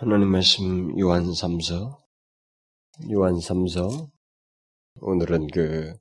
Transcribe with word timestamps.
하나님 0.00 0.28
말씀 0.28 0.96
요한 0.96 1.24
3서 1.24 1.98
요한 3.10 3.34
3서 3.34 4.06
오늘은 5.00 5.48
그 5.48 5.92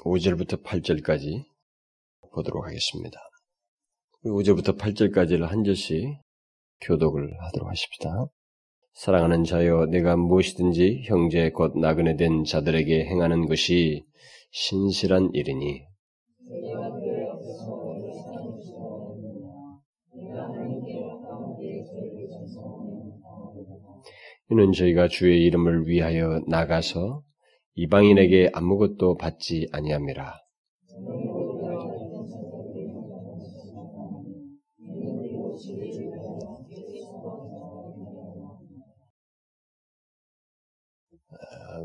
5절부터 0.00 0.62
8절까지 0.62 1.46
보도록 2.30 2.66
하겠습니다. 2.66 3.18
5절부터 4.22 4.76
8절까지를 4.76 5.46
한 5.46 5.64
절씩 5.64 6.18
교독을 6.82 7.40
하도록 7.40 7.70
하십시다. 7.70 8.26
사랑하는 8.92 9.44
자여 9.44 9.86
내가 9.86 10.16
무엇이든지 10.18 11.04
형제 11.06 11.48
곧 11.48 11.72
나그네 11.78 12.16
된 12.16 12.44
자들에게 12.44 13.06
행하는 13.06 13.46
것이 13.46 14.04
신실한 14.50 15.30
일이니 15.32 15.86
이는 24.50 24.72
저희가 24.72 25.08
주의 25.08 25.44
이름을 25.44 25.86
위하여 25.88 26.40
나가서 26.46 27.22
이방인에게 27.74 28.50
아무것도 28.54 29.16
받지 29.16 29.68
아니함이라. 29.72 30.34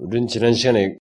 우리는 0.02 0.28
지난 0.28 0.54
시간에 0.54 0.98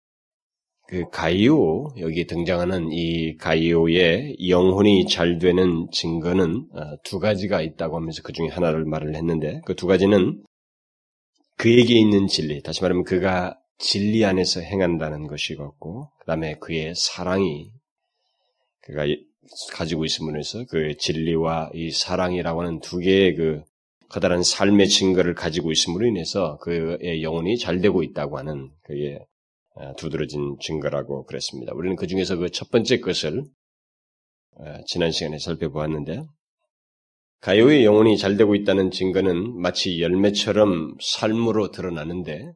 그 0.87 1.09
가이오 1.09 1.89
여기 1.99 2.25
등장하는 2.27 2.91
이 2.91 3.35
가이오의 3.37 4.47
영혼이 4.47 5.07
잘 5.07 5.37
되는 5.39 5.87
증거는 5.91 6.69
두 7.03 7.19
가지가 7.19 7.61
있다고 7.61 7.97
하면서 7.97 8.21
그 8.23 8.31
중에 8.31 8.47
하나를 8.47 8.85
말을 8.85 9.15
했는데 9.15 9.61
그 9.65 9.75
두 9.75 9.87
가지는 9.87 10.41
그에게 11.57 11.95
있는 11.95 12.27
진리, 12.27 12.61
다시 12.61 12.81
말하면 12.81 13.03
그가 13.03 13.59
진리 13.79 14.23
안에서 14.25 14.61
행한다는 14.61 15.27
것이었고, 15.27 16.11
그 16.19 16.25
다음에 16.25 16.55
그의 16.59 16.93
사랑이 16.95 17.71
그가 18.81 19.05
가지고 19.73 20.05
있음으로 20.05 20.37
해서 20.37 20.65
그 20.69 20.95
진리와 20.97 21.71
이 21.73 21.91
사랑이라고 21.91 22.61
하는 22.61 22.79
두 22.79 22.99
개의 22.99 23.35
그 23.35 23.63
커다란 24.09 24.43
삶의 24.43 24.87
증거를 24.87 25.33
가지고 25.33 25.71
있음으로 25.71 26.05
인해서 26.05 26.57
그의 26.57 27.23
영혼이 27.23 27.57
잘 27.57 27.81
되고 27.81 28.03
있다고 28.03 28.37
하는 28.37 28.69
그의 28.83 29.19
두드러진 29.97 30.57
증거라고 30.61 31.25
그랬습니다. 31.25 31.73
우리는 31.73 31.95
그 31.95 32.07
중에서 32.07 32.37
그 32.37 32.49
첫 32.49 32.71
번째 32.71 32.99
것을 32.99 33.43
지난 34.87 35.11
시간에 35.11 35.37
살펴보았는데, 35.39 36.23
가요의 37.41 37.85
영혼이 37.85 38.17
잘 38.17 38.35
되고 38.35 38.55
있다는 38.55 38.91
증거는 38.91 39.59
마치 39.59 40.01
열매처럼 40.01 40.97
삶으로 40.99 41.71
드러나는데 41.71 42.53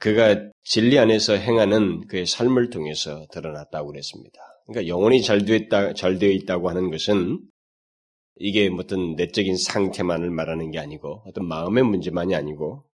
그가 0.00 0.50
진리 0.62 0.98
안에서 0.98 1.34
행하는 1.34 2.06
그의 2.06 2.26
삶을 2.26 2.70
통해서 2.70 3.26
드러났다고 3.32 3.88
그랬습니다. 3.88 4.38
그러니까 4.66 4.88
영혼이 4.88 5.22
잘 5.22 5.44
되었다, 5.44 5.94
잘 5.94 6.18
되어 6.18 6.30
있다고 6.30 6.68
하는 6.68 6.90
것은 6.90 7.40
이게 8.36 8.68
어떤 8.76 9.14
내적인 9.14 9.56
상태만을 9.56 10.30
말하는 10.30 10.70
게 10.70 10.78
아니고 10.78 11.22
어떤 11.26 11.46
마음의 11.46 11.84
문제만이 11.84 12.34
아니고 12.34 12.84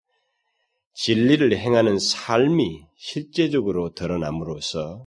진리를 0.94 1.56
행하는 1.56 1.98
삶이 1.98 2.82
실제적으로 2.96 3.94
드러남으로써 3.94 5.04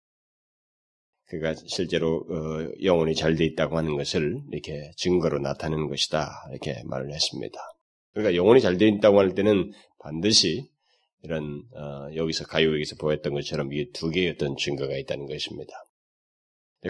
그가 1.28 1.54
실제로 1.66 2.24
어, 2.30 2.70
영혼이 2.82 3.14
잘 3.14 3.34
돼 3.36 3.44
있다고 3.44 3.76
하는 3.76 3.96
것을 3.96 4.38
이렇게 4.52 4.90
증거로 4.96 5.38
나타내는 5.40 5.88
것이다 5.88 6.30
이렇게 6.50 6.82
말을 6.84 7.12
했습니다. 7.12 7.58
그러니까 8.12 8.36
영혼이 8.36 8.60
잘 8.60 8.78
돼 8.78 8.86
있다고 8.88 9.18
할 9.18 9.34
때는 9.34 9.72
반드시 9.98 10.68
이런 11.22 11.62
어, 11.74 12.14
여기서 12.14 12.44
가요에서 12.46 12.96
보였던 12.96 13.34
것처럼 13.34 13.72
이 13.72 13.90
두 13.92 14.10
개의 14.10 14.30
어떤 14.30 14.56
증거가 14.56 14.96
있다는 14.96 15.26
것입니다. 15.26 15.72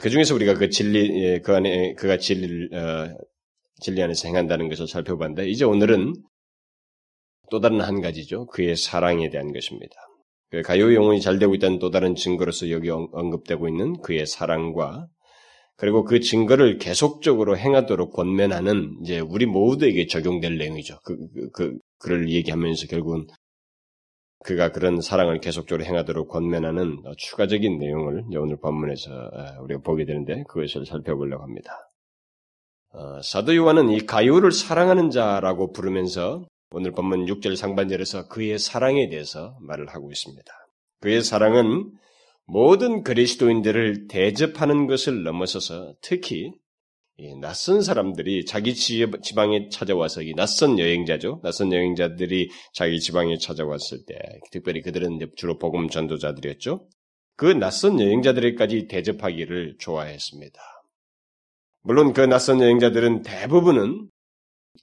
그 0.01 0.11
중에서 0.11 0.35
우리가 0.35 0.55
그 0.55 0.69
진리 0.69 1.23
예, 1.23 1.41
그 1.41 1.55
안에 1.55 1.95
그가 1.95 2.19
진리 2.19 2.69
어, 2.75 3.17
진리 3.81 4.03
안에서 4.03 4.29
행한다는 4.29 4.69
것을 4.69 4.87
살펴봤는데 4.87 5.49
이제 5.49 5.65
오늘은 5.65 6.15
또 7.51 7.61
다른 7.61 7.81
한 7.81 8.01
가지죠. 8.03 8.47
그의 8.47 8.77
사랑에 8.77 9.31
대한 9.31 9.53
것입니다. 9.53 9.95
그 10.51 10.63
가요 10.63 10.95
영혼이 10.95 11.21
잘 11.21 11.39
되고 11.39 11.55
있다는 11.55 11.79
또 11.79 11.91
다른 11.91 12.15
증거로서 12.15 12.71
여기 12.71 12.91
언급되고 12.91 13.69
있는 13.69 14.01
그의 14.01 14.27
사랑과 14.27 15.07
그리고 15.77 16.05
그 16.05 16.21
증거를 16.21 16.79
계속적으로 16.79 17.59
행하도록 17.59 18.13
권면하는 18.13 18.97
이제 19.03 19.21
우리 19.21 19.45
모두에게 19.45 20.07
적용될 20.07 20.57
내용이죠. 20.57 20.99
그, 21.05 21.17
그, 21.35 21.51
그 21.51 21.79
그를 21.99 22.31
얘기하면서 22.31 22.87
결국은 22.87 23.27
그가 24.45 24.71
그런 24.71 25.01
사랑을 25.01 25.41
계속적으로 25.41 25.85
행하도록 25.85 26.29
권면하는 26.29 27.03
추가적인 27.19 27.79
내용을 27.79 28.25
오늘 28.37 28.57
본문에서 28.59 29.11
우리가 29.63 29.81
보게 29.83 30.05
되는데 30.05 30.45
그것을 30.49 30.87
살펴보려고 30.87 31.43
합니다. 31.43 31.91
어, 32.93 33.21
사도 33.23 33.55
요한은 33.55 33.91
이 33.91 34.07
가요를 34.07 34.53
사랑하는 34.53 35.11
자라고 35.11 35.73
부르면서 35.73 36.47
오늘 36.71 36.93
본문 36.93 37.27
6절 37.27 37.57
상반절에서 37.57 38.29
그의 38.29 38.59
사랑에 38.59 39.09
대해서 39.09 39.57
말을 39.61 39.89
하고 39.89 40.11
있습니다. 40.11 40.53
그의 41.01 41.23
사랑은 41.23 41.93
모든 42.45 43.03
그리스도인들을 43.03 44.09
대접하는 44.09 44.87
것을 44.87 45.23
넘어서서 45.23 45.95
특히 46.01 46.53
낯선 47.41 47.83
사람들이 47.83 48.45
자기 48.45 48.75
지방에 48.75 49.69
찾아와서 49.71 50.23
이 50.23 50.35
낯선 50.35 50.79
여행자죠. 50.79 51.41
낯선 51.43 51.73
여행자들이 51.73 52.51
자기 52.75 53.01
지방에 53.01 53.39
찾아왔을 53.39 54.05
때 54.07 54.19
특별히 54.51 54.83
그들은 54.83 55.19
주로 55.35 55.59
복음 55.59 55.89
전도자들이었죠. 55.89 56.87
그 57.37 57.47
낯선 57.47 58.01
여행자들에까지 58.01 58.87
대접하기를 58.89 59.77
좋아했습니다. 59.79 60.61
물론 61.83 62.13
그 62.13 62.21
낯선 62.23 62.61
여행자들은 62.61 63.23
대부분은 63.23 64.09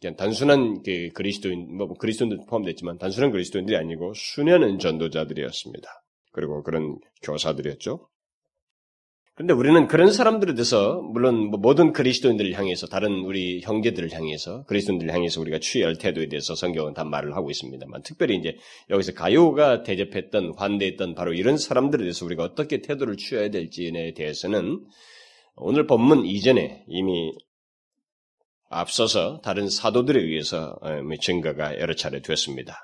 그냥 0.01 0.15
단순한 0.15 0.83
그 0.83 1.09
그리스도인, 1.13 1.75
뭐 1.77 1.93
그리스도인들 1.93 2.39
포함됐지만 2.47 2.97
단순한 2.97 3.31
그리스도인들이 3.31 3.77
아니고 3.77 4.13
수년은 4.15 4.79
전도자들이었습니다. 4.79 5.89
그리고 6.31 6.63
그런 6.63 6.97
교사들이었죠. 7.21 8.07
그런데 9.35 9.53
우리는 9.55 9.87
그런 9.87 10.11
사람들에 10.11 10.53
대해서 10.53 11.01
물론 11.01 11.49
뭐 11.49 11.59
모든 11.59 11.91
그리스도인들을 11.91 12.53
향해서 12.53 12.85
다른 12.85 13.11
우리 13.25 13.61
형제들을 13.61 14.11
향해서 14.11 14.63
그리스도인들을 14.65 15.11
향해서 15.11 15.41
우리가 15.41 15.57
취해야 15.57 15.87
할 15.87 15.97
태도에 15.97 16.27
대해서 16.27 16.53
성경은 16.53 16.93
다 16.93 17.03
말을 17.03 17.35
하고 17.35 17.49
있습니다만 17.49 18.03
특별히 18.03 18.35
이제 18.35 18.57
여기서 18.91 19.13
가요가 19.13 19.81
대접했던 19.81 20.53
환대했던 20.55 21.15
바로 21.15 21.33
이런 21.33 21.57
사람들에 21.57 22.03
대해서 22.03 22.25
우리가 22.25 22.43
어떻게 22.43 22.81
태도를 22.81 23.17
취해야 23.17 23.49
될지에 23.49 24.13
대해서는 24.13 24.85
오늘 25.55 25.87
본문 25.87 26.27
이전에 26.27 26.83
이미 26.87 27.31
앞서서 28.79 29.41
다른 29.41 29.69
사도들에 29.69 30.19
의해서 30.19 30.77
증거가 31.21 31.77
여러 31.79 31.93
차례 31.95 32.21
됐습니다. 32.21 32.77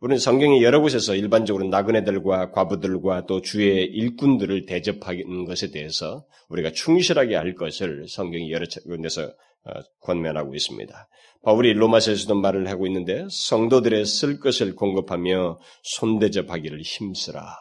우리는 0.00 0.18
성경의 0.18 0.64
여러 0.64 0.80
곳에서 0.80 1.14
일반적으로 1.14 1.68
나그네들과 1.68 2.50
과부들과 2.50 3.26
또 3.26 3.40
주의 3.40 3.84
일꾼들을 3.84 4.66
대접하는 4.66 5.44
것에 5.44 5.70
대해서 5.70 6.24
우리가 6.48 6.72
충실하게 6.72 7.36
할 7.36 7.54
것을 7.54 8.06
성경이 8.08 8.50
여러 8.50 8.66
군데서 8.84 9.22
어, 9.64 9.72
권면하고 10.00 10.56
있습니다. 10.56 11.08
바울이 11.44 11.74
로마서에서도 11.74 12.34
말을 12.34 12.68
하고 12.68 12.88
있는데 12.88 13.26
성도들의 13.30 14.04
쓸 14.06 14.40
것을 14.40 14.74
공급하며 14.74 15.60
손대접하기를 15.84 16.82
힘쓰라 16.82 17.56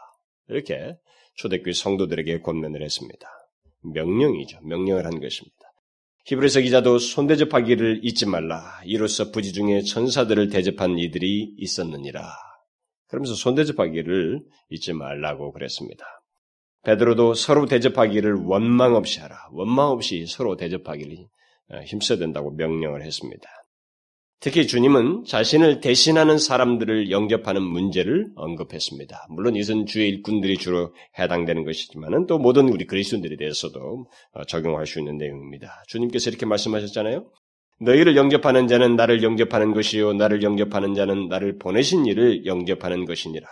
이렇게 0.49 0.95
초대교회 1.35 1.73
성도들에게 1.73 2.39
권면을 2.39 2.81
했습니다. 2.81 3.27
명령이죠. 3.93 4.61
명령을 4.63 5.05
한 5.05 5.19
것입니다. 5.19 5.60
히브리서 6.25 6.61
기자도 6.61 6.99
손대접하기를 6.99 8.01
잊지 8.03 8.27
말라. 8.27 8.79
이로써 8.85 9.31
부지 9.31 9.53
중에 9.53 9.81
천사들을 9.81 10.49
대접한 10.49 10.97
이들이 10.97 11.55
있었느니라. 11.57 12.31
그러면서 13.07 13.33
손대접하기를 13.33 14.41
잊지 14.69 14.93
말라고 14.93 15.51
그랬습니다. 15.51 16.05
베드로도 16.83 17.33
서로 17.33 17.65
대접하기를 17.65 18.35
원망 18.45 18.95
없이 18.95 19.19
하라. 19.19 19.35
원망 19.51 19.87
없이 19.89 20.25
서로 20.27 20.55
대접하기를 20.55 21.17
힘써야 21.85 22.17
된다고 22.17 22.51
명령을 22.51 23.03
했습니다. 23.03 23.49
특히 24.41 24.65
주님은 24.65 25.25
자신을 25.25 25.81
대신하는 25.81 26.39
사람들을 26.39 27.11
영접하는 27.11 27.61
문제를 27.61 28.31
언급했습니다. 28.35 29.27
물론 29.29 29.55
이것은 29.55 29.85
주의 29.85 30.09
일꾼들이 30.09 30.57
주로 30.57 30.95
해당되는 31.19 31.63
것이지만 31.63 32.25
또 32.25 32.39
모든 32.39 32.67
우리 32.67 32.87
그리스도인들에 32.87 33.35
대해서도 33.37 34.07
어, 34.33 34.43
적용할 34.45 34.87
수 34.87 34.97
있는 34.97 35.17
내용입니다. 35.17 35.83
주님께서 35.87 36.31
이렇게 36.31 36.47
말씀하셨잖아요. 36.47 37.27
너희를 37.81 38.15
영접하는 38.15 38.67
자는 38.67 38.95
나를 38.95 39.21
영접하는 39.21 39.73
것이요 39.73 40.13
나를 40.13 40.41
영접하는 40.41 40.95
자는 40.95 41.27
나를 41.27 41.59
보내신 41.59 42.07
이를 42.07 42.43
영접하는 42.47 43.05
것이니라. 43.05 43.47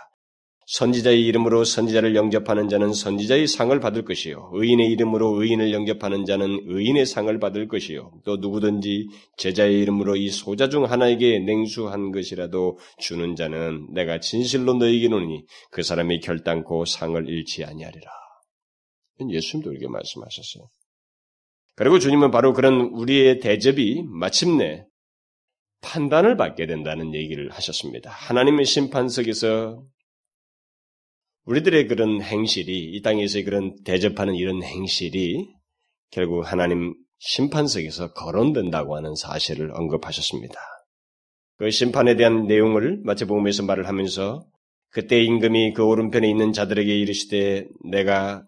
선지자의 0.70 1.26
이름으로 1.26 1.64
선지자를 1.64 2.14
영접하는 2.14 2.68
자는 2.68 2.92
선지자의 2.92 3.48
상을 3.48 3.78
받을 3.80 4.04
것이요. 4.04 4.50
의인의 4.52 4.86
이름으로 4.92 5.42
의인을 5.42 5.72
영접하는 5.72 6.24
자는 6.24 6.60
의인의 6.66 7.06
상을 7.06 7.36
받을 7.40 7.66
것이요. 7.66 8.12
또 8.24 8.36
누구든지 8.36 9.08
제자의 9.36 9.80
이름으로 9.80 10.14
이 10.14 10.28
소자 10.28 10.68
중 10.68 10.84
하나에게 10.84 11.40
냉수한 11.40 12.12
것이라도 12.12 12.78
주는 13.00 13.34
자는 13.34 13.88
내가 13.92 14.20
진실로 14.20 14.74
너에게 14.74 15.08
노니 15.08 15.42
그 15.72 15.82
사람이 15.82 16.20
결단코 16.20 16.84
상을 16.84 17.28
잃지 17.28 17.64
아니하리라. 17.64 18.08
예수님도 19.28 19.72
이렇게 19.72 19.88
말씀하셨어요. 19.88 20.68
그리고 21.74 21.98
주님은 21.98 22.30
바로 22.30 22.52
그런 22.52 22.80
우리의 22.92 23.40
대접이 23.40 24.04
마침내 24.06 24.84
판단을 25.82 26.36
받게 26.36 26.66
된다는 26.66 27.12
얘기를 27.12 27.50
하셨습니다. 27.50 28.10
하나님의 28.10 28.66
심판석에서 28.66 29.82
우리들의 31.50 31.88
그런 31.88 32.22
행실이 32.22 32.92
이 32.92 33.02
땅에서의 33.02 33.42
그런 33.42 33.74
대접하는 33.82 34.36
이런 34.36 34.62
행실이 34.62 35.48
결국 36.12 36.42
하나님 36.42 36.94
심판석에서 37.18 38.12
거론된다고 38.12 38.94
하는 38.94 39.16
사실을 39.16 39.72
언급하셨습니다. 39.74 40.54
그 41.58 41.70
심판에 41.70 42.14
대한 42.14 42.46
내용을 42.46 43.00
마태복음에서 43.02 43.64
말을 43.64 43.88
하면서 43.88 44.46
그때 44.90 45.20
임금이 45.20 45.72
그 45.72 45.82
오른편에 45.82 46.28
있는 46.28 46.52
자들에게 46.52 46.96
이르시되 47.00 47.66
내가 47.90 48.44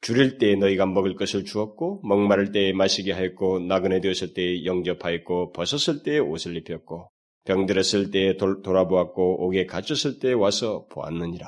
줄일 0.00 0.38
때에 0.38 0.56
너희가 0.56 0.86
먹을 0.86 1.14
것을 1.14 1.44
주었고 1.44 2.00
목마를 2.02 2.50
때에 2.50 2.72
마시게 2.72 3.12
하였고 3.12 3.60
나그네 3.60 4.00
되었을 4.00 4.34
때에 4.34 4.64
영접하였고 4.64 5.52
벗었을 5.52 6.02
때에 6.02 6.18
옷을 6.18 6.56
입혔고 6.56 7.10
병들었을 7.44 8.10
때에 8.10 8.36
돌아보았고 8.36 9.46
옥에 9.46 9.66
갇혔을 9.66 10.18
때에 10.18 10.32
와서 10.32 10.86
보았느니라. 10.90 11.46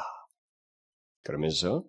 그러면서 1.22 1.84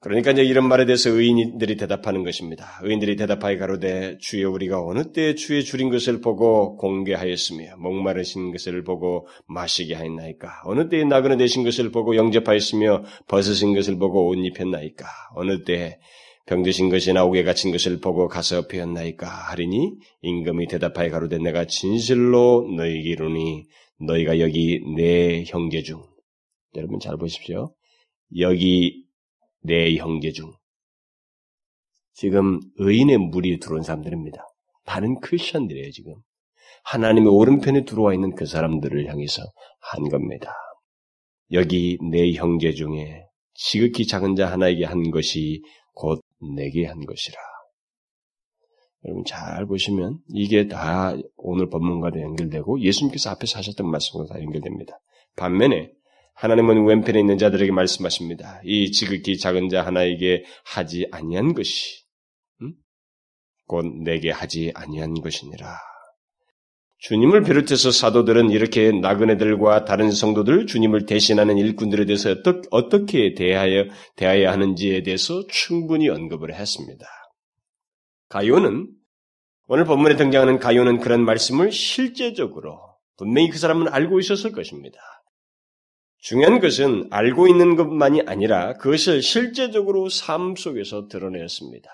그러니까 0.00 0.30
이제 0.30 0.44
이런 0.44 0.68
말에 0.68 0.84
대해서 0.84 1.10
의인들이 1.10 1.76
대답하는 1.76 2.22
것입니다. 2.22 2.78
의인들이 2.82 3.16
대답하여 3.16 3.58
가로되 3.58 4.18
주여 4.20 4.50
우리가 4.50 4.84
어느 4.84 5.10
때 5.10 5.34
주의 5.34 5.64
줄인 5.64 5.88
것을 5.90 6.20
보고 6.20 6.76
공개하였으며 6.76 7.76
목마르신 7.78 8.52
것을 8.52 8.84
보고 8.84 9.26
마시게 9.46 9.94
하였나이까 9.94 10.62
어느 10.64 10.88
때에 10.88 11.04
나그네 11.04 11.38
되신 11.38 11.64
것을 11.64 11.90
보고 11.90 12.14
영접하였으며 12.14 13.04
벗으신 13.26 13.74
것을 13.74 13.98
보고 13.98 14.28
옷 14.28 14.36
입혔나이까 14.36 15.06
어느 15.34 15.64
때 15.64 15.98
병드신 16.46 16.90
것이나 16.90 17.24
옥에 17.24 17.42
갇힌 17.42 17.72
것을 17.72 17.98
보고 17.98 18.28
가서 18.28 18.68
배웠나이까 18.68 19.26
하리니 19.26 19.96
임금이 20.22 20.68
대답하여 20.68 21.10
가로되 21.10 21.38
내가 21.38 21.64
진실로 21.64 22.68
너희에게 22.76 23.10
이르니 23.10 23.64
너희가 24.06 24.38
여기 24.38 24.80
내 24.94 25.42
형제 25.46 25.82
중 25.82 26.04
여러분 26.76 27.00
잘 27.00 27.16
보십시오. 27.16 27.74
여기 28.38 29.04
내 29.62 29.96
형제 29.96 30.32
중 30.32 30.52
지금 32.12 32.60
의인의 32.76 33.18
무리에 33.18 33.58
들어온 33.58 33.82
사람들입니다. 33.82 34.42
다른 34.86 35.20
크리스천들이에요 35.20 35.90
지금. 35.90 36.14
하나님의 36.84 37.28
오른편에 37.28 37.84
들어와 37.84 38.14
있는 38.14 38.34
그 38.34 38.46
사람들을 38.46 39.06
향해서 39.06 39.42
한 39.80 40.08
겁니다. 40.08 40.52
여기 41.52 41.98
내 42.10 42.32
형제 42.32 42.72
중에 42.72 43.26
지극히 43.54 44.06
작은 44.06 44.36
자 44.36 44.50
하나에게 44.50 44.84
한 44.84 45.10
것이 45.10 45.62
곧 45.92 46.22
내게 46.54 46.86
한 46.86 47.04
것이라. 47.04 47.36
여러분 49.04 49.24
잘 49.24 49.66
보시면 49.66 50.18
이게 50.28 50.68
다 50.68 51.14
오늘 51.36 51.68
법문과도 51.68 52.20
연결되고 52.20 52.80
예수님께서 52.80 53.30
앞에서 53.30 53.58
하셨던 53.58 53.90
말씀과 53.90 54.26
다 54.32 54.42
연결됩니다. 54.42 54.98
반면에 55.36 55.92
하나님은 56.36 56.84
왼편에 56.86 57.18
있는 57.18 57.38
자들에게 57.38 57.72
말씀하십니다. 57.72 58.60
이 58.64 58.90
지극히 58.92 59.38
작은 59.38 59.70
자 59.70 59.84
하나에게 59.84 60.44
하지 60.64 61.08
아니한 61.10 61.54
것이 61.54 62.04
음? 62.60 62.74
곧 63.66 63.86
내게 64.04 64.30
하지 64.30 64.70
아니한 64.74 65.14
것이니라. 65.14 65.78
주님을 66.98 67.42
비롯해서 67.42 67.90
사도들은 67.90 68.50
이렇게 68.50 68.90
나그네들과 68.90 69.84
다른 69.84 70.10
성도들, 70.10 70.66
주님을 70.66 71.06
대신하는 71.06 71.58
일꾼들에 71.58 72.06
대해서 72.06 72.34
어떻게 72.70 73.34
대하여, 73.34 73.84
대해야 74.16 74.52
하는지에 74.52 75.02
대해서 75.02 75.46
충분히 75.48 76.08
언급을 76.08 76.54
했습니다. 76.54 77.06
가요는, 78.28 78.88
오늘 79.68 79.84
본문에 79.84 80.16
등장하는 80.16 80.58
가요는 80.58 81.00
그런 81.00 81.24
말씀을 81.24 81.70
실제적으로 81.70 82.78
분명히 83.18 83.50
그 83.50 83.58
사람은 83.58 83.88
알고 83.88 84.18
있었을 84.18 84.52
것입니다. 84.52 84.98
중요한 86.26 86.58
것은 86.58 87.06
알고 87.10 87.46
있는 87.46 87.76
것만이 87.76 88.22
아니라 88.26 88.72
그것을 88.78 89.22
실제적으로 89.22 90.08
삶 90.08 90.56
속에서 90.56 91.06
드러냈습니다. 91.06 91.88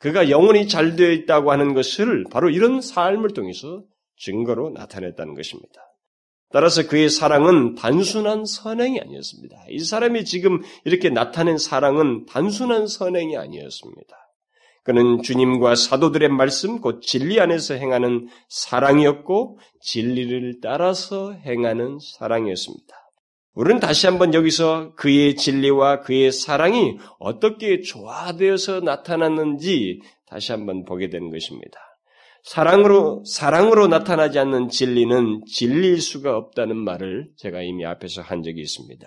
그가 0.00 0.28
영혼이 0.28 0.66
잘 0.66 0.96
되어 0.96 1.12
있다고 1.12 1.52
하는 1.52 1.72
것을 1.72 2.24
바로 2.32 2.50
이런 2.50 2.80
삶을 2.80 3.30
통해서 3.30 3.84
증거로 4.16 4.70
나타냈다는 4.70 5.34
것입니다. 5.34 5.82
따라서 6.50 6.88
그의 6.88 7.08
사랑은 7.08 7.76
단순한 7.76 8.44
선행이 8.44 9.00
아니었습니다. 9.00 9.56
이 9.70 9.78
사람이 9.78 10.24
지금 10.24 10.62
이렇게 10.84 11.08
나타낸 11.08 11.56
사랑은 11.56 12.26
단순한 12.26 12.88
선행이 12.88 13.36
아니었습니다. 13.36 14.16
그는 14.82 15.22
주님과 15.22 15.76
사도들의 15.76 16.28
말씀, 16.30 16.80
곧 16.80 17.02
진리 17.02 17.40
안에서 17.40 17.74
행하는 17.74 18.28
사랑이었고, 18.48 19.60
진리를 19.80 20.58
따라서 20.60 21.34
행하는 21.34 21.98
사랑이었습니다. 22.00 23.05
우리는 23.56 23.80
다시 23.80 24.06
한번 24.06 24.34
여기서 24.34 24.92
그의 24.96 25.34
진리와 25.34 26.00
그의 26.00 26.30
사랑이 26.30 26.98
어떻게 27.18 27.80
조화되어서 27.80 28.80
나타났는지 28.80 30.02
다시 30.26 30.52
한번 30.52 30.84
보게 30.84 31.08
되는 31.08 31.30
것입니다. 31.30 31.80
사랑으로, 32.42 33.24
사랑으로 33.24 33.88
나타나지 33.88 34.38
않는 34.38 34.68
진리는 34.68 35.40
진리일 35.46 36.02
수가 36.02 36.36
없다는 36.36 36.76
말을 36.76 37.30
제가 37.38 37.62
이미 37.62 37.86
앞에서 37.86 38.20
한 38.20 38.42
적이 38.42 38.60
있습니다. 38.60 39.06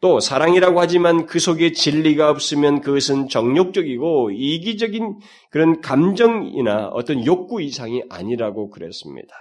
또 0.00 0.20
사랑이라고 0.20 0.80
하지만 0.80 1.26
그 1.26 1.38
속에 1.38 1.72
진리가 1.72 2.30
없으면 2.30 2.80
그것은 2.80 3.28
정욕적이고 3.28 4.30
이기적인 4.32 5.18
그런 5.50 5.82
감정이나 5.82 6.88
어떤 6.88 7.24
욕구 7.26 7.60
이상이 7.60 8.02
아니라고 8.08 8.70
그랬습니다. 8.70 9.34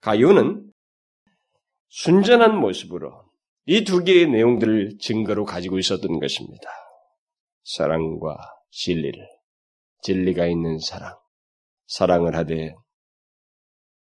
가요는 0.00 0.64
순전한 1.88 2.58
모습으로 2.58 3.23
이 3.66 3.84
두 3.84 4.04
개의 4.04 4.28
내용들을 4.28 4.98
증거로 4.98 5.44
가지고 5.46 5.78
있었던 5.78 6.20
것입니다. 6.20 6.68
사랑과 7.62 8.36
진리를, 8.70 9.18
진리가 10.02 10.46
있는 10.46 10.78
사랑, 10.78 11.14
사랑을 11.86 12.36
하되 12.36 12.74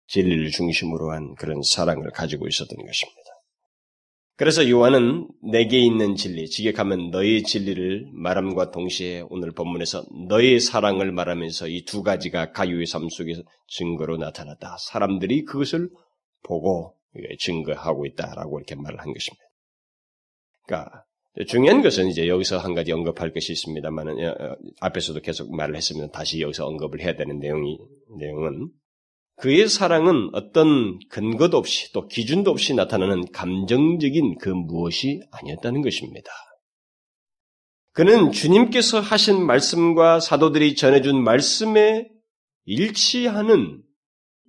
진리를 0.07 0.51
중심으로 0.51 1.11
한 1.11 1.35
그런 1.35 1.61
사랑을 1.61 2.11
가지고 2.11 2.47
있었던 2.47 2.77
것입니다. 2.77 3.21
그래서 4.35 4.69
요한은 4.69 5.27
내게 5.41 5.79
있는 5.79 6.15
진리, 6.15 6.47
지게하면 6.47 7.09
너의 7.09 7.43
진리를 7.43 8.09
말함과 8.13 8.71
동시에 8.71 9.23
오늘 9.29 9.51
본문에서 9.51 10.05
너의 10.27 10.59
사랑을 10.59 11.11
말하면서 11.11 11.69
이 11.69 11.85
두 11.85 12.03
가지가 12.03 12.51
가요의 12.51 12.85
삶 12.85 13.07
속에서 13.09 13.41
증거로 13.67 14.17
나타났다. 14.17 14.75
사람들이 14.79 15.45
그것을 15.45 15.89
보고 16.43 16.96
증거하고 17.39 18.05
있다라고 18.05 18.59
이렇게 18.59 18.75
말을 18.75 18.99
한 18.99 19.13
것입니다. 19.13 19.43
그러니까 20.65 21.03
중요한 21.47 21.81
것은 21.81 22.07
이제 22.07 22.27
여기서 22.27 22.57
한 22.57 22.73
가지 22.73 22.91
언급할 22.91 23.31
것이 23.31 23.51
있습니다만은 23.51 24.25
어, 24.25 24.29
어, 24.31 24.55
앞에서도 24.81 25.19
계속 25.21 25.55
말을 25.55 25.75
했으면 25.75 26.09
다시 26.11 26.41
여기서 26.41 26.65
언급을 26.65 27.01
해야 27.01 27.15
되는 27.15 27.39
내용이 27.39 27.77
내용은 28.17 28.69
그의 29.35 29.67
사랑은 29.67 30.31
어떤 30.33 30.97
근거도 31.09 31.57
없이 31.57 31.93
또 31.93 32.07
기준도 32.07 32.49
없이 32.49 32.73
나타나는 32.73 33.31
감정적인 33.31 34.39
그 34.39 34.49
무엇이 34.49 35.21
아니었다는 35.31 35.83
것입니다. 35.83 36.31
그는 37.91 38.31
주님께서 38.31 38.99
하신 38.99 39.45
말씀과 39.45 40.19
사도들이 40.19 40.75
전해준 40.75 41.23
말씀에 41.23 42.07
일치하는 42.65 43.83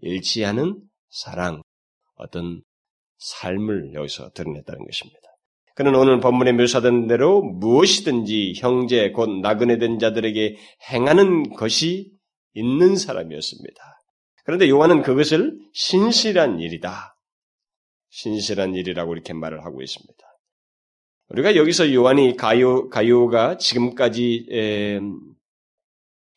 일치하는 0.01 0.81
사랑, 1.11 1.63
어떤 2.19 2.63
삶을 3.19 3.95
여기서 3.95 4.31
드러냈다는 4.31 4.85
것입니다. 4.85 5.21
그는 5.75 5.95
오늘 5.95 6.19
본문에 6.21 6.53
묘사된 6.53 7.07
대로 7.07 7.41
무엇이든지 7.41 8.55
형제 8.57 9.11
곧 9.11 9.31
나그네 9.41 9.79
된 9.79 9.99
자들에게 9.99 10.57
행하는 10.91 11.55
것이 11.55 12.13
있는 12.55 12.97
사람이었습니다. 12.97 13.81
그런데 14.45 14.69
요한은 14.69 15.03
그것을 15.03 15.57
신실한 15.75 16.59
일이다. 16.59 17.17
신실한 18.11 18.75
일이라고 18.75 19.13
이렇게 19.13 19.35
말을 19.35 19.65
하고 19.65 19.83
있습니다. 19.83 20.19
우리가 21.29 21.55
여기서 21.55 21.93
요한이 21.93 22.37
가요, 22.37 22.89
가요가 22.89 23.57
지금까지 23.59 24.47
에, 24.51 25.01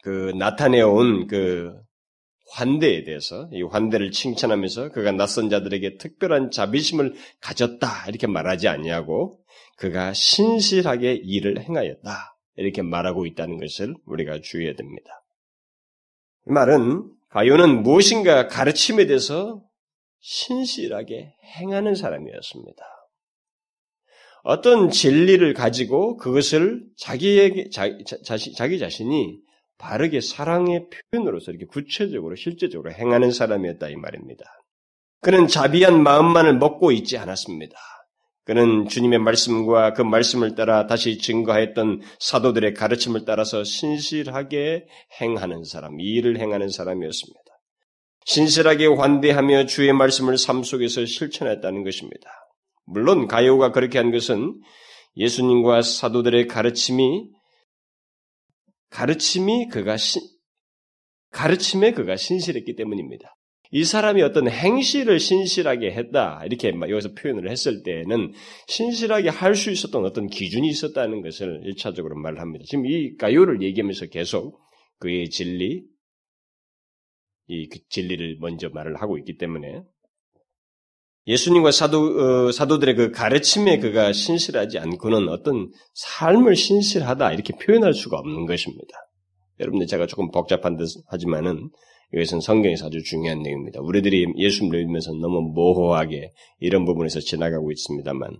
그 0.04 0.34
나타내온 0.38 1.28
그 1.28 1.81
환대에 2.51 3.03
대해서 3.03 3.50
이 3.53 3.63
환대를 3.63 4.12
칭찬하면서 4.12 4.89
그가 4.89 5.12
낯선 5.13 5.50
자들에게 5.50 5.98
특별한 5.98 6.51
자비심을 6.51 7.15
가졌다 7.39 7.88
이렇게 8.10 8.27
말하지 8.27 8.67
아니하고 8.67 9.39
그가 9.77 10.13
신실하게 10.13 11.13
일을 11.24 11.62
행하였다 11.62 12.38
이렇게 12.58 12.81
말하고 12.81 13.25
있다는 13.25 13.58
것을 13.58 13.96
우리가 14.05 14.41
주의해야 14.41 14.75
됩니다. 14.75 15.24
이 16.48 16.51
말은 16.51 17.10
가요는 17.29 17.84
무엇인가 17.84 18.48
가르침에 18.48 19.05
대해서 19.05 19.63
신실하게 20.20 21.34
행하는 21.58 21.96
사람이었습니다. 21.96 22.84
어떤 24.43 24.89
진리를 24.89 25.53
가지고 25.53 26.17
그것을 26.17 26.84
자기에게 26.98 27.70
자, 27.70 27.89
자, 28.24 28.38
자 28.38 28.67
기 28.67 28.79
자신이 28.79 29.39
바르게 29.82 30.22
사랑의 30.22 30.86
표현으로서 31.12 31.52
이렇게 31.52 31.66
구체적으로 31.66 32.36
실제적으로 32.36 32.92
행하는 32.92 33.32
사람이었다 33.32 33.90
이 33.90 33.96
말입니다. 33.96 34.46
그는 35.22 35.48
자비한 35.48 36.02
마음만을 36.04 36.58
먹고 36.58 36.92
있지 36.92 37.18
않았습니다. 37.18 37.76
그는 38.44 38.88
주님의 38.88 39.20
말씀과 39.20 39.94
그 39.94 40.02
말씀을 40.02 40.56
따라 40.56 40.88
다시 40.88 41.18
증거했던 41.18 42.02
사도들의 42.20 42.74
가르침을 42.74 43.26
따라서 43.26 43.64
신실하게 43.64 44.88
행하는 45.20 45.64
사람, 45.64 46.00
이 46.00 46.04
일을 46.16 46.40
행하는 46.40 46.70
사람이었습니다. 46.70 47.40
신실하게 48.26 48.88
환대하며 48.88 49.66
주의 49.66 49.92
말씀을 49.94 50.38
삶 50.38 50.64
속에서 50.64 51.06
실천했다는 51.06 51.84
것입니다. 51.84 52.30
물론 52.86 53.28
가요가 53.28 53.72
그렇게 53.72 53.98
한 53.98 54.12
것은 54.12 54.60
예수님과 55.16 55.82
사도들의 55.82 56.48
가르침이 56.48 57.30
가르침이 58.92 59.68
그가 59.70 59.98
신, 59.98 60.22
가르침에 61.32 61.94
그가 61.94 62.16
신실했기 62.16 62.76
때문입니다. 62.76 63.36
이 63.72 63.86
사람이 63.86 64.22
어떤 64.22 64.50
행실을 64.50 65.18
신실하게 65.20 65.92
했다 65.92 66.44
이렇게 66.46 66.74
여기서 66.74 67.14
표현을 67.14 67.50
했을 67.50 67.84
때에는 67.84 68.34
신실하게 68.68 69.30
할 69.30 69.56
수 69.56 69.72
있었던 69.72 70.06
어떤 70.06 70.28
기준이 70.28 70.68
있었다는 70.68 71.22
것을 71.22 71.62
일차적으로 71.64 72.18
말을 72.18 72.42
합니다. 72.42 72.66
지금 72.68 72.86
이 72.86 73.16
가요를 73.16 73.62
얘기하면서 73.62 74.08
계속 74.08 74.60
그의 75.00 75.30
진리, 75.30 75.84
이그 77.48 77.80
진리를 77.90 78.38
먼저 78.42 78.70
말을 78.70 79.02
하고 79.02 79.18
있기 79.18 79.38
때문에 79.38 79.84
예수님과 81.28 81.72
사도, 81.72 82.48
어, 82.48 82.51
사도들의 82.51 82.96
그 82.96 83.12
가르침에 83.12 83.80
그가 83.80 84.12
신실하지 84.12 84.80
않고는 84.80 85.30
어떤 85.30 85.70
삶을 85.94 86.56
신실하다 86.56 87.34
이렇게 87.34 87.54
표현할 87.54 87.94
수가 87.94 88.18
없는 88.18 88.46
것입니다. 88.46 88.98
여러분들 89.60 89.88
제가 89.88 90.08
조금 90.08 90.32
복잡한 90.32 90.78
듯 90.78 90.88
하지만은 91.08 91.70
이것은 92.13 92.42
성경에서 92.42 92.88
아주 92.88 93.01
중요한 93.04 93.42
내용입니다. 93.42 93.80
우리들이 93.82 94.34
예수를 94.36 94.82
믿으면서 94.82 95.13
너무 95.13 95.51
모호하게 95.54 96.32
이런 96.60 96.86
부분에서 96.86 97.20
지나가고 97.20 97.72
있습니다만 97.72 98.38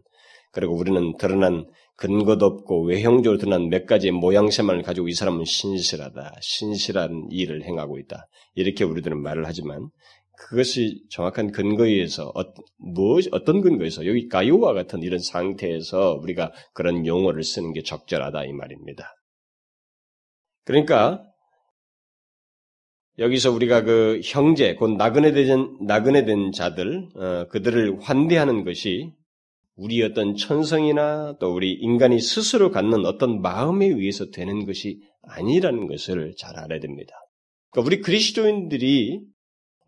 그리고 0.52 0.76
우리는 0.76 1.16
드러난 1.18 1.66
근거도 1.96 2.46
없고 2.46 2.86
외형적으로 2.86 3.38
드러난 3.38 3.70
몇 3.70 3.86
가지의 3.86 4.12
모양새만을 4.12 4.82
가지고 4.82 5.08
이 5.08 5.14
사람은 5.14 5.46
신실하다, 5.46 6.34
신실한 6.42 7.28
일을 7.30 7.64
행하고 7.64 8.00
있다. 8.00 8.28
이렇게 8.56 8.84
우리들은 8.84 9.22
말을 9.22 9.46
하지만 9.46 9.88
그것이 10.42 11.04
정확한 11.10 11.52
근거에 11.52 11.90
의해서 11.90 12.30
어, 12.36 12.44
뭐, 12.78 13.20
어떤 13.32 13.62
근거에서 13.62 14.06
여기 14.06 14.28
가요와 14.28 14.74
같은 14.74 15.04
이런 15.04 15.20
상태에서 15.20 16.20
우리가 16.22 16.52
그런 16.74 17.06
용어를 17.06 17.44
쓰는 17.44 17.74
게 17.74 17.84
적절하다 17.84 18.46
이 18.46 18.54
말입니다. 18.54 19.16
그러니까 20.66 21.24
여기서 23.20 23.52
우리가 23.52 23.84
그 23.84 24.20
형제, 24.24 24.74
곧 24.74 24.92
나그네 24.96 25.32
된 25.34 25.78
나그네 25.86 26.26
된 26.26 26.52
자들, 26.52 27.10
어, 27.16 27.48
그들을 27.50 28.00
환대하는 28.02 28.64
것이 28.64 29.14
우리 29.76 30.02
어떤 30.04 30.36
천성이나 30.36 31.38
또 31.40 31.54
우리 31.54 31.74
인간이 31.74 32.20
스스로 32.20 32.72
갖는 32.72 33.06
어떤 33.06 33.42
마음에 33.42 33.86
의해서 33.86 34.32
되는 34.32 34.66
것이 34.66 35.02
아니라는 35.24 35.88
것을 35.88 36.34
잘 36.38 36.58
알아야 36.58 36.80
됩니다. 36.80 37.14
그러니까 37.70 37.88
우리 37.88 38.02
그리스도인들이 38.02 39.22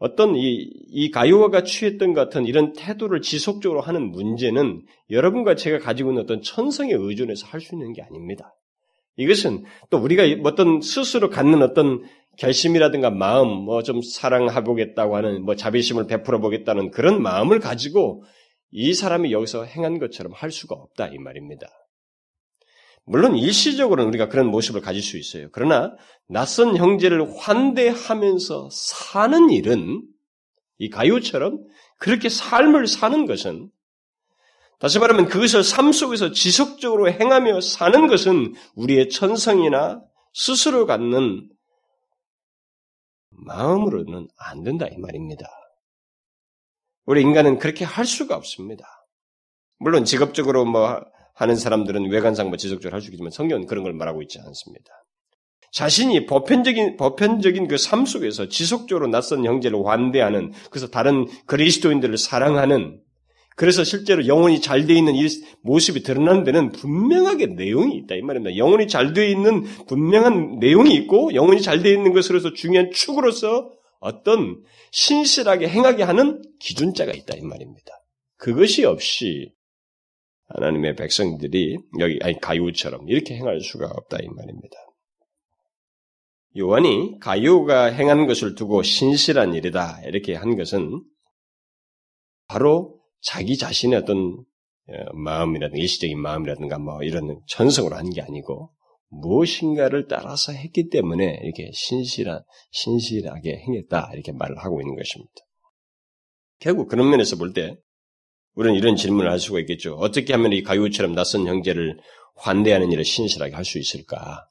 어떤 0.04 0.36
이, 0.36 0.70
이 0.90 1.12
가요화가 1.12 1.64
취했던 1.64 2.14
같은 2.14 2.46
이런 2.46 2.74
태도를 2.74 3.22
지속적으로 3.22 3.80
하는 3.80 4.12
문제는 4.12 4.82
여러분과 5.10 5.56
제가 5.56 5.80
가지고 5.80 6.10
있는 6.10 6.24
어떤 6.24 6.42
천성에 6.42 6.92
의존해서 6.94 7.48
할 7.48 7.62
수 7.62 7.74
있는 7.76 7.94
게 7.94 8.02
아닙니다. 8.02 8.54
이것은 9.16 9.64
또 9.90 10.00
우리가 10.00 10.24
어떤 10.44 10.82
스스로 10.82 11.30
갖는 11.30 11.62
어떤 11.62 12.04
결심이라든가 12.38 13.12
마음, 13.12 13.48
뭐 13.64 13.82
좀 13.82 14.02
사랑해보겠다고 14.02 15.16
하는, 15.16 15.46
뭐 15.46 15.56
자비심을 15.56 16.06
베풀어 16.08 16.42
보겠다는 16.42 16.92
그런 16.92 17.22
마음을 17.22 17.60
가지고 17.62 18.26
이 18.72 18.94
사람이 18.94 19.32
여기서 19.32 19.64
행한 19.64 20.00
것처럼 20.00 20.34
할 20.36 20.52
수가 20.52 20.76
없다, 20.76 21.08
이 21.14 21.18
말입니다. 21.18 21.68
물론 23.06 23.36
일시적으로는 23.36 24.08
우리가 24.10 24.30
그런 24.30 24.48
모습을 24.48 24.82
가질 24.82 25.02
수 25.02 25.18
있어요. 25.18 25.50
그러나 25.52 25.96
낯선 26.28 26.78
형제를 26.78 27.38
환대하면서 27.38 28.70
사는 28.72 29.50
일은 29.50 30.04
이 30.78 30.90
가요처럼 30.90 31.66
그렇게 31.98 32.30
삶을 32.30 32.88
사는 32.88 33.26
것은 33.26 33.70
다시 34.80 35.00
말하면 35.00 35.28
그것을 35.28 35.64
삶 35.64 35.92
속에서 35.92 36.32
지속적으로 36.32 37.10
행하며 37.10 37.62
사는 37.62 38.08
것은 38.08 38.54
우리의 38.76 39.10
천성이나 39.10 40.02
스스로 40.34 40.86
갖는 40.86 41.50
마음으로는 43.30 44.28
안 44.38 44.64
된다 44.64 44.88
이 44.88 44.98
말입니다. 44.98 45.46
우리 47.06 47.22
인간은 47.22 47.60
그렇게 47.60 47.86
할 47.86 48.06
수가 48.06 48.36
없습니다. 48.36 48.86
물론 49.78 50.06
직업적으로 50.06 50.66
뭐 50.66 51.02
하는 51.34 51.56
사람들은 51.56 52.10
외관상 52.12 52.50
뭐 52.50 52.58
지속적으로 52.58 52.96
할 52.96 53.02
수 53.02 53.10
있지만 53.12 53.32
성경은 53.32 53.66
그런 53.66 53.84
걸 53.84 53.94
말하고 53.94 54.22
있지 54.22 54.40
않습니다. 54.40 54.86
자신이 55.72 56.28
보편적인 56.28 56.98
보편적인 56.98 57.68
그 57.68 57.78
삶 57.78 58.06
속에서 58.06 58.48
지속적으로 58.48 59.08
낯선 59.08 59.44
형제를 59.46 59.84
환대하는 59.86 60.52
그래서 60.70 60.88
다른 60.88 61.26
그리스도인들을 61.48 62.18
사랑하는 62.18 63.00
그래서 63.56 63.84
실제로 63.84 64.26
영혼이 64.28 64.62
잘 64.62 64.86
되어 64.88 64.96
있는 64.98 65.16
이 65.16 65.28
모습이 65.62 66.02
드러나는 66.04 66.44
데는 66.44 66.72
분명하게 66.72 67.48
내용이 67.48 67.96
있다 67.98 68.16
이 68.16 68.22
말입니다. 68.22 68.58
영혼이 68.58 68.88
잘 68.88 69.14
되어 69.14 69.26
있는 69.26 69.64
분명한 69.88 70.60
내용이 70.60 70.94
있고 70.96 71.34
영혼이 71.34 71.62
잘 71.62 71.82
되어 71.84 71.94
있는 71.94 72.14
것으로서 72.14 72.54
중요한 72.54 72.92
축으로서 72.92 73.72
어떤 74.00 74.62
신실하게 74.92 75.70
행하게 75.70 76.04
하는 76.04 76.42
기준자가 76.60 77.14
있다 77.14 77.36
이 77.38 77.42
말입니다. 77.42 77.92
그것이 78.38 78.86
없이 78.86 79.53
하나님의 80.48 80.96
백성들이 80.96 81.78
여기 82.00 82.20
아니 82.22 82.40
가요처럼 82.40 83.08
이렇게 83.10 83.36
행할 83.36 83.60
수가 83.62 83.88
없다 83.88 84.18
이 84.22 84.28
말입니다. 84.28 84.78
요한이 86.58 87.20
가요가 87.20 87.86
행하는 87.86 88.28
것을 88.28 88.54
두고 88.56 88.84
신실한 88.84 89.56
일이다 89.56 90.02
이렇게 90.06 90.36
한 90.36 90.56
것은 90.56 91.04
바로 92.48 93.00
자기 93.22 93.58
자신의 93.58 94.00
어떤 94.00 94.44
어, 94.90 95.14
마음이라든가 95.14 95.82
일시적인 95.82 96.20
마음이라든가 96.20 96.78
뭐 96.78 97.02
이런 97.04 97.40
천성으로 97.48 97.96
한 97.96 98.10
게 98.12 98.22
아니고 98.22 98.72
무엇인가를 99.10 100.08
따라서 100.08 100.52
했기 100.52 100.90
때문에 100.90 101.40
이렇게 101.44 101.72
신실한 101.74 102.44
신실하게 102.72 103.58
행했다 103.58 104.12
이렇게 104.14 104.32
말을 104.32 104.58
하고 104.58 104.82
있는 104.82 104.96
것입니다. 104.96 105.34
결국 106.60 106.88
그런 106.88 107.10
면에서 107.10 107.38
볼 107.38 107.54
때 107.54 107.78
우리는 108.56 108.76
이런 108.78 108.96
질문을 108.96 109.30
할 109.32 109.40
수가 109.40 109.60
있겠죠. 109.62 109.96
어떻게 109.96 110.34
하면 110.34 110.54
이 110.54 110.62
가요처럼 110.64 111.14
낯선 111.16 111.48
형제를 111.48 111.98
환대하는 112.36 112.92
일을 112.92 113.04
신실하게 113.04 113.56
할 113.56 113.66
수 113.66 113.80
있을까? 113.80 114.48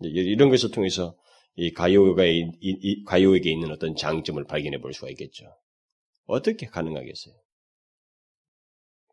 이런 0.00 0.50
것을 0.50 0.70
통해서 0.70 1.16
이 1.56 1.72
가요가 1.72 2.24
이, 2.24 2.50
이, 2.60 3.04
가요에게 3.04 3.50
있는 3.50 3.70
어떤 3.70 3.94
장점을 3.94 4.42
발견해 4.44 4.78
볼 4.78 4.92
수가 4.92 5.08
있겠죠. 5.10 5.44
어떻게 6.26 6.66
가능하겠어요? 6.66 7.34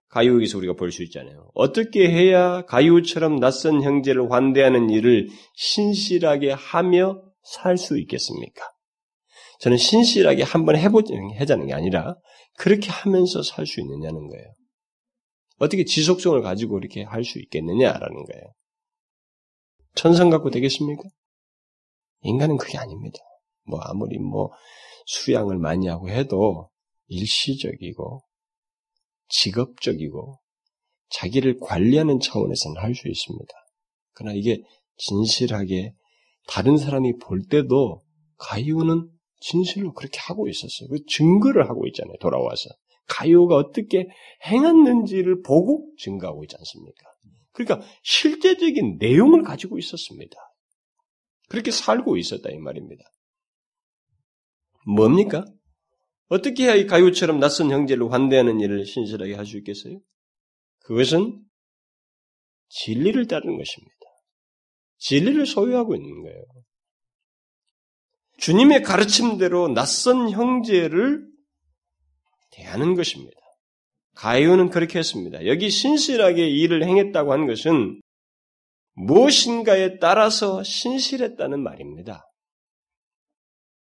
가요에서 0.09 0.57
우리가 0.57 0.73
볼 0.73 0.91
수 0.91 1.03
있잖아요. 1.03 1.51
어떻게 1.53 2.09
해야 2.09 2.65
가요처럼 2.65 3.39
낯선 3.39 3.81
형제를 3.83 4.31
환대하는 4.31 4.89
일을 4.89 5.29
신실하게 5.55 6.51
하며 6.51 7.21
살 7.43 7.77
수 7.77 7.97
있겠습니까? 7.99 8.63
저는 9.61 9.77
신실하게 9.77 10.43
한번 10.43 10.75
해보자는 10.75 11.67
게 11.67 11.73
아니라 11.73 12.15
그렇게 12.57 12.89
하면서 12.89 13.43
살 13.43 13.65
수 13.65 13.79
있느냐는 13.79 14.27
거예요. 14.27 14.53
어떻게 15.59 15.85
지속성을 15.85 16.41
가지고 16.41 16.79
이렇게 16.79 17.03
할 17.03 17.23
수 17.23 17.39
있겠느냐라는 17.39 18.23
거예요. 18.25 18.43
천성 19.95 20.29
갖고 20.29 20.49
되겠습니까? 20.49 21.03
인간은 22.21 22.57
그게 22.57 22.77
아닙니다. 22.77 23.19
뭐 23.63 23.79
아무리 23.81 24.17
뭐 24.17 24.51
수양을 25.05 25.57
많이 25.57 25.87
하고 25.87 26.09
해도 26.09 26.69
일시적이고 27.07 28.23
직업적이고 29.29 30.39
자기를 31.09 31.59
관리하는 31.59 32.19
차원에서는 32.19 32.81
할 32.81 32.95
수 32.95 33.07
있습니다. 33.07 33.53
그러나 34.13 34.33
이게 34.33 34.63
진실하게 34.97 35.93
다른 36.47 36.77
사람이 36.77 37.17
볼 37.17 37.43
때도 37.47 38.01
가이오는 38.37 39.09
진실로 39.41 39.93
그렇게 39.93 40.19
하고 40.21 40.47
있었어요. 40.47 40.89
그 40.89 41.03
증거를 41.07 41.69
하고 41.69 41.87
있잖아요. 41.87 42.15
돌아와서. 42.21 42.69
가요가 43.07 43.55
어떻게 43.57 44.07
행했는지를 44.45 45.41
보고 45.41 45.91
증거하고 45.97 46.45
있지 46.45 46.55
않습니까? 46.57 47.03
그러니까 47.51 47.85
실제적인 48.03 48.97
내용을 48.99 49.43
가지고 49.43 49.77
있었습니다. 49.77 50.37
그렇게 51.49 51.71
살고 51.71 52.15
있었다 52.17 52.49
이 52.49 52.57
말입니다. 52.57 53.03
뭡니까? 54.85 55.43
어떻게 56.29 56.63
해야 56.63 56.75
이 56.75 56.87
가요처럼 56.87 57.39
낯선 57.39 57.71
형제를 57.71 58.09
환대하는 58.11 58.61
일을 58.61 58.85
신실하게 58.85 59.33
할 59.33 59.45
수 59.45 59.57
있겠어요? 59.57 59.99
그것은 60.79 61.43
진리를 62.69 63.27
따르는 63.27 63.57
것입니다. 63.57 63.95
진리를 64.99 65.45
소유하고 65.45 65.95
있는 65.95 66.21
거예요. 66.23 66.43
주님의 68.41 68.81
가르침대로 68.81 69.67
낯선 69.69 70.31
형제를 70.31 71.23
대하는 72.51 72.95
것입니다. 72.95 73.37
가이오는 74.15 74.71
그렇게 74.71 74.97
했습니다. 74.99 75.45
여기 75.45 75.69
신실하게 75.69 76.47
일을 76.49 76.83
행했다고 76.83 77.31
한 77.31 77.45
것은 77.45 78.01
무엇인가에 78.93 79.99
따라서 79.99 80.63
신실했다는 80.63 81.61
말입니다. 81.61 82.25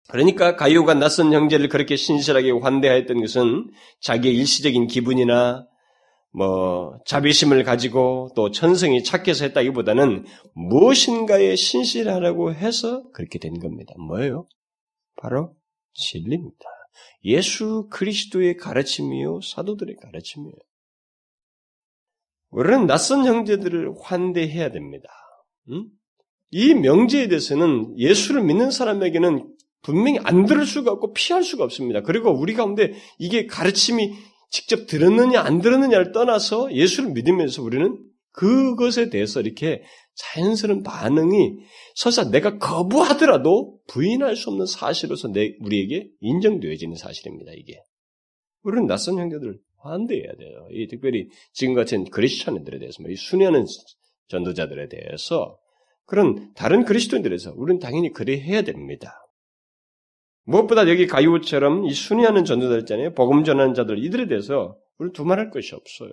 그러니까 0.10 0.56
가이오가 0.56 0.96
낯선 0.96 1.34
형제를 1.34 1.70
그렇게 1.70 1.96
신실하게 1.96 2.52
환대하였던 2.52 3.22
것은 3.22 3.70
자기의 4.02 4.36
일시적인 4.38 4.88
기분이나 4.88 5.68
뭐 6.32 7.00
자비심을 7.06 7.64
가지고 7.64 8.30
또 8.36 8.52
천성이 8.52 9.04
착해서 9.04 9.46
했다기보다는 9.46 10.26
무엇인가에 10.54 11.56
신실하라고 11.56 12.54
해서 12.54 13.10
그렇게 13.12 13.40
된 13.40 13.60
겁니다. 13.60 13.94
뭐예요? 13.98 14.48
바로 15.16 15.56
진리입니다. 15.94 16.66
예수 17.26 17.88
그리스도의 17.90 18.58
가르침이요 18.58 19.42
사도들의 19.42 19.96
가르침이에요. 20.02 20.56
우리는 22.50 22.88
낯선 22.88 23.26
형제들을 23.26 23.94
환대해야 24.02 24.72
됩니다. 24.72 25.10
음? 25.70 25.90
이 26.50 26.74
명제에 26.74 27.28
대해서는 27.28 27.98
예수를 27.98 28.44
믿는 28.44 28.72
사람에게는 28.72 29.54
분명히 29.82 30.20
안 30.24 30.46
들을 30.46 30.66
수가 30.66 30.92
없고 30.92 31.14
피할 31.14 31.44
수가 31.44 31.64
없습니다. 31.64 32.02
그리고 32.02 32.32
우리 32.32 32.54
가운데 32.54 32.94
이게 33.20 33.46
가르침이 33.46 34.14
직접 34.50 34.88
들었느냐 34.88 35.42
안 35.42 35.62
들었느냐를 35.62 36.12
떠나서 36.12 36.74
예수를 36.74 37.12
믿으면서 37.12 37.62
우리는 37.62 37.98
그것에 38.32 39.10
대해서 39.10 39.42
이렇게 39.42 39.84
자연스러운 40.16 40.84
반응이 40.84 41.58
설사 41.96 42.30
내가 42.30 42.58
거부하더라도 42.58 43.80
부인할 43.88 44.36
수 44.36 44.50
없는 44.50 44.66
사실로서 44.66 45.28
내, 45.30 45.56
우리에게 45.60 46.10
인정되어지는 46.20 46.96
사실입니다, 46.96 47.52
이게. 47.56 47.82
우리는 48.64 48.88
낯선 48.88 49.18
형제들 49.18 49.60
환대해야 49.80 50.36
돼요. 50.38 50.68
이 50.72 50.88
특별히 50.88 51.30
지금 51.54 51.74
같은 51.74 52.06
그리스천들에 52.06 52.80
대해서, 52.80 53.02
뭐이 53.02 53.16
순회하는 53.16 53.66
전도자들에 54.28 54.90
대해서 54.90 55.58
그런 56.06 56.54
다른 56.54 56.86
그리스도인들에 56.86 57.38
서 57.38 57.54
우리는 57.56 57.80
당연히 57.80 58.12
그래 58.12 58.40
해야 58.40 58.62
됩니다. 58.62 59.27
무엇보다 60.48 60.90
여기 60.90 61.08
가이오처럼 61.08 61.86
이 61.86 61.94
순위하는 61.94 62.46
전도자 62.46 62.78
있잖아요. 62.80 63.14
복음 63.14 63.44
전하는 63.44 63.74
자들 63.74 64.04
이들에 64.04 64.28
대해서 64.28 64.78
우리 64.98 65.12
두말할 65.12 65.50
것이 65.52 65.76
없어요. 65.76 66.12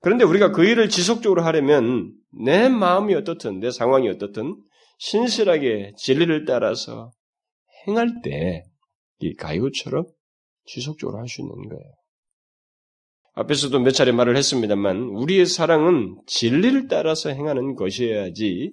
그런데 0.00 0.24
우리가 0.24 0.52
그 0.52 0.64
일을 0.64 0.88
지속적으로 0.88 1.42
하려면 1.42 2.12
내 2.44 2.68
마음이 2.68 3.14
어떻든 3.14 3.60
내 3.60 3.70
상황이 3.70 4.08
어떻든 4.08 4.56
신실하게 4.98 5.92
진리를 5.96 6.44
따라서 6.44 7.10
행할 7.86 8.22
때 8.22 8.64
이 9.20 9.34
가이오처럼 9.34 10.04
지속적으로 10.66 11.18
할 11.18 11.28
수 11.28 11.40
있는 11.40 11.54
거예요. 11.68 11.92
앞에서도 13.34 13.80
몇 13.80 13.90
차례 13.90 14.12
말을 14.12 14.36
했습니다만 14.36 14.96
우리의 14.96 15.46
사랑은 15.46 16.20
진리를 16.26 16.88
따라서 16.88 17.30
행하는 17.30 17.74
것이어야지 17.74 18.72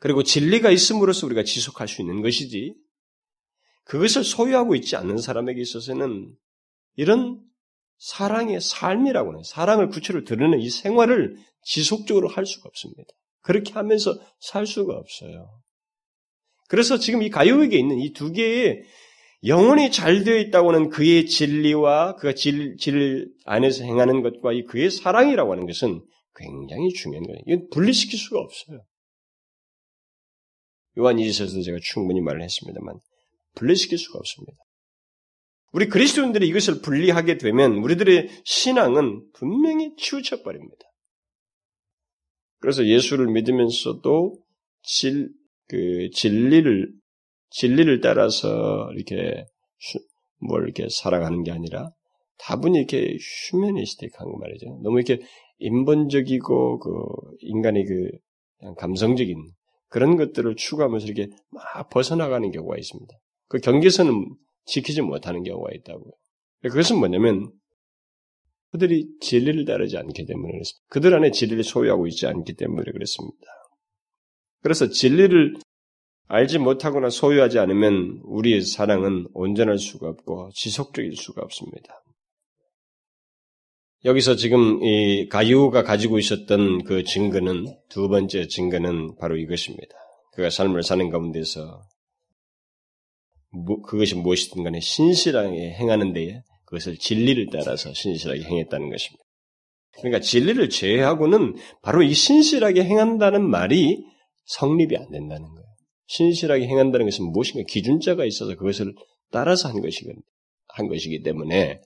그리고 0.00 0.22
진리가 0.22 0.70
있음으로써 0.70 1.26
우리가 1.26 1.42
지속할 1.42 1.88
수 1.88 2.02
있는 2.02 2.22
것이지, 2.22 2.74
그것을 3.84 4.24
소유하고 4.24 4.74
있지 4.74 4.96
않는 4.96 5.18
사람에게 5.18 5.60
있어서는 5.60 6.34
이런 6.96 7.40
사랑의 7.98 8.60
삶이라고 8.60 9.30
하는 9.30 9.42
사랑을 9.44 9.88
구체로 9.88 10.24
드러내는 10.24 10.60
이 10.60 10.68
생활을 10.68 11.36
지속적으로 11.62 12.28
할 12.28 12.46
수가 12.46 12.68
없습니다. 12.68 13.04
그렇게 13.40 13.72
하면서 13.72 14.18
살 14.40 14.66
수가 14.66 14.94
없어요. 14.94 15.60
그래서 16.68 16.98
지금 16.98 17.22
이 17.22 17.30
가요에게 17.30 17.78
있는 17.78 17.98
이 18.00 18.12
두 18.12 18.32
개의 18.32 18.82
영혼이 19.44 19.92
잘 19.92 20.24
되어 20.24 20.38
있다고 20.38 20.72
하는 20.72 20.88
그의 20.88 21.26
진리와 21.26 22.16
그가 22.16 22.34
질, 22.34 22.76
질 22.78 23.28
안에서 23.44 23.84
행하는 23.84 24.22
것과 24.22 24.52
이 24.52 24.64
그의 24.64 24.90
사랑이라고 24.90 25.52
하는 25.52 25.66
것은 25.66 26.02
굉장히 26.34 26.92
중요한 26.92 27.24
거예요. 27.24 27.38
이건 27.46 27.68
분리시킬 27.70 28.18
수가 28.18 28.40
없어요. 28.40 28.82
요한 30.98 31.16
2서에서도 31.16 31.64
제가 31.64 31.78
충분히 31.82 32.20
말을 32.20 32.42
했습니다만 32.42 32.98
분리시킬 33.54 33.98
수가 33.98 34.18
없습니다. 34.18 34.58
우리 35.72 35.88
그리스도인들이 35.88 36.48
이것을 36.48 36.80
분리하게 36.80 37.38
되면 37.38 37.76
우리들의 37.78 38.30
신앙은 38.44 39.30
분명히 39.34 39.94
치우쳐 39.96 40.42
버립니다. 40.42 40.86
그래서 42.60 42.86
예수를 42.86 43.28
믿으면서도 43.28 44.38
질, 44.82 45.28
그 45.68 46.08
진리를 46.14 46.92
진리를 47.50 48.00
따라서 48.00 48.90
이렇게 48.94 49.44
뭘 50.38 50.64
이렇게 50.64 50.88
살아가는 50.90 51.42
게 51.42 51.50
아니라 51.50 51.90
다분히 52.38 52.78
이렇게 52.78 53.16
휴메니스틱한 53.50 54.26
거 54.26 54.38
말이죠. 54.38 54.80
너무 54.82 55.00
이렇게 55.00 55.22
인본적이고 55.58 56.78
그 56.78 56.90
인간의 57.40 57.84
그 57.84 58.74
감성적인 58.78 59.36
그런 59.88 60.16
것들을 60.16 60.56
추구하면서 60.56 61.06
이렇게 61.06 61.30
막 61.50 61.88
벗어나가는 61.90 62.50
경우가 62.50 62.76
있습니다. 62.76 63.14
그 63.48 63.58
경계선은 63.58 64.34
지키지 64.64 65.02
못하는 65.02 65.42
경우가 65.42 65.70
있다고요. 65.72 66.12
그것은 66.62 66.98
뭐냐면 66.98 67.52
그들이 68.72 69.08
진리를 69.20 69.64
따르지 69.64 69.96
않기 69.96 70.26
때문에 70.26 70.52
그렇습니다. 70.52 70.84
그들 70.88 71.14
안에 71.14 71.30
진리를 71.30 71.62
소유하고 71.62 72.06
있지 72.08 72.26
않기 72.26 72.54
때문에 72.54 72.90
그렇습니다. 72.92 73.46
그래서 74.62 74.88
진리를 74.88 75.54
알지 76.28 76.58
못하거나 76.58 77.08
소유하지 77.08 77.60
않으면 77.60 78.20
우리의 78.24 78.62
사랑은 78.62 79.28
온전할 79.32 79.78
수가 79.78 80.08
없고 80.08 80.50
지속적일 80.54 81.14
수가 81.14 81.42
없습니다. 81.42 82.02
여기서 84.06 84.36
지금 84.36 84.80
이 84.84 85.28
가이오가 85.28 85.82
가지고 85.82 86.20
있었던 86.20 86.84
그 86.84 87.02
증거는 87.02 87.66
두 87.88 88.08
번째 88.08 88.46
증거는 88.46 89.16
바로 89.16 89.36
이것입니다. 89.36 89.96
그가 90.32 90.48
삶을 90.48 90.84
사는 90.84 91.10
가운데서 91.10 91.82
그것이 93.84 94.14
무엇이든 94.14 94.62
간에 94.62 94.78
신실하게 94.78 95.72
행하는 95.72 96.12
데에 96.12 96.40
그것을 96.66 96.98
진리를 96.98 97.48
따라서 97.52 97.92
신실하게 97.92 98.42
행했다는 98.42 98.90
것입니다. 98.90 99.24
그러니까 99.98 100.20
진리를 100.20 100.68
제외하고는 100.68 101.56
바로 101.82 102.04
이 102.04 102.14
신실하게 102.14 102.84
행한다는 102.84 103.42
말이 103.42 104.04
성립이 104.44 104.96
안 104.96 105.10
된다는 105.10 105.48
거예요. 105.48 105.66
신실하게 106.06 106.68
행한다는 106.68 107.06
것은 107.06 107.24
무엇인가 107.32 107.64
기준자가 107.68 108.24
있어서 108.24 108.54
그것을 108.54 108.94
따라서 109.32 109.68
한 109.68 109.80
것이기, 109.80 110.12
한 110.68 110.86
것이기 110.86 111.22
때문에 111.24 111.80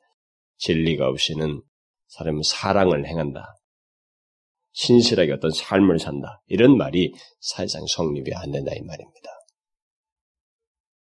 진리가 0.58 1.08
없이는 1.08 1.62
사람은 2.10 2.42
사랑을 2.42 3.06
행한다. 3.06 3.56
신실하게 4.72 5.32
어떤 5.32 5.50
삶을 5.50 5.98
산다. 5.98 6.42
이런 6.46 6.76
말이 6.76 7.12
사실상 7.40 7.84
성립이 7.86 8.32
안 8.34 8.52
된다 8.52 8.72
이 8.74 8.80
말입니다. 8.80 9.30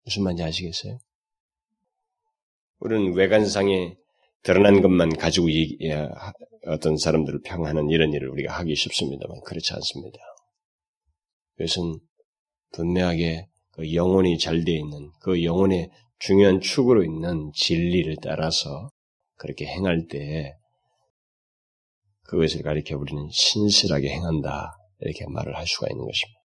무슨 0.05 0.25
말인지 0.25 0.43
아시겠어요? 0.43 0.99
우리는 2.79 3.15
외관상에 3.15 3.97
드러난 4.43 4.81
것만 4.81 5.17
가지고 5.17 5.49
어떤 6.67 6.97
사람들을 6.97 7.41
평하는 7.45 7.91
이런 7.91 8.13
일을 8.13 8.29
우리가 8.31 8.55
하기 8.59 8.75
쉽습니다만 8.75 9.41
그렇지 9.45 9.75
않습니다. 9.75 10.19
그것은 11.57 11.99
분명하게 12.73 13.49
그 13.73 13.95
영혼이 13.95 14.39
잘 14.39 14.65
되어 14.65 14.77
있는 14.77 15.11
그 15.21 15.45
영혼의 15.45 15.91
중요한 16.19 16.61
축으로 16.61 17.05
있는 17.05 17.51
진리를 17.55 18.17
따라서 18.23 18.89
그렇게 19.37 19.67
행할 19.67 20.07
때 20.09 20.57
그것을 22.29 22.63
가리켜 22.63 22.97
우리는 22.97 23.29
신실하게 23.31 24.09
행한다. 24.09 24.77
이렇게 25.01 25.25
말을 25.29 25.57
할 25.57 25.67
수가 25.67 25.89
있는 25.91 26.05
것입니다. 26.05 26.39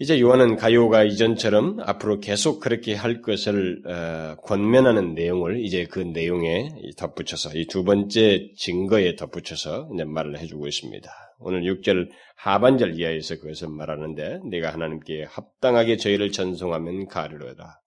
이제 0.00 0.20
요한은 0.20 0.56
가요가 0.56 1.04
이전처럼 1.04 1.78
앞으로 1.80 2.18
계속 2.18 2.58
그렇게 2.58 2.94
할 2.94 3.20
것을 3.20 3.82
어, 3.86 4.34
권면하는 4.42 5.14
내용을 5.14 5.64
이제 5.64 5.86
그 5.86 6.00
내용에 6.00 6.70
덧붙여서 6.96 7.50
이 7.54 7.66
두 7.66 7.84
번째 7.84 8.50
증거에 8.56 9.14
덧붙여서 9.14 9.90
이제 9.94 10.04
말을 10.04 10.38
해주고 10.38 10.66
있습니다. 10.66 11.08
오늘 11.38 11.62
6절 11.62 12.08
하반절 12.36 12.98
이하에서 12.98 13.36
그것을 13.36 13.68
말하는데 13.68 14.40
내가 14.50 14.72
하나님께 14.72 15.24
합당하게 15.28 15.96
저희를 15.98 16.32
전송하면 16.32 17.06
가르로다. 17.06 17.80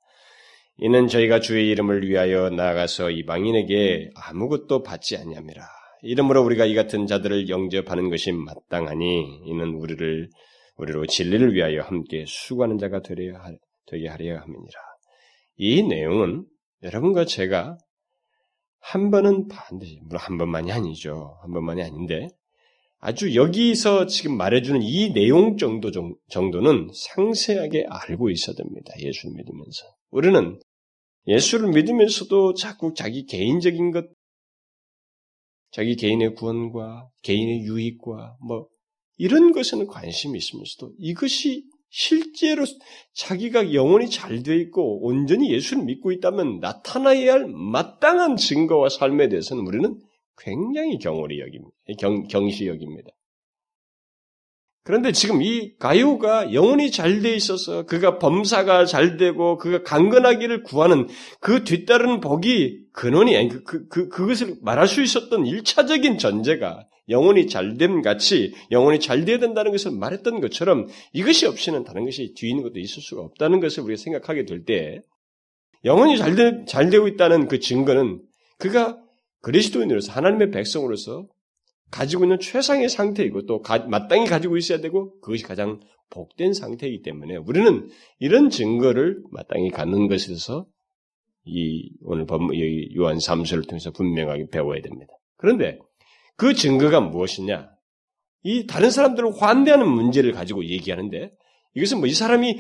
이는 0.78 1.08
저희가 1.08 1.39
주의 1.41 1.69
이름을 1.69 2.08
위하여 2.08 2.49
나아가서 2.49 3.10
이방인에게 3.10 4.12
아무것도 4.15 4.84
받지 4.84 5.17
아니함이라. 5.17 5.63
이름으로 6.01 6.43
우리가 6.43 6.65
이 6.65 6.75
같은 6.75 7.08
자들을 7.08 7.49
영접하는 7.49 8.10
것이 8.10 8.31
마땅하니 8.31 9.41
이는 9.45 9.75
우리를 9.75 10.29
우리로 10.77 11.05
진리를 11.05 11.53
위하여 11.53 11.81
함께 11.81 12.25
수고하는 12.27 12.77
자가 12.77 13.01
되려 13.01 13.39
되게 13.88 14.08
하려 14.08 14.39
함이니라. 14.39 14.79
이 15.58 15.84
내용은 15.84 16.45
여러분과 16.84 17.25
제가 17.25 17.77
한 18.79 19.10
번은 19.10 19.47
반드시 19.47 19.99
물론 20.03 20.19
한 20.19 20.38
번만이 20.38 20.71
아니죠. 20.71 21.38
한 21.41 21.51
번만이 21.51 21.81
아닌데 21.81 22.27
아주 22.99 23.36
여기서 23.36 24.08
지금 24.08 24.38
말해주는 24.38 24.81
이 24.81 25.13
내용 25.13 25.58
정도 25.58 25.91
정도는 26.29 26.89
상세하게 26.93 27.86
알고 27.89 28.29
있어야 28.29 28.55
됩니다. 28.55 28.91
예수를 28.99 29.36
믿으면서 29.36 29.86
우리는 30.12 30.60
예수를 31.27 31.69
믿으면서도 31.69 32.53
자꾸 32.53 32.93
자기 32.95 33.25
개인적인 33.25 33.91
것, 33.91 34.05
자기 35.75 35.97
개인의 35.97 36.35
구원과 36.35 37.09
개인의 37.23 37.63
유익과 37.63 38.38
뭐 38.47 38.69
이런 39.17 39.51
것에는 39.51 39.88
관심이 39.88 40.38
있으면서도 40.38 40.93
이것이 40.99 41.65
실제로 41.89 42.63
자기가 43.13 43.73
영혼이 43.73 44.09
잘 44.09 44.41
되어 44.41 44.55
있고 44.55 45.05
온전히 45.05 45.51
예수를 45.51 45.83
믿고 45.83 46.13
있다면 46.13 46.59
나타나야 46.61 47.33
할 47.33 47.47
마땅한 47.47 48.38
증거와 48.38 48.88
삶에 48.88 49.27
대해서는 49.27 49.67
우리는 49.67 49.99
굉장히 50.38 50.97
경홀히 50.97 51.41
여깁니다. 51.41 51.75
경, 51.99 52.23
경시 52.23 52.67
여깁니다. 52.67 53.09
그런데 54.86 55.12
지금 55.12 55.41
이 55.41 55.76
가요가 55.80 56.54
영혼이 56.54 56.91
잘 56.91 57.21
돼 57.21 57.36
있어서 57.36 57.88
그가 57.88 58.19
범사가 58.19 58.86
잘 58.86 59.17
되고 59.17 59.58
그가 59.58 59.82
강건하기를 59.82 60.62
구하는 60.62 61.08
그 61.39 61.63
뒤따르는 61.63 62.19
복이 62.19 62.82
근원이 62.93 63.36
아니 63.36 63.50
그, 63.50 63.63
그, 63.63 63.88
그, 63.88 64.10
그것을 64.10 64.58
말할 64.62 64.88
수 64.88 65.02
있었던 65.02 65.48
일차적인 65.48 66.19
전제가 66.19 66.86
영혼이 67.10 67.48
잘됨 67.48 68.04
같이 68.04 68.54
영혼이 68.69 69.00
잘 69.00 69.26
돼야 69.26 69.39
된다는 69.39 69.71
것을 69.71 69.89
말했던 69.91 70.39
것처럼 70.39 70.88
이것이 71.13 71.48
없이는 71.48 71.84
다른 71.84 72.06
것이 72.06 72.34
뒤에 72.36 72.52
있는 72.52 72.62
것도 72.63 72.80
있을 72.80 73.02
수가 73.02 73.21
없다는 73.24 73.62
것을 73.62 73.84
우리가 73.84 74.00
생각하게 74.00 74.45
될 74.45 74.65
때 74.65 75.02
영혼이 75.84 76.17
잘, 76.17 76.36
되, 76.36 76.63
잘 76.65 76.91
되고 76.91 77.08
있다는 77.08 77.48
그 77.48 77.60
증거는 77.60 78.21
그가 78.60 79.00
그리스도인으로서 79.41 80.12
하나님의 80.12 80.52
백성으로서 80.52 81.28
가지고 81.95 82.25
있는 82.25 82.39
최상의 82.41 82.89
상태이고 82.89 83.45
또 83.45 83.62
가, 83.62 83.79
마땅히 83.79 84.25
가지고 84.25 84.58
있어야 84.58 84.79
되고 84.81 85.17
그것이 85.21 85.43
가장 85.43 85.79
복된 86.10 86.53
상태이기 86.53 87.03
때문에 87.03 87.38
우리는 87.38 87.89
이런 88.19 88.49
증거를 88.49 89.23
마땅히 89.31 89.69
갖는 89.69 90.10
것에 90.10 90.27
대해서 90.27 90.67
이 91.45 91.89
오늘 92.01 92.25
요한 92.97 93.17
3서를 93.17 93.67
통해서 93.67 93.91
분명하게 93.91 94.47
배워야 94.51 94.81
됩니다. 94.81 95.13
그런데 95.38 95.79
그 96.36 96.53
증거가 96.53 96.99
무엇이냐? 96.99 97.69
이 98.43 98.67
다른 98.67 98.91
사람들을 98.91 99.41
환대하는 99.41 99.88
문제를 99.88 100.34
가지고 100.34 100.65
얘기하는데 100.65 101.31
이것은 101.75 101.99
뭐 101.99 102.08
이 102.08 102.13
사람이 102.13 102.60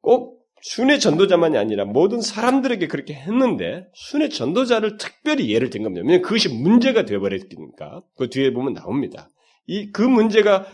꼭 0.00 0.41
순회 0.62 0.98
전도자만이 0.98 1.58
아니라 1.58 1.84
모든 1.84 2.20
사람들에게 2.20 2.86
그렇게 2.86 3.14
했는데 3.14 3.88
순회 3.94 4.28
전도자를 4.28 4.96
특별히 4.96 5.52
예를 5.52 5.70
든 5.70 5.82
겁니다. 5.82 6.02
왜냐하면 6.02 6.22
그것이 6.22 6.48
문제가 6.48 7.04
되어버렸으니까 7.04 8.02
그 8.16 8.30
뒤에 8.30 8.52
보면 8.52 8.74
나옵니다. 8.74 9.28
이 9.66 9.90
그 9.92 10.02
문제가 10.02 10.66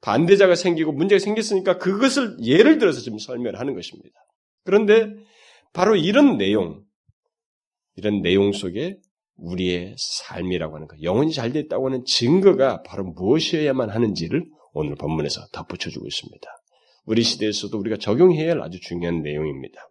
반대자가 0.00 0.54
생기고 0.54 0.92
문제가 0.92 1.18
생겼으니까 1.18 1.78
그것을 1.78 2.38
예를 2.42 2.78
들어서 2.78 3.00
지금 3.00 3.18
설명을 3.18 3.58
하는 3.58 3.74
것입니다. 3.74 4.18
그런데 4.64 5.14
바로 5.72 5.94
이런 5.94 6.36
내용, 6.36 6.82
이런 7.96 8.22
내용 8.22 8.52
속에 8.52 8.98
우리의 9.36 9.94
삶이라고 9.96 10.74
하는 10.74 10.88
것, 10.88 11.00
영혼이 11.02 11.32
잘 11.32 11.52
됐다고 11.52 11.86
하는 11.86 12.04
증거가 12.04 12.82
바로 12.82 13.04
무엇이어야만 13.04 13.90
하는지를 13.90 14.44
오늘 14.72 14.96
본문에서 14.96 15.40
덧붙여주고 15.52 16.06
있습니다. 16.06 16.48
우리 17.04 17.22
시대에서도 17.22 17.76
우리가 17.78 17.96
적용해야 17.96 18.52
할 18.52 18.62
아주 18.62 18.80
중요한 18.80 19.22
내용입니다. 19.22 19.88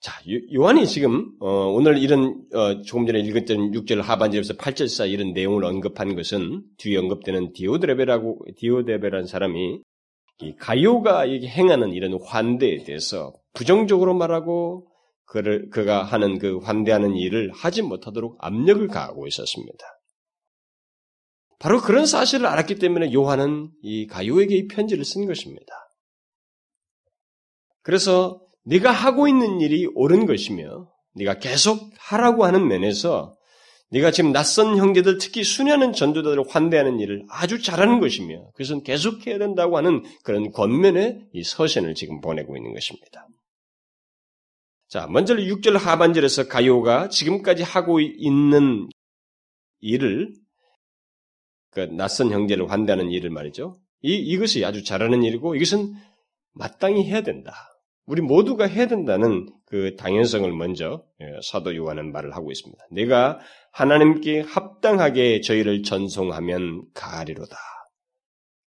자, 0.00 0.14
요한이 0.54 0.86
지금 0.86 1.30
어, 1.40 1.66
오늘 1.66 1.98
이런 1.98 2.42
어, 2.54 2.80
조금 2.82 3.06
전에 3.06 3.20
읽었던 3.20 3.72
6절 3.72 4.00
하반절에서 4.00 4.54
8절 4.54 4.88
사이 4.88 5.12
이런 5.12 5.34
내용을 5.34 5.62
언급한 5.64 6.16
것은 6.16 6.62
뒤에 6.78 6.96
언급되는 6.96 7.52
디오드레베라고 7.52 8.46
디오데베라는 8.56 9.26
사람이 9.26 9.82
이 10.42 10.54
가요가 10.56 11.20
행하는 11.20 11.92
이런 11.92 12.18
환대에 12.22 12.84
대해서 12.84 13.34
부정적으로 13.52 14.14
말하고 14.14 14.86
그를 15.26 15.68
그가 15.68 16.02
하는 16.02 16.38
그 16.38 16.58
환대하는 16.58 17.14
일을 17.14 17.52
하지 17.52 17.82
못하도록 17.82 18.38
압력을 18.40 18.88
가하고 18.88 19.26
있었습니다. 19.26 19.84
바로 21.60 21.80
그런 21.80 22.06
사실을 22.06 22.46
알았기 22.46 22.76
때문에 22.76 23.12
요한은 23.12 23.70
이 23.82 24.06
가요에게 24.06 24.56
이 24.56 24.66
편지를 24.66 25.04
쓴 25.04 25.26
것입니다. 25.26 25.72
그래서 27.82 28.40
네가 28.64 28.90
하고 28.90 29.28
있는 29.28 29.60
일이 29.60 29.86
옳은 29.94 30.24
것이며 30.24 30.90
네가 31.16 31.38
계속 31.38 31.92
하라고 31.98 32.46
하는 32.46 32.66
면에서 32.66 33.36
네가 33.90 34.10
지금 34.10 34.32
낯선 34.32 34.78
형제들 34.78 35.18
특히 35.18 35.44
순회하는 35.44 35.92
전도자들을 35.92 36.44
환대하는 36.48 36.98
일을 36.98 37.26
아주 37.28 37.60
잘하는 37.60 38.00
것이며 38.00 38.52
그것은 38.52 38.82
계속해야 38.82 39.38
된다고 39.38 39.76
하는 39.76 40.02
그런 40.22 40.52
권면의 40.52 41.26
이 41.34 41.42
서신을 41.42 41.94
지금 41.94 42.22
보내고 42.22 42.56
있는 42.56 42.72
것입니다. 42.72 43.26
자, 44.88 45.06
먼저 45.08 45.34
6절 45.34 45.78
하반절에서 45.78 46.48
가요가 46.48 47.08
지금까지 47.08 47.64
하고 47.64 48.00
있는 48.00 48.88
일을 49.80 50.32
그 51.70 51.80
낯선 51.80 52.30
형제를 52.30 52.70
환대하는 52.70 53.10
일을 53.10 53.30
말이죠. 53.30 53.80
이, 54.02 54.14
이것이 54.14 54.64
아주 54.64 54.84
잘하는 54.84 55.22
일이고 55.22 55.54
이것은 55.54 55.94
마땅히 56.52 57.04
해야 57.04 57.22
된다. 57.22 57.52
우리 58.06 58.22
모두가 58.22 58.66
해야 58.66 58.88
된다는 58.88 59.46
그 59.66 59.94
당연성을 59.96 60.50
먼저 60.52 61.04
예, 61.20 61.26
사도 61.42 61.76
요한은 61.76 62.10
말을 62.10 62.34
하고 62.34 62.50
있습니다. 62.50 62.82
내가 62.90 63.38
하나님께 63.72 64.40
합당하게 64.40 65.40
저희를 65.42 65.82
전송하면 65.84 66.86
가리로다. 66.92 67.56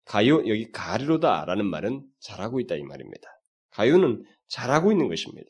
가요 0.05 0.39
여기 0.49 0.71
가리로다라는 0.73 1.65
말은 1.65 2.03
잘하고 2.19 2.61
있다 2.61 2.75
이 2.75 2.83
말입니다. 2.83 3.29
가요는 3.71 4.25
잘하고 4.49 4.93
있는 4.93 5.09
것입니다. 5.09 5.49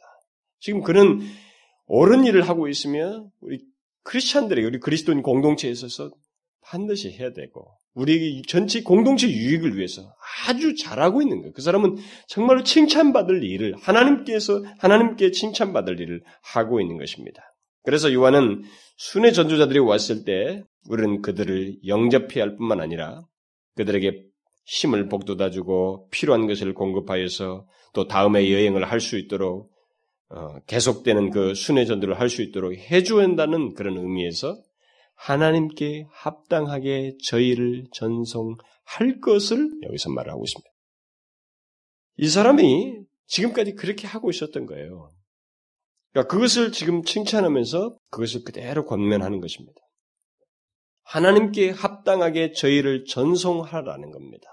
지금 0.60 0.82
그는 0.82 1.20
옳은 1.86 2.24
일을 2.24 2.48
하고 2.48 2.68
있으며 2.68 3.26
우리 3.40 3.64
크리스천들에게 4.04 4.66
우리 4.66 4.78
그리스도인 4.78 5.22
공동체에 5.22 5.70
있어서 5.70 6.12
반드시 6.70 7.10
해야 7.10 7.32
되고 7.32 7.66
우리 7.94 8.42
전체 8.42 8.82
공동체 8.82 9.28
유익을 9.28 9.76
위해서 9.76 10.14
아주 10.46 10.76
잘하고 10.76 11.20
있는 11.20 11.40
거예요. 11.40 11.52
그 11.52 11.62
사람은 11.62 11.96
정말로 12.28 12.62
칭찬받을 12.62 13.42
일을 13.42 13.74
하나님께서 13.76 14.62
하나님께 14.78 15.32
칭찬받을 15.32 16.00
일을 16.00 16.22
하고 16.42 16.80
있는 16.80 16.98
것입니다. 16.98 17.42
그래서 17.82 18.12
요한은 18.12 18.62
순회 18.96 19.32
전조자들이 19.32 19.80
왔을 19.80 20.24
때 20.24 20.62
우리는 20.88 21.20
그들을 21.22 21.78
영접해야 21.86 22.44
할 22.44 22.56
뿐만 22.56 22.80
아니라 22.80 23.22
그들에게 23.74 24.22
힘을 24.66 25.08
복돋아주고 25.08 26.08
필요한 26.10 26.46
것을 26.46 26.74
공급하여서 26.74 27.66
또 27.92 28.06
다음에 28.06 28.52
여행을 28.52 28.84
할 28.84 29.00
수 29.00 29.18
있도록 29.18 29.72
어, 30.28 30.60
계속되는 30.68 31.30
그 31.30 31.54
순회 31.54 31.86
전도를 31.86 32.20
할 32.20 32.28
수 32.28 32.42
있도록 32.42 32.74
해줘야 32.74 33.24
한다는 33.24 33.74
그런 33.74 33.96
의미에서 33.96 34.62
하나님께 35.20 36.06
합당하게 36.10 37.16
저희를 37.24 37.84
전송할 37.92 39.20
것을 39.22 39.70
여기서 39.82 40.10
말하고 40.10 40.44
있습니다. 40.44 40.70
이 42.16 42.28
사람이 42.28 43.04
지금까지 43.26 43.74
그렇게 43.74 44.06
하고 44.06 44.30
있었던 44.30 44.64
거예요. 44.64 45.10
그러니까 46.10 46.32
그것을 46.32 46.72
지금 46.72 47.02
칭찬하면서 47.02 47.98
그것을 48.10 48.44
그대로 48.44 48.86
권면하는 48.86 49.40
것입니다. 49.40 49.78
하나님께 51.02 51.70
합당하게 51.70 52.52
저희를 52.52 53.04
전송하라는 53.04 54.10
겁니다. 54.10 54.46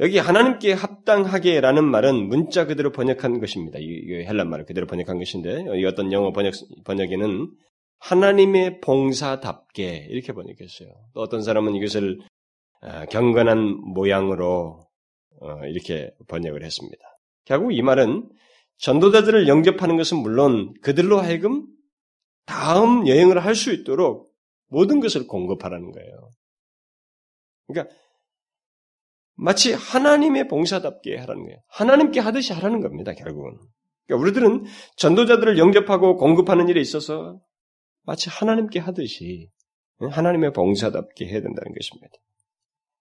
여기 0.00 0.18
하나님께 0.18 0.72
합당하게라는 0.72 1.84
말은 1.84 2.28
문자 2.28 2.66
그대로 2.66 2.92
번역한 2.92 3.40
것입니다. 3.40 3.78
이 3.80 4.24
헬란 4.24 4.48
말을 4.50 4.66
그대로 4.66 4.86
번역한 4.86 5.18
것인데 5.18 5.64
이 5.78 5.84
어떤 5.84 6.12
영어 6.12 6.32
번역 6.32 6.54
번역에는 6.84 7.50
하나님의 7.98 8.80
봉사답게 8.80 10.08
이렇게 10.10 10.32
번역했어요. 10.32 10.88
또 11.14 11.20
어떤 11.20 11.42
사람은 11.42 11.74
이것을 11.74 12.18
아, 12.82 13.06
경건한 13.06 13.58
모양으로 13.94 14.86
어, 15.40 15.66
이렇게 15.66 16.10
번역을 16.28 16.62
했습니다. 16.64 17.02
결국 17.44 17.72
이 17.72 17.82
말은 17.82 18.28
전도자들을 18.78 19.48
영접하는 19.48 19.96
것은 19.96 20.18
물론 20.18 20.74
그들로 20.82 21.18
하여금 21.20 21.66
다음 22.46 23.06
여행을 23.06 23.44
할 23.44 23.54
수 23.54 23.72
있도록 23.72 24.30
모든 24.68 25.00
것을 25.00 25.26
공급하라는 25.26 25.92
거예요. 25.92 26.30
그러니까 27.66 27.94
마치 29.36 29.72
하나님의 29.72 30.48
봉사답게 30.48 31.16
하라는 31.18 31.44
거예요. 31.44 31.58
하나님께 31.68 32.20
하듯이 32.20 32.52
하라는 32.52 32.80
겁니다, 32.80 33.12
결국은. 33.14 33.56
그러니까 34.06 34.22
우리들은 34.22 34.64
전도자들을 34.96 35.58
영접하고 35.58 36.16
공급하는 36.16 36.68
일에 36.68 36.80
있어서 36.80 37.40
마치 38.04 38.28
하나님께 38.30 38.78
하듯이 38.78 39.48
하나님의 40.00 40.52
봉사답게 40.52 41.26
해야 41.26 41.40
된다는 41.40 41.72
것입니다. 41.74 42.08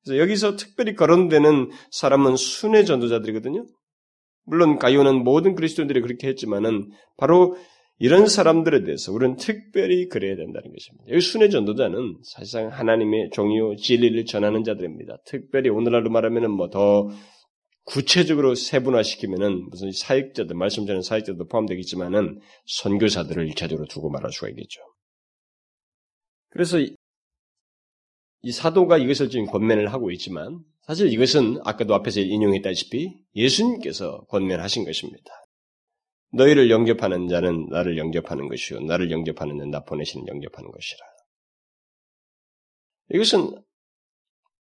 그래서 0.03 0.21
여기서 0.21 0.55
특별히 0.55 0.95
거론되는 0.95 1.71
사람은 1.91 2.35
순회 2.35 2.83
전도자들이거든요. 2.83 3.65
물론 4.45 4.77
가이오는 4.77 5.23
모든 5.23 5.55
그리스도인들이 5.55 6.01
그렇게 6.01 6.27
했지만은 6.27 6.91
바로 7.17 7.55
이런 7.99 8.27
사람들에 8.27 8.83
대해서 8.83 9.13
우리는 9.13 9.37
특별히 9.37 10.09
그래야 10.09 10.35
된다는 10.35 10.71
것입니다. 10.71 11.05
여기 11.09 11.21
순회 11.21 11.49
전도자는 11.49 12.17
사실상 12.23 12.67
하나님의 12.67 13.29
종이요 13.31 13.77
진리를 13.77 14.25
전하는 14.25 14.63
자들입니다. 14.63 15.19
특별히 15.25 15.69
오늘날로 15.69 16.09
말하면은 16.09 16.51
뭐 16.51 16.69
더 16.69 17.07
구체적으로 17.85 18.55
세분화시키면은 18.55 19.69
무슨 19.69 19.91
사역자들 19.91 20.55
말씀 20.55 20.85
전는 20.85 21.01
사역자도 21.01 21.47
포함되겠지만은 21.47 22.39
선교사들을 22.65 23.45
일차적으로 23.47 23.87
두고 23.87 24.09
말할 24.09 24.31
수가 24.31 24.49
있겠죠. 24.49 24.79
그래서 26.53 26.77
이 28.43 28.51
사도가 28.51 28.99
이것을 28.99 29.31
지금 29.31 29.47
권면을 29.47 29.91
하고 29.91 30.11
있지만 30.11 30.63
사실 30.83 31.11
이것은 31.11 31.59
아까도 31.65 31.95
앞에서 31.95 32.19
인용했다시피 32.19 33.17
예수님께서 33.35 34.25
권면하신 34.25 34.85
것입니다. 34.85 35.33
너희를 36.31 36.69
영접하는 36.69 37.27
자는 37.27 37.69
나를 37.69 37.97
영접하는 37.97 38.49
것이요 38.49 38.81
나를 38.81 39.09
영접하는 39.09 39.57
자는 39.57 39.71
나 39.71 39.83
보내시는 39.83 40.27
영접하는 40.27 40.69
것이라. 40.69 41.05
이것은 43.15 43.63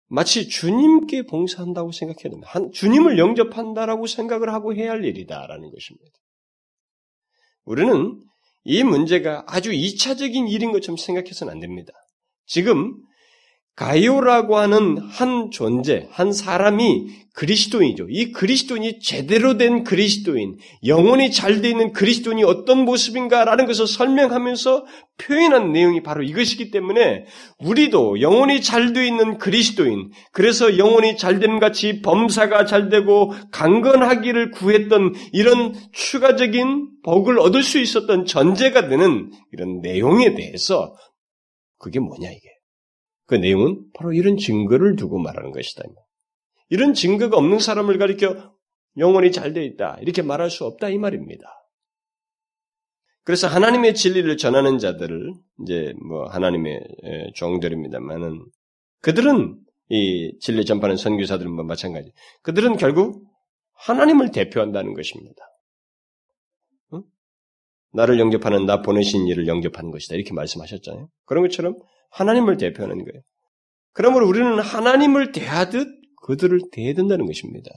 마치 0.07 0.49
주님께 0.49 1.27
봉사한다고 1.27 1.91
생각해야 1.91 2.31
됩니다. 2.31 2.49
한, 2.49 2.71
주님을 2.71 3.19
영접한다라고 3.19 4.07
생각을 4.07 4.51
하고 4.51 4.73
해야 4.73 4.91
할 4.91 5.05
일이다라는 5.05 5.69
것입니다. 5.69 6.17
우리는 7.65 8.23
이 8.69 8.83
문제가 8.83 9.45
아주 9.47 9.71
이차적인 9.71 10.49
일인 10.49 10.73
것처럼 10.73 10.97
생각해서는 10.97 11.53
안 11.53 11.59
됩니다. 11.61 11.93
지금 12.45 12.95
가이오라고 13.77 14.57
하는 14.57 14.97
한 14.97 15.51
존재, 15.51 16.07
한 16.09 16.33
사람이 16.33 17.27
그리스도인이죠. 17.33 18.07
이 18.09 18.31
그리스도인이 18.31 18.99
제대로 18.99 19.57
된 19.57 19.83
그리스도인, 19.83 20.57
영혼이 20.83 21.31
잘 21.31 21.61
돼 21.61 21.69
있는 21.69 21.93
그리스도인이 21.93 22.43
어떤 22.43 22.85
모습인가라는 22.85 23.67
것을 23.67 23.85
설명하면서 23.85 24.85
표현한 25.19 25.73
내용이 25.73 26.01
바로 26.01 26.23
이것이기 26.23 26.71
때문에 26.71 27.25
우리도 27.59 28.21
영혼이 28.21 28.61
잘 28.63 28.93
돼 28.93 29.05
있는 29.05 29.37
그리스도인, 29.37 30.09
그래서 30.31 30.79
영혼이 30.79 31.15
잘됨 31.15 31.59
같이 31.59 32.01
범사가 32.01 32.65
잘 32.65 32.89
되고 32.89 33.31
강건하기를 33.51 34.49
구했던 34.49 35.13
이런 35.33 35.75
추가적인 35.93 36.89
복을 37.03 37.37
얻을 37.37 37.61
수 37.61 37.77
있었던 37.77 38.25
전제가 38.25 38.89
되는 38.89 39.31
이런 39.51 39.81
내용에 39.81 40.33
대해서 40.33 40.95
그게 41.77 41.99
뭐냐 41.99 42.27
이게. 42.31 42.56
그 43.27 43.35
내용은 43.35 43.85
바로 43.93 44.13
이런 44.13 44.37
증거를 44.37 44.95
두고 44.95 45.19
말하는 45.19 45.51
것이다. 45.51 45.83
이런 46.69 46.93
증거가 46.93 47.37
없는 47.37 47.59
사람을 47.59 47.97
가리켜 47.97 48.53
영혼이 48.97 49.31
잘 49.31 49.53
되어 49.53 49.63
있다. 49.63 49.99
이렇게 50.01 50.21
말할 50.21 50.49
수 50.49 50.65
없다. 50.65 50.89
이 50.89 50.97
말입니다. 50.97 51.45
그래서 53.23 53.47
하나님의 53.47 53.93
진리를 53.93 54.37
전하는 54.37 54.79
자들을 54.79 55.33
이제 55.61 55.93
뭐 56.07 56.25
하나님의 56.29 56.81
종들입니다만은 57.35 58.45
그들은 59.01 59.59
이 59.89 60.37
진리 60.39 60.65
전파하는 60.65 60.95
선교사들은 60.95 61.51
뭐 61.51 61.65
마찬가지. 61.65 62.11
그들은 62.41 62.77
결국 62.77 63.25
하나님을 63.73 64.31
대표한다는 64.31 64.93
것입니다. 64.93 65.43
응? 66.93 67.03
나를 67.93 68.19
영접하는 68.19 68.65
나 68.65 68.81
보내신 68.81 69.27
이를 69.27 69.47
영접하는 69.47 69.91
것이다. 69.91 70.15
이렇게 70.15 70.33
말씀하셨잖아요. 70.33 71.09
그런 71.25 71.43
것처럼 71.43 71.77
하나님을 72.09 72.57
대표하는 72.57 73.03
거예요. 73.03 73.21
그러므로 73.93 74.27
우리는 74.27 74.59
하나님을 74.59 75.31
대하듯 75.31 75.87
그들을 76.23 76.59
대해야 76.71 76.93
된다는 76.93 77.25
것입니다. 77.25 77.71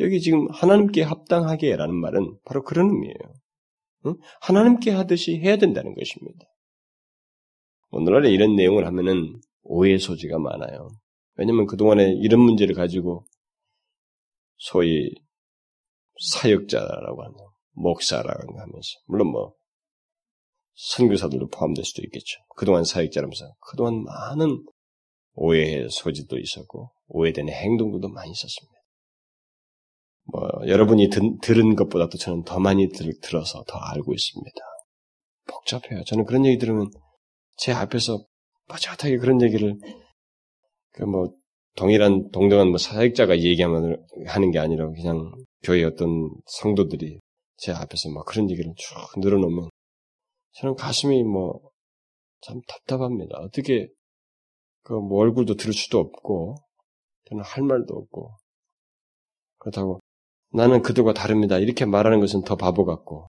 여기 0.00 0.20
지금 0.20 0.48
하나님께 0.50 1.02
합당하게라는 1.02 1.94
말은 1.94 2.38
바로 2.44 2.62
그런 2.62 2.90
의미예요. 2.90 3.14
응? 4.06 4.14
하나님께 4.40 4.90
하듯이 4.90 5.38
해야 5.38 5.56
된다는 5.56 5.94
것입니다. 5.94 6.46
오늘날에 7.90 8.30
이런 8.30 8.56
내용을 8.56 8.86
하면은 8.86 9.40
오해 9.62 9.96
소지가 9.98 10.38
많아요. 10.38 10.88
왜냐면 11.36 11.66
그동안에 11.66 12.12
이런 12.22 12.40
문제를 12.40 12.74
가지고 12.74 13.24
소위 14.56 15.14
사역자라고 16.32 17.22
하는 17.22 17.34
목사라고 17.72 18.60
하면서 18.60 18.88
물론 19.06 19.28
뭐 19.28 19.54
선교사들도 20.74 21.48
포함될 21.48 21.84
수도 21.84 22.02
있겠죠. 22.02 22.40
그동안 22.56 22.84
사역자라면서 22.84 23.54
그동안 23.70 24.02
많은 24.02 24.64
오해의 25.34 25.88
소지도 25.90 26.38
있었고 26.38 26.90
오해된 27.08 27.48
행동들도 27.48 28.08
많이 28.08 28.30
있었습니다. 28.30 28.74
뭐 30.26 30.48
여러분이 30.66 31.10
드, 31.10 31.20
들은 31.42 31.76
것보다도 31.76 32.18
저는 32.18 32.44
더 32.44 32.58
많이 32.58 32.88
들, 32.88 33.12
들어서 33.20 33.62
더 33.66 33.78
알고 33.78 34.14
있습니다. 34.14 34.56
복잡해요. 35.46 36.02
저는 36.04 36.24
그런 36.24 36.46
얘기 36.46 36.58
들으면 36.58 36.90
제 37.56 37.72
앞에서 37.72 38.24
빠릿하게 38.68 39.18
그런 39.18 39.42
얘기를 39.42 39.76
그 40.92 41.04
뭐 41.04 41.34
동일한 41.76 42.30
동등한 42.30 42.68
뭐 42.68 42.78
사역자가 42.78 43.40
얘기하면 43.40 44.04
하는 44.26 44.50
게 44.50 44.58
아니라 44.58 44.88
그냥 44.90 45.32
교회 45.62 45.82
어떤 45.84 46.30
성도들이 46.46 47.18
제 47.56 47.72
앞에서 47.72 48.10
막 48.10 48.24
그런 48.26 48.50
얘기를 48.50 48.72
쭉 48.76 49.20
늘어놓으면 49.20 49.70
저는 50.54 50.76
가슴이 50.76 51.22
뭐, 51.24 51.60
참 52.40 52.60
답답합니다. 52.68 53.38
어떻게, 53.38 53.88
그, 54.82 54.92
뭐, 54.92 55.20
얼굴도 55.20 55.56
들을 55.56 55.72
수도 55.72 55.98
없고, 55.98 56.56
저는 57.28 57.42
할 57.42 57.64
말도 57.64 57.94
없고, 57.94 58.36
그렇다고, 59.58 60.00
나는 60.52 60.82
그들과 60.82 61.14
다릅니다. 61.14 61.58
이렇게 61.58 61.84
말하는 61.84 62.20
것은 62.20 62.42
더 62.42 62.56
바보 62.56 62.84
같고, 62.84 63.26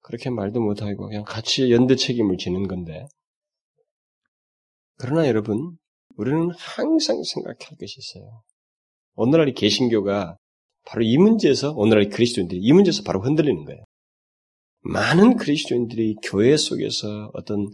그렇게 0.00 0.30
말도 0.30 0.60
못하고, 0.60 1.08
그냥 1.08 1.24
같이 1.24 1.72
연대 1.72 1.96
책임을 1.96 2.36
지는 2.36 2.68
건데, 2.68 3.06
그러나 4.98 5.26
여러분, 5.26 5.76
우리는 6.16 6.50
항상 6.56 7.22
생각할 7.22 7.76
것이 7.78 7.96
있어요. 7.98 8.42
오늘날 9.14 9.48
이 9.48 9.54
개신교가 9.54 10.36
바로 10.84 11.02
이 11.02 11.16
문제에서, 11.16 11.72
오늘날 11.72 12.08
그리스도인들이 12.08 12.60
이 12.60 12.72
문제에서 12.72 13.02
바로 13.04 13.20
흔들리는 13.20 13.64
거예요. 13.64 13.82
많은 14.82 15.36
그리스도인들이 15.36 16.16
교회 16.22 16.56
속에서 16.56 17.30
어떤 17.34 17.68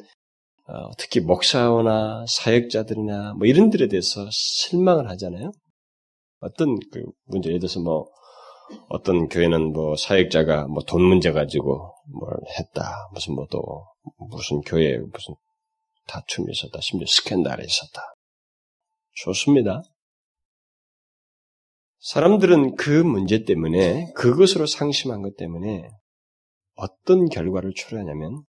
어, 0.66 0.90
특히 0.99 1.21
목사나 1.21 2.27
사역자들이나 2.29 3.35
뭐 3.35 3.47
이런 3.47 3.71
들에 3.71 3.88
대해서 3.88 4.29
실망을 4.31 5.09
하잖아요. 5.11 5.51
어떤 6.40 6.77
그 6.92 7.05
문제 7.25 7.49
예를 7.49 7.61
들어서 7.61 7.81
뭐 7.81 8.07
어떤 8.90 9.29
교회는 9.29 9.73
뭐 9.73 9.97
사역자가 9.97 10.66
뭐 10.68 10.83
돈 10.87 11.03
문제 11.03 11.33
가지고 11.33 11.94
뭘 12.12 12.33
했다 12.59 13.09
무슨 13.14 13.35
뭐 13.35 13.47
또 13.51 13.87
무슨 14.31 14.61
교회 14.61 14.99
무슨 14.99 15.35
다툼이 16.07 16.53
있었다 16.53 16.79
심지어 16.81 17.07
스캔들이 17.07 17.64
있었다 17.64 18.03
좋습니다. 19.14 19.83
사람들은 22.01 22.77
그 22.77 22.90
문제 22.90 23.44
때문에 23.44 24.12
그것으로 24.14 24.66
상심한 24.66 25.23
것 25.23 25.37
때문에 25.37 25.88
어떤 26.79 27.29
결과를 27.29 27.73
초래하냐면 27.75 28.45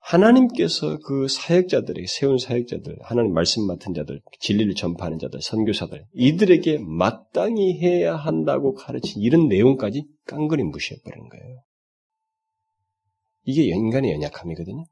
하나님께서 0.00 0.98
그 0.98 1.28
사역자들에게 1.28 2.06
세운 2.08 2.36
사역자들, 2.36 2.98
하나님 3.02 3.32
말씀 3.32 3.66
맡은 3.66 3.94
자들, 3.94 4.20
진리를 4.40 4.74
전파하는 4.74 5.20
자들, 5.20 5.40
선교사들 5.40 6.04
이들에게 6.12 6.78
마땅히 6.80 7.80
해야 7.80 8.16
한다고 8.16 8.74
가르친 8.74 9.22
이런 9.22 9.46
내용까지 9.46 10.04
깡그리 10.26 10.64
무시해 10.64 10.98
버린 11.04 11.28
거예요. 11.28 11.62
이게 13.44 13.62
인간의 13.62 14.12
연약함이거든요. 14.12 14.84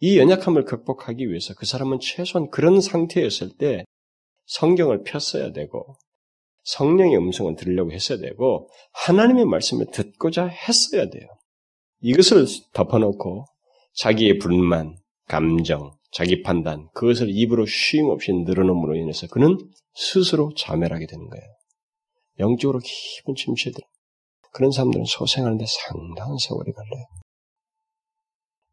이 0.00 0.18
연약함을 0.18 0.64
극복하기 0.64 1.28
위해서 1.28 1.54
그 1.54 1.64
사람은 1.64 2.00
최소한 2.00 2.50
그런 2.50 2.80
상태였을 2.80 3.56
때 3.56 3.84
성경을 4.46 5.04
폈어야 5.04 5.52
되고 5.52 5.96
성령의 6.62 7.16
음성을 7.16 7.54
들으려고 7.56 7.92
했어야 7.92 8.18
되고 8.18 8.68
하나님의 8.92 9.46
말씀을 9.46 9.86
듣고자 9.92 10.46
했어야 10.46 11.08
돼요. 11.08 11.26
이것을 12.00 12.46
덮어놓고 12.72 13.44
자기의 13.94 14.38
불만, 14.38 14.96
감정, 15.26 15.92
자기 16.12 16.42
판단 16.42 16.88
그것을 16.94 17.28
입으로 17.30 17.66
쉼 17.66 18.04
없이 18.10 18.32
늘어놓음으로 18.32 18.96
인해서 18.96 19.26
그는 19.28 19.58
스스로 19.94 20.52
자멸하게 20.56 21.06
되는 21.06 21.28
거예요. 21.28 21.44
영적으로 22.38 22.80
깊은 22.82 23.34
침체들. 23.36 23.82
그런 24.52 24.72
사람들은 24.72 25.04
소생하는데 25.04 25.64
상당한 25.66 26.36
세월이 26.38 26.72
걸려요. 26.72 27.04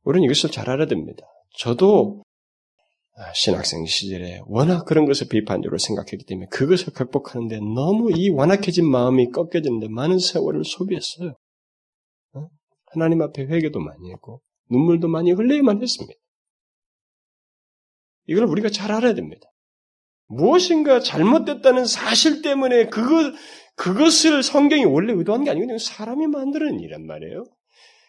우리는 0.03 0.25
이것을 0.25 0.49
잘 0.51 0.69
알아야 0.69 0.87
됩니다. 0.87 1.25
저도 1.57 2.23
신학생 3.33 3.85
시절에 3.85 4.41
워낙 4.45 4.85
그런 4.85 5.05
것을 5.05 5.27
비판적으로 5.27 5.77
생각했기 5.79 6.25
때문에 6.25 6.47
그것을 6.51 6.93
극복하는데 6.93 7.57
너무 7.57 8.11
이 8.15 8.29
완악해진 8.29 8.89
마음이 8.89 9.31
꺾여지는데 9.31 9.87
많은 9.89 10.19
세월을 10.19 10.63
소비했어요. 10.63 11.35
하나님 12.91 13.21
앞에 13.21 13.43
회개도 13.43 13.79
많이 13.79 14.11
했고 14.11 14.41
눈물도 14.69 15.07
많이 15.07 15.31
흘려야만 15.31 15.81
했습니다. 15.81 16.19
이걸 18.27 18.45
우리가 18.45 18.69
잘 18.69 18.91
알아야 18.91 19.13
됩니다. 19.13 19.47
무엇인가 20.27 20.99
잘못됐다는 20.99 21.85
사실 21.85 22.41
때문에 22.41 22.87
그것, 22.87 23.33
그것을 23.75 24.43
성경이 24.43 24.85
원래 24.85 25.13
의도한 25.13 25.43
게 25.43 25.49
아니거든요. 25.49 25.77
사람이 25.77 26.27
만드는 26.27 26.79
일란 26.81 27.05
말이에요. 27.05 27.45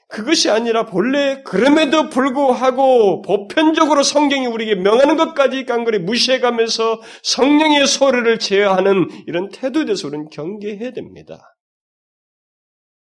그것이 0.08 0.48
아니라 0.50 0.86
본래 0.86 1.42
그럼에도 1.42 2.08
불구하고 2.08 3.20
보편적으로 3.22 4.02
성경이 4.02 4.46
우리에게 4.46 4.74
명하는 4.80 5.18
것까지 5.18 5.66
깡그리 5.66 5.98
무시해가면서 6.00 7.02
성령의 7.22 7.86
소리를 7.86 8.38
제어하는 8.38 9.24
이런 9.26 9.50
태도에 9.50 9.84
대해서 9.84 10.08
우리는 10.08 10.28
경계해야 10.30 10.92
됩니다. 10.92 11.54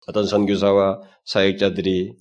어떤 0.06 0.24
선교사와 0.26 1.00
사역자들이 1.24 2.14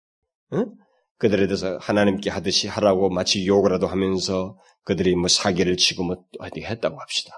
응? 0.53 0.73
그들에 1.17 1.45
대해서 1.45 1.77
하나님께 1.77 2.31
하듯이 2.31 2.67
하라고 2.67 3.09
마치 3.09 3.45
욕을라도 3.45 3.85
하면서 3.85 4.57
그들이 4.83 5.15
뭐 5.15 5.27
사기를 5.27 5.77
치고 5.77 6.03
뭐 6.03 6.17
어디 6.39 6.61
했다고 6.61 6.99
합시다. 6.99 7.33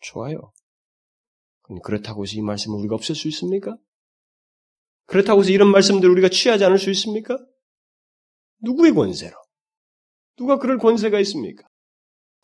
좋아요. 0.00 0.52
그렇다고 1.82 2.24
해서 2.24 2.34
이 2.36 2.42
말씀을 2.42 2.78
우리가 2.78 2.94
없앨 2.94 3.16
수 3.16 3.26
있습니까? 3.28 3.76
그렇다고 5.06 5.40
해서 5.40 5.50
이런 5.50 5.70
말씀들을 5.70 6.10
우리가 6.12 6.28
취하지 6.28 6.64
않을 6.64 6.78
수 6.78 6.90
있습니까? 6.90 7.38
누구의 8.62 8.92
권세로? 8.92 9.36
누가 10.36 10.58
그럴 10.58 10.78
권세가 10.78 11.18
있습니까? 11.20 11.66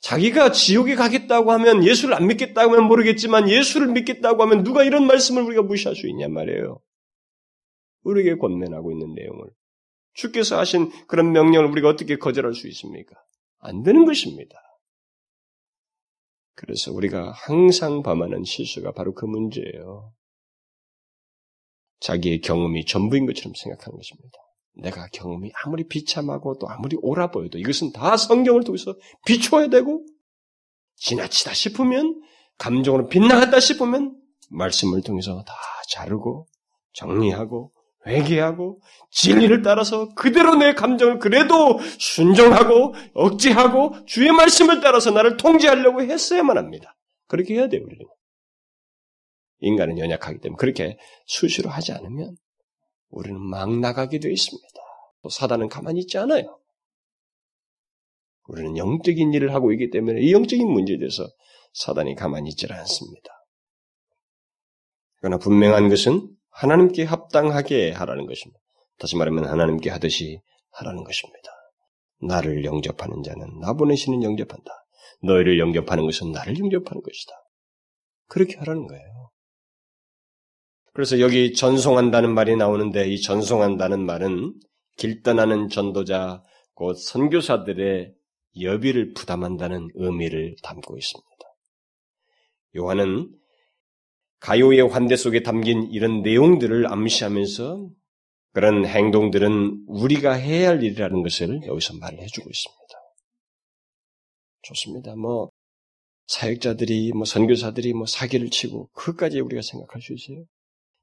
자기가 0.00 0.50
지옥에 0.50 0.94
가겠다고 0.96 1.52
하면 1.52 1.84
예수를 1.84 2.14
안 2.14 2.26
믿겠다고 2.26 2.72
하면 2.72 2.88
모르겠지만 2.88 3.48
예수를 3.48 3.88
믿겠다고 3.88 4.42
하면 4.42 4.64
누가 4.64 4.82
이런 4.82 5.06
말씀을 5.06 5.42
우리가 5.42 5.62
무시할 5.62 5.94
수 5.94 6.08
있냔 6.08 6.32
말이에요. 6.32 6.80
우리에게 8.02 8.36
권면하고 8.36 8.90
있는 8.90 9.14
내용을. 9.14 9.48
주께서 10.14 10.58
하신 10.58 10.90
그런 11.06 11.32
명령을 11.32 11.70
우리가 11.70 11.88
어떻게 11.88 12.16
거절할 12.16 12.54
수 12.54 12.68
있습니까? 12.68 13.14
안 13.58 13.82
되는 13.82 14.04
것입니다. 14.04 14.56
그래서 16.54 16.92
우리가 16.92 17.32
항상 17.32 18.02
범하는 18.02 18.44
실수가 18.44 18.92
바로 18.92 19.14
그 19.14 19.24
문제예요. 19.24 20.12
자기의 22.02 22.40
경험이 22.40 22.84
전부인 22.84 23.26
것처럼 23.26 23.54
생각하는 23.54 23.96
것입니다. 23.96 24.38
내가 24.74 25.06
경험이 25.12 25.52
아무리 25.64 25.86
비참하고 25.86 26.58
또 26.58 26.68
아무리 26.68 26.96
옳아 27.00 27.30
보여도 27.30 27.58
이것은 27.58 27.92
다 27.92 28.16
성경을 28.16 28.64
통해서 28.64 28.94
비춰야 29.24 29.68
되고 29.68 30.04
지나치다 30.96 31.52
싶으면 31.54 32.20
감정으로 32.58 33.08
빗나갔다 33.08 33.60
싶으면 33.60 34.16
말씀을 34.50 35.02
통해서 35.02 35.44
다 35.46 35.54
자르고 35.90 36.46
정리하고 36.94 37.72
회개하고 38.06 38.80
진리를 39.10 39.62
따라서 39.62 40.12
그대로 40.14 40.56
내 40.56 40.74
감정을 40.74 41.18
그래도 41.18 41.78
순종하고 41.98 42.94
억제하고 43.14 44.04
주의 44.06 44.32
말씀을 44.32 44.80
따라서 44.80 45.10
나를 45.12 45.36
통제하려고 45.36 46.02
했어야만 46.02 46.58
합니다. 46.58 46.96
그렇게 47.28 47.54
해야 47.54 47.68
돼요, 47.68 47.82
우리는. 47.84 48.04
인간은 49.62 49.98
연약하기 49.98 50.40
때문에 50.40 50.56
그렇게 50.58 50.98
수시로 51.26 51.70
하지 51.70 51.92
않으면 51.92 52.36
우리는 53.08 53.40
막 53.40 53.78
나가게 53.78 54.18
되어 54.18 54.30
있습니다. 54.30 54.68
또 55.22 55.28
사단은 55.28 55.68
가만히 55.68 56.00
있지 56.00 56.18
않아요. 56.18 56.58
우리는 58.48 58.76
영적인 58.76 59.32
일을 59.32 59.54
하고 59.54 59.72
있기 59.72 59.90
때문에 59.90 60.20
이 60.20 60.32
영적인 60.32 60.68
문제에 60.68 60.98
대해서 60.98 61.28
사단이 61.74 62.16
가만히 62.16 62.50
있질 62.50 62.72
않습니다. 62.72 63.30
그러나 65.20 65.38
분명한 65.38 65.88
것은 65.88 66.28
하나님께 66.50 67.04
합당하게 67.04 67.92
하라는 67.92 68.26
것입니다. 68.26 68.60
다시 68.98 69.16
말하면 69.16 69.46
하나님께 69.46 69.90
하듯이 69.90 70.40
하라는 70.72 71.04
것입니다. 71.04 71.50
나를 72.20 72.64
영접하는 72.64 73.22
자는 73.22 73.60
나 73.60 73.72
보내시는 73.74 74.22
영접한다. 74.22 74.70
너희를 75.22 75.60
영접하는 75.60 76.04
것은 76.04 76.32
나를 76.32 76.58
영접하는 76.58 77.00
것이다. 77.00 77.32
그렇게 78.26 78.56
하라는 78.56 78.86
거예요. 78.86 79.21
그래서 80.92 81.20
여기 81.20 81.54
전송한다는 81.54 82.34
말이 82.34 82.54
나오는데 82.56 83.08
이 83.08 83.20
전송한다는 83.20 84.04
말은 84.04 84.54
길 84.98 85.22
떠나는 85.22 85.68
전도자, 85.68 86.42
곧 86.74 86.94
선교사들의 86.94 88.14
여비를 88.60 89.14
부담한다는 89.14 89.88
의미를 89.94 90.54
담고 90.62 90.98
있습니다. 90.98 91.28
요한은 92.76 93.30
가요의 94.40 94.88
환대 94.88 95.16
속에 95.16 95.42
담긴 95.42 95.88
이런 95.90 96.22
내용들을 96.22 96.90
암시하면서 96.90 97.90
그런 98.52 98.84
행동들은 98.84 99.84
우리가 99.86 100.32
해야 100.32 100.70
할 100.70 100.82
일이라는 100.82 101.22
것을 101.22 101.60
여기서 101.66 101.96
말을 101.96 102.18
해주고 102.18 102.50
있습니다. 102.50 102.82
좋습니다. 104.62 105.16
뭐 105.16 105.50
사역자들이 106.26 107.12
뭐 107.12 107.24
선교사들이 107.24 107.94
뭐 107.94 108.06
사기를 108.06 108.50
치고 108.50 108.90
그것까지 108.92 109.40
우리가 109.40 109.62
생각할 109.62 110.02
수 110.02 110.12
있어요. 110.12 110.44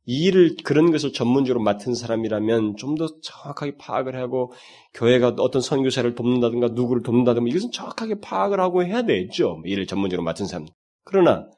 이 0.05 0.23
일을 0.25 0.55
그런 0.63 0.91
것을 0.91 1.13
전문적으로 1.13 1.63
맡은 1.63 1.93
사람이라면 1.93 2.77
좀 2.77 2.95
더 2.95 3.07
정확하게 3.21 3.77
파악을 3.77 4.15
하고 4.15 4.51
교회가 4.93 5.35
어떤 5.39 5.61
선교사를 5.61 6.15
돕는다든가 6.15 6.69
누구를 6.69 7.03
돕는다든가 7.03 7.47
이것은 7.49 7.71
정확하게 7.71 8.19
파악을 8.21 8.59
하고 8.59 8.83
해야 8.83 9.03
되죠. 9.03 9.61
일을 9.65 9.85
전문적으로 9.85 10.23
맡은 10.23 10.45
사람. 10.47 10.65
그러나 11.03 11.49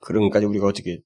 그런 0.00 0.24
것까지 0.24 0.46
우리가 0.46 0.66
어떻게 0.66 1.00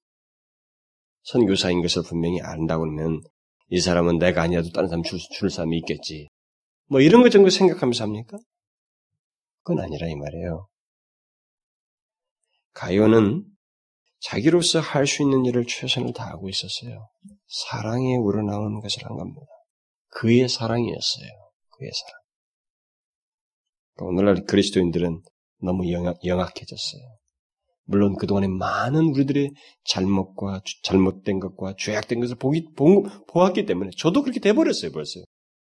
선교사인 1.23 1.81
것을 1.83 2.03
분명히 2.03 2.41
안다고 2.41 2.85
그러면 2.85 3.21
이 3.69 3.79
사람은 3.81 4.19
내가 4.19 4.43
아니어도 4.43 4.71
다른 4.71 4.89
사람 4.89 5.03
줄, 5.03 5.19
줄 5.33 5.49
사람이 5.49 5.79
있겠지. 5.79 6.29
뭐 6.87 7.01
이런 7.01 7.23
것 7.23 7.31
정도 7.31 7.51
생각하면서 7.51 8.03
합니까? 8.05 8.37
그건 9.63 9.85
아니라 9.85 10.09
이 10.09 10.17
말이에요. 10.17 10.67
가요는 12.73 13.45
자기로서 14.21 14.81
할 14.81 15.07
수 15.07 15.23
있는 15.23 15.45
일을 15.47 15.67
최선을 15.67 16.13
다하고 16.13 16.49
있었어요. 16.49 17.09
사랑에 17.47 18.17
우러나온 18.17 18.81
것을 18.81 19.05
한 19.05 19.17
겁니다. 19.17 19.47
그의 20.09 20.49
사랑이었어요. 20.49 21.29
그의 21.71 21.91
사랑. 21.93 22.21
오늘날 24.09 24.45
그리스도인들은 24.45 25.23
너무 25.63 25.91
영악, 25.93 26.25
영악해졌어요. 26.25 27.03
물론 27.85 28.17
그동안에 28.17 28.47
많은 28.47 29.07
우리들의 29.07 29.53
잘못과 29.85 30.63
잘못된 30.85 31.41
것과 31.41 31.75
죄악된 31.77 32.21
것을 32.21 32.37
보기, 32.37 32.73
보, 32.77 33.03
보았기 33.29 33.67
때문에 33.67 33.91
저도 33.97 34.23
그렇게 34.23 34.39
돼버렸어요, 34.41 34.93
벌써. 34.93 35.21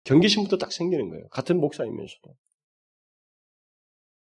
경계심부터 0.05 0.57
딱 0.57 0.71
생기는 0.71 1.09
거예요. 1.09 1.27
같은 1.29 1.59
목사이면서도. 1.59 2.33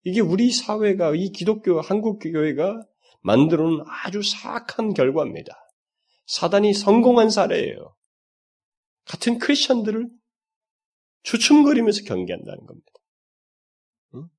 이게 0.03 0.19
우리 0.19 0.51
사회가, 0.51 1.13
이 1.15 1.29
기독교, 1.29 1.79
한국 1.79 2.19
교회가 2.19 2.81
만들어 3.21 3.69
놓은 3.69 3.83
아주 3.87 4.21
사악한 4.21 4.93
결과입니다. 4.93 5.53
사단이 6.25 6.73
성공한 6.73 7.29
사례예요. 7.29 7.95
같은 9.05 9.39
크리스천들을 9.39 10.09
추춤거리면서 11.23 12.03
경계한다는 12.05 12.65
겁니다. 12.65 12.91
응? 14.15 14.29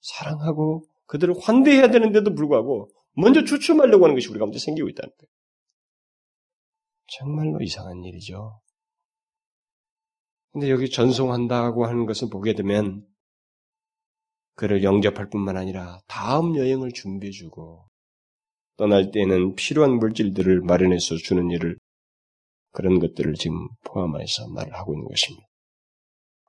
사랑하고 0.00 0.86
그들을 1.06 1.34
환대해야 1.40 1.88
되는데도 1.90 2.34
불구하고 2.34 2.90
먼저 3.12 3.44
추춤하려고 3.44 4.04
하는 4.04 4.14
것이 4.16 4.28
우리 4.28 4.38
가운데 4.38 4.58
생기고 4.58 4.88
있다는 4.88 5.10
거예요. 5.16 5.30
정말로 7.06 7.60
이상한 7.62 8.02
일이죠. 8.02 8.60
근데 10.52 10.70
여기 10.70 10.88
전송한다고 10.88 11.86
하는 11.86 12.06
것을 12.06 12.28
보게 12.30 12.54
되면 12.54 13.06
그를 14.54 14.82
영접할 14.82 15.28
뿐만 15.30 15.56
아니라 15.56 16.00
다음 16.06 16.56
여행을 16.56 16.92
준비해주고 16.92 17.86
떠날 18.76 19.10
때는 19.10 19.54
필요한 19.54 19.98
물질들을 19.98 20.62
마련해서 20.62 21.16
주는 21.16 21.50
일을 21.50 21.76
그런 22.72 22.98
것들을 22.98 23.34
지금 23.34 23.68
포함해서 23.84 24.48
말을 24.48 24.74
하고 24.74 24.94
있는 24.94 25.06
것입니다. 25.08 25.46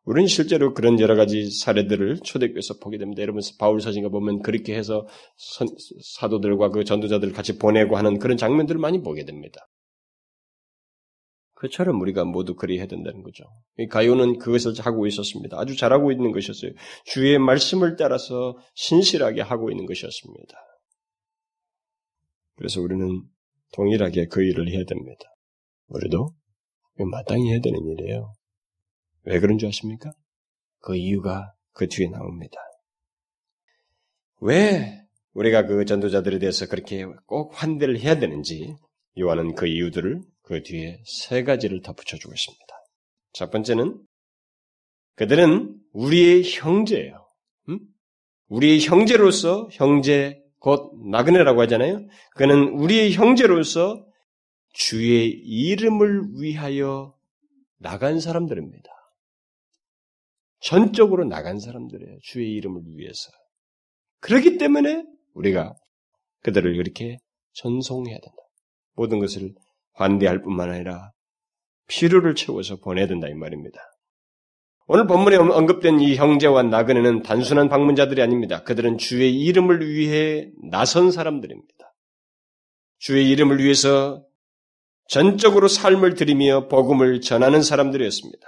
우리는 0.06 0.28
실제로 0.28 0.74
그런 0.74 1.00
여러 1.00 1.16
가지 1.16 1.50
사례들을 1.50 2.20
초대교에서 2.24 2.76
보게 2.80 2.98
됩니다. 2.98 3.24
여러분 3.24 3.42
바울 3.58 3.82
서신가 3.82 4.10
보면 4.10 4.42
그렇게 4.44 4.76
해서 4.76 5.08
선, 5.36 5.68
사도들과 6.18 6.70
그 6.70 6.84
전도자들을 6.84 7.34
같이 7.34 7.58
보내고 7.58 7.98
하는 7.98 8.20
그런 8.20 8.38
장면들을 8.38 8.80
많이 8.80 9.02
보게 9.02 9.26
됩니다. 9.26 9.68
그처럼 11.66 12.00
우리가 12.00 12.26
모두 12.26 12.56
그리 12.56 12.78
해야 12.78 12.86
된다는 12.86 13.24
거죠. 13.24 13.44
가요는 13.90 14.38
그것을 14.38 14.74
하고 14.86 15.08
있었습니다. 15.08 15.60
아주 15.60 15.76
잘하고 15.76 16.12
있는 16.12 16.32
것이었어요. 16.32 16.72
주의 17.06 17.40
말씀을 17.40 17.96
따라서 17.96 18.56
신실하게 18.76 19.42
하고 19.42 19.72
있는 19.72 19.88
것이었습니다. 19.88 20.56
그래서 22.56 22.82
우리는 22.82 23.24
동일하게 23.74 24.28
그 24.28 24.44
일을 24.44 24.70
해야 24.70 24.86
됩니다. 24.86 25.22
우리도 25.88 26.36
마땅히 27.12 27.50
해야 27.50 27.60
되는 27.60 27.80
일이에요. 27.84 28.32
왜 29.24 29.40
그런 29.40 29.58
줄 29.58 29.68
아십니까? 29.70 30.12
그 30.80 30.96
이유가 30.96 31.54
그 31.72 31.88
뒤에 31.88 32.08
나옵니다. 32.10 32.58
왜 34.40 35.02
우리가 35.34 35.66
그 35.66 35.84
전도자들에 35.86 36.38
대해서 36.38 36.68
그렇게 36.68 37.06
꼭 37.26 37.52
환대를 37.56 38.00
해야 38.00 38.20
되는지 38.20 38.76
요한은 39.20 39.56
그 39.56 39.68
이유들을 39.68 40.22
그 40.46 40.62
뒤에 40.62 41.02
세 41.06 41.44
가지를 41.44 41.82
덧붙여주고 41.82 42.34
있습니다. 42.34 42.66
첫 43.34 43.52
번째는 43.52 44.00
그들은 45.16 45.76
우리의 45.92 46.44
형제예요. 46.44 47.28
음? 47.70 47.80
우리의 48.48 48.80
형제로서 48.82 49.68
형제 49.72 50.40
곧 50.60 50.92
나그네라고 51.10 51.62
하잖아요. 51.62 52.08
그는 52.36 52.70
우리의 52.70 53.14
형제로서 53.14 54.06
주의 54.74 55.30
이름을 55.30 56.42
위하여 56.42 57.16
나간 57.78 58.20
사람들입니다. 58.20 58.90
전적으로 60.60 61.26
나간 61.26 61.60
사람들이에요. 61.60 62.18
주의 62.22 62.52
이름을 62.54 62.82
위해서. 62.98 63.32
그렇기 64.20 64.58
때문에 64.58 65.06
우리가 65.34 65.76
그들을 66.42 66.76
이렇게 66.76 67.18
전송해야 67.54 68.18
된다. 68.20 68.38
모든 68.94 69.20
것을 69.20 69.54
환대할 69.96 70.42
뿐만 70.42 70.70
아니라 70.70 71.12
필요를 71.88 72.36
채워서 72.36 72.78
보내야 72.78 73.08
된다 73.08 73.28
이 73.28 73.34
말입니다. 73.34 73.80
오늘 74.88 75.08
본문에 75.08 75.38
언급된 75.38 76.00
이 76.00 76.16
형제와 76.16 76.64
나그네는 76.64 77.24
단순한 77.24 77.70
방문자들이 77.70 78.22
아닙니다. 78.22 78.64
그들은 78.64 79.00
주의 79.00 79.34
이름을 79.34 79.90
위해 79.90 80.50
나선 80.70 81.12
사람들입니다. 81.12 81.74
주의 83.00 83.30
이름을 83.32 83.64
위해서 83.64 84.24
전적으로 85.08 85.68
삶을 85.68 86.16
들이며 86.16 86.68
복음을 86.68 87.22
전하는 87.22 87.62
사람들이었습니다. 87.62 88.48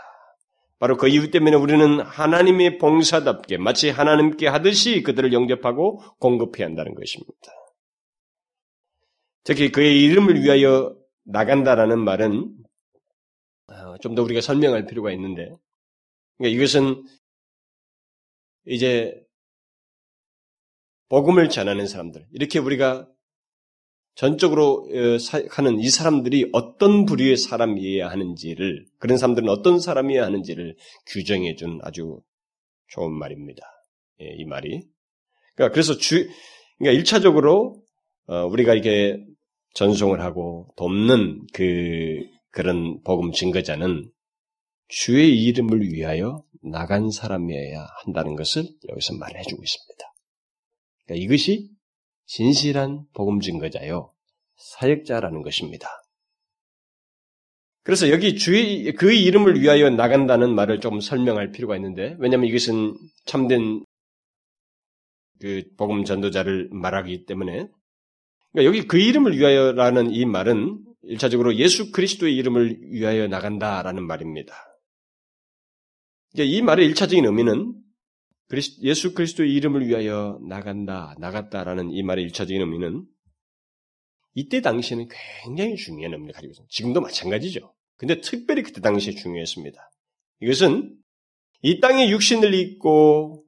바로 0.79 0.95
그 0.97 1.07
이유 1.07 1.31
때문에 1.31 1.55
우리는 1.55 2.01
하나님의 2.01 2.77
봉사답게 2.77 3.57
마치 3.57 3.89
하나님께 3.89 4.47
하듯이 4.47 5.01
그들을 5.01 5.33
영접하고 5.33 5.99
공급해야 6.19 6.67
한다는 6.67 6.93
것입니다. 6.93 7.51
특히 9.43 9.71
그의 9.71 10.03
이름을 10.03 10.43
위하여 10.43 10.95
나간다라는 11.27 11.99
말은 11.99 12.55
어, 13.67 13.97
좀더 13.99 14.23
우리가 14.23 14.41
설명할 14.41 14.85
필요가 14.85 15.11
있는데 15.11 15.53
그러니까 16.37 16.55
이것은 16.55 17.03
이제 18.65 19.21
복음을 21.09 21.49
전하는 21.49 21.87
사람들 21.87 22.25
이렇게 22.31 22.59
우리가 22.59 23.07
전적으로 24.15 24.87
어, 24.89 25.17
하는 25.51 25.79
이 25.79 25.89
사람들이 25.89 26.49
어떤 26.53 27.05
부류의 27.05 27.37
사람이어야 27.37 28.09
하는지를 28.09 28.85
그런 28.97 29.17
사람들은 29.17 29.49
어떤 29.49 29.79
사람이어야 29.79 30.25
하는지를 30.25 30.75
규정해 31.05 31.55
준 31.55 31.79
아주 31.83 32.21
좋은 32.87 33.11
말입니다. 33.13 33.63
예, 34.21 34.33
이 34.37 34.45
말이. 34.45 34.81
그러니까 35.55 35.73
그래서 35.73 35.97
주 35.97 36.27
그러니까 36.79 37.03
1차적으로 37.03 37.79
어, 38.27 38.45
우리가 38.45 38.73
이렇게 38.73 39.23
전송을 39.77 40.21
하고 40.21 40.67
돕는 40.75 41.45
그 41.53 42.25
그런 42.49 42.99
복음 43.03 43.31
증거자는 43.31 44.09
주의 44.87 45.43
이름을 45.43 45.81
위하여 45.93 46.43
나간 46.63 47.11
사람이어야 47.11 47.85
한다는 48.03 48.35
것을 48.35 48.63
여기서 48.89 49.17
말해주고 49.17 49.61
있습니다. 49.61 50.13
그러니까 51.05 51.23
이것이 51.23 51.69
진실한 52.25 53.05
복음 53.13 53.39
증거자요 53.39 54.11
사역자라는 54.55 55.43
것입니다. 55.43 55.87
그래서 57.83 58.09
여기 58.09 58.35
주의 58.35 58.91
그 58.93 59.13
이름을 59.13 59.61
위하여 59.61 59.91
나간다는 59.91 60.55
말을 60.55 60.79
좀 60.79 60.99
설명할 60.99 61.51
필요가 61.51 61.75
있는데 61.75 62.15
왜냐하면 62.17 62.49
이것은 62.49 62.97
참된 63.25 63.83
그 65.39 65.65
복음 65.77 66.03
전도자를 66.03 66.69
말하기 66.71 67.25
때문에 67.25 67.69
그러니까 68.51 68.67
여기 68.67 68.87
그 68.87 68.97
이름을 68.97 69.37
위하여라는 69.37 70.11
이 70.11 70.25
말은 70.25 70.83
일차적으로 71.03 71.55
예수 71.55 71.91
그리스도의 71.91 72.35
이름을 72.35 72.91
위하여 72.91 73.27
나간다라는 73.27 74.05
말입니다. 74.05 74.53
이 76.35 76.61
말의 76.61 76.85
일차적인 76.87 77.25
의미는 77.25 77.73
예수 78.81 79.13
그리스도의 79.13 79.53
이름을 79.53 79.87
위하여 79.87 80.39
나간다, 80.47 81.15
나갔다라는 81.19 81.91
이 81.91 82.03
말의 82.03 82.23
일차적인 82.25 82.61
의미는 82.61 83.05
이때 84.33 84.61
당시에는 84.61 85.07
굉장히 85.43 85.75
중요한 85.75 86.13
의미를 86.13 86.33
가지고 86.33 86.51
있습니다. 86.51 86.69
지금도 86.71 87.01
마찬가지죠. 87.01 87.73
근데 87.97 88.21
특별히 88.21 88.61
그때 88.61 88.81
당시에 88.81 89.13
중요했습니다. 89.13 89.91
이것은 90.41 90.95
이 91.63 91.79
땅에 91.79 92.09
육신을 92.09 92.53
입고 92.53 93.43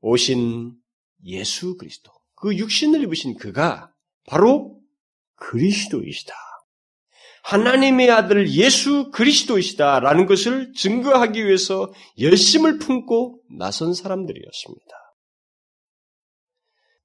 오신 0.00 0.74
예수 1.26 1.76
그리스도, 1.76 2.10
그 2.34 2.56
육신을 2.56 3.02
입으신 3.02 3.36
그가 3.36 3.89
바로 4.26 4.80
그리스도이시다. 5.36 6.34
하나님의 7.42 8.10
아들 8.10 8.50
예수 8.52 9.10
그리스도이시다라는 9.10 10.26
것을 10.26 10.72
증거하기 10.74 11.44
위해서 11.44 11.92
열심을 12.18 12.78
품고 12.78 13.42
나선 13.58 13.94
사람들이었습니다. 13.94 15.00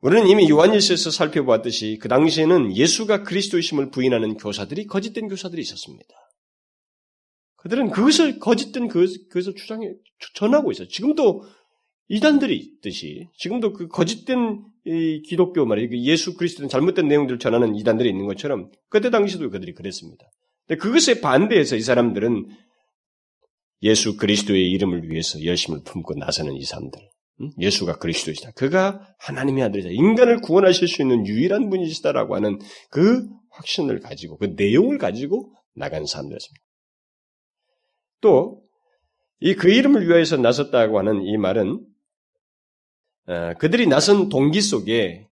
우리는 0.02 0.28
이미 0.28 0.50
요한일서에서 0.50 1.10
살펴보았듯이 1.10 1.98
그 2.00 2.08
당시에는 2.10 2.76
예수가 2.76 3.24
그리스도이심을 3.24 3.90
부인하는 3.90 4.38
교사들이 4.38 4.86
거짓된 4.86 5.30
교사들이 5.30 5.62
있었습니다. 5.64 6.14
그들은 7.56 7.90
그것을 7.90 8.38
거짓된 8.38 8.88
그것을 8.88 9.56
주장해 9.56 9.88
전하고 10.36 10.72
있어요. 10.72 10.88
지금도 10.88 11.44
이단들이 12.08 12.56
있듯이 12.56 13.28
지금도 13.38 13.74
그 13.74 13.88
거짓된 13.88 14.64
기독교 15.26 15.66
말이에요. 15.66 15.90
그 15.90 16.00
예수 16.02 16.36
그리스도는 16.36 16.70
잘못된 16.70 17.08
내용들을 17.08 17.40
전하는 17.40 17.76
이단들이 17.76 18.10
있는 18.10 18.26
것처럼 18.26 18.72
그때 18.90 19.10
당시도 19.10 19.50
그들이 19.50 19.74
그랬습니다. 19.74 20.26
근데 20.68 20.80
그것에 20.80 21.22
반대해서 21.22 21.76
이 21.76 21.82
사람들은 21.82 22.48
예수 23.82 24.18
그리스도의 24.18 24.70
이름을 24.72 25.10
위해서 25.10 25.44
열심을 25.44 25.82
품고 25.84 26.16
나서는 26.16 26.56
이 26.56 26.64
사람들. 26.64 27.00
예수가 27.60 27.98
그리스도이시다. 27.98 28.52
그가 28.52 29.16
하나님의 29.20 29.64
아들이다. 29.64 29.90
인간을 29.90 30.42
구원하실 30.42 30.88
수 30.88 31.02
있는 31.02 31.28
유일한 31.28 31.70
분이시다라고 31.70 32.36
하는 32.36 32.60
그 32.90 33.28
확신을 33.52 34.00
가지고 34.00 34.38
그 34.38 34.54
내용을 34.56 34.98
가지고 34.98 35.54
나간 35.74 36.06
사람들이었습니다. 36.06 36.64
또 38.22 38.66
이 39.42 39.54
그 39.54 39.70
이름을 39.70 40.08
위하여서 40.08 40.38
나섰다고 40.38 40.98
하는 40.98 41.24
이 41.24 41.38
말은 41.38 41.74
어, 41.76 41.86
그들이 43.60 43.88
나선 43.88 44.30
동기 44.30 44.62
속에 44.62 45.28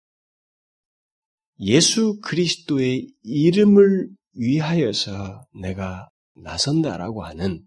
예수 1.59 2.19
그리스도의 2.21 3.07
이름을 3.23 4.09
위하여서 4.33 5.45
내가 5.61 6.09
나선다라고 6.35 7.23
하는 7.23 7.63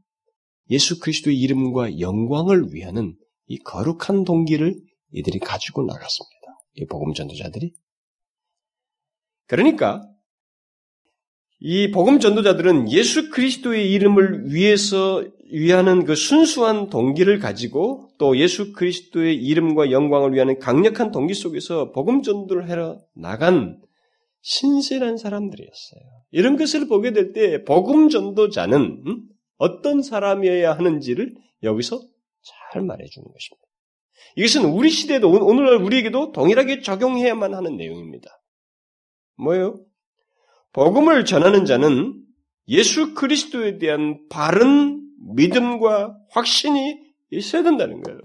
예수 0.71 0.99
그리스도의 0.99 1.39
이름과 1.39 2.01
영광을 2.01 2.73
위하는 2.73 3.15
이 3.47 3.59
거룩한 3.59 4.25
동기를 4.25 4.81
이들이 5.13 5.39
가지고 5.39 5.85
나갔습니다. 5.85 6.35
이 6.75 6.87
복음 6.87 7.13
전도자들이. 7.13 7.73
그러니까 9.47 10.03
이 11.61 11.91
복음 11.91 12.19
전도자들은 12.19 12.91
예수 12.91 13.31
그리스도의 13.31 13.93
이름을 13.93 14.53
위해서 14.53 15.25
위하는 15.51 16.05
그 16.05 16.15
순수한 16.15 16.89
동기를 16.89 17.39
가지고 17.39 18.09
또 18.19 18.37
예수 18.39 18.73
그리스도의 18.73 19.37
이름과 19.37 19.91
영광을 19.91 20.33
위하는 20.33 20.59
강력한 20.59 21.11
동기 21.11 21.35
속에서 21.35 21.93
복음 21.93 22.23
전도를 22.23 22.69
해러 22.69 23.01
나간 23.15 23.81
신실한 24.41 25.17
사람들이었어요. 25.17 26.03
이런 26.31 26.57
것을 26.57 26.89
보게 26.89 27.13
될 27.13 27.33
때 27.33 27.65
복음 27.65 28.09
전도자는 28.09 29.03
음? 29.07 29.23
어떤 29.57 30.03
사람이어야 30.03 30.73
하는지를 30.73 31.35
여기서 31.63 32.01
잘 32.73 32.83
말해주는 32.83 33.25
것입니다. 33.25 33.65
이것은 34.37 34.65
우리 34.65 34.91
시대도 34.91 35.31
오늘날 35.31 35.77
우리에게도 35.77 36.33
동일하게 36.33 36.81
적용해야만 36.83 37.55
하는 37.55 37.77
내용입니다. 37.77 38.29
뭐예요? 39.37 39.81
복음을 40.73 41.25
전하는 41.25 41.65
자는 41.65 42.21
예수 42.69 43.15
그리스도에 43.15 43.79
대한 43.79 44.27
바른 44.29 45.04
믿음과 45.35 46.17
확신이 46.31 46.99
있어야 47.31 47.63
된다는 47.63 48.03
거예요. 48.03 48.21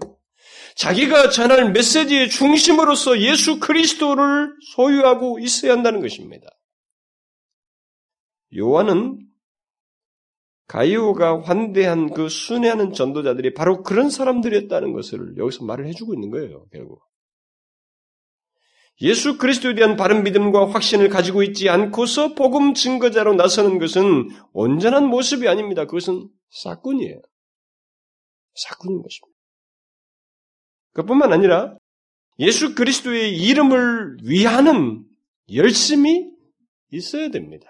자기가 0.76 1.30
전할 1.30 1.72
메시지의 1.72 2.30
중심으로서 2.30 3.20
예수 3.20 3.60
그리스도를 3.60 4.54
소유하고 4.74 5.38
있어야 5.40 5.72
한다는 5.72 6.00
것입니다. 6.00 6.46
요한은 8.56 9.26
가이오가 10.66 11.42
환대한 11.42 12.12
그 12.12 12.28
순회하는 12.28 12.92
전도자들이 12.92 13.54
바로 13.54 13.82
그런 13.82 14.08
사람들이었다는 14.08 14.92
것을 14.92 15.36
여기서 15.36 15.64
말을 15.64 15.86
해주고 15.88 16.14
있는 16.14 16.30
거예요, 16.30 16.66
결국. 16.72 17.02
예수 19.02 19.38
그리스도에 19.38 19.74
대한 19.74 19.96
바른 19.96 20.22
믿음과 20.22 20.70
확신을 20.70 21.08
가지고 21.08 21.42
있지 21.42 21.68
않고서 21.68 22.34
복음 22.34 22.74
증거자로 22.74 23.34
나서는 23.34 23.78
것은 23.78 24.28
온전한 24.52 25.06
모습이 25.06 25.48
아닙니다. 25.48 25.86
그것은 25.86 26.28
사건이에요. 26.50 27.20
사건인 28.54 29.02
것입니다. 29.02 29.38
그뿐만 30.92 31.32
아니라 31.32 31.76
예수 32.38 32.74
그리스도의 32.74 33.36
이름을 33.36 34.18
위하는 34.24 35.04
열심이 35.52 36.30
있어야 36.90 37.30
됩니다. 37.30 37.66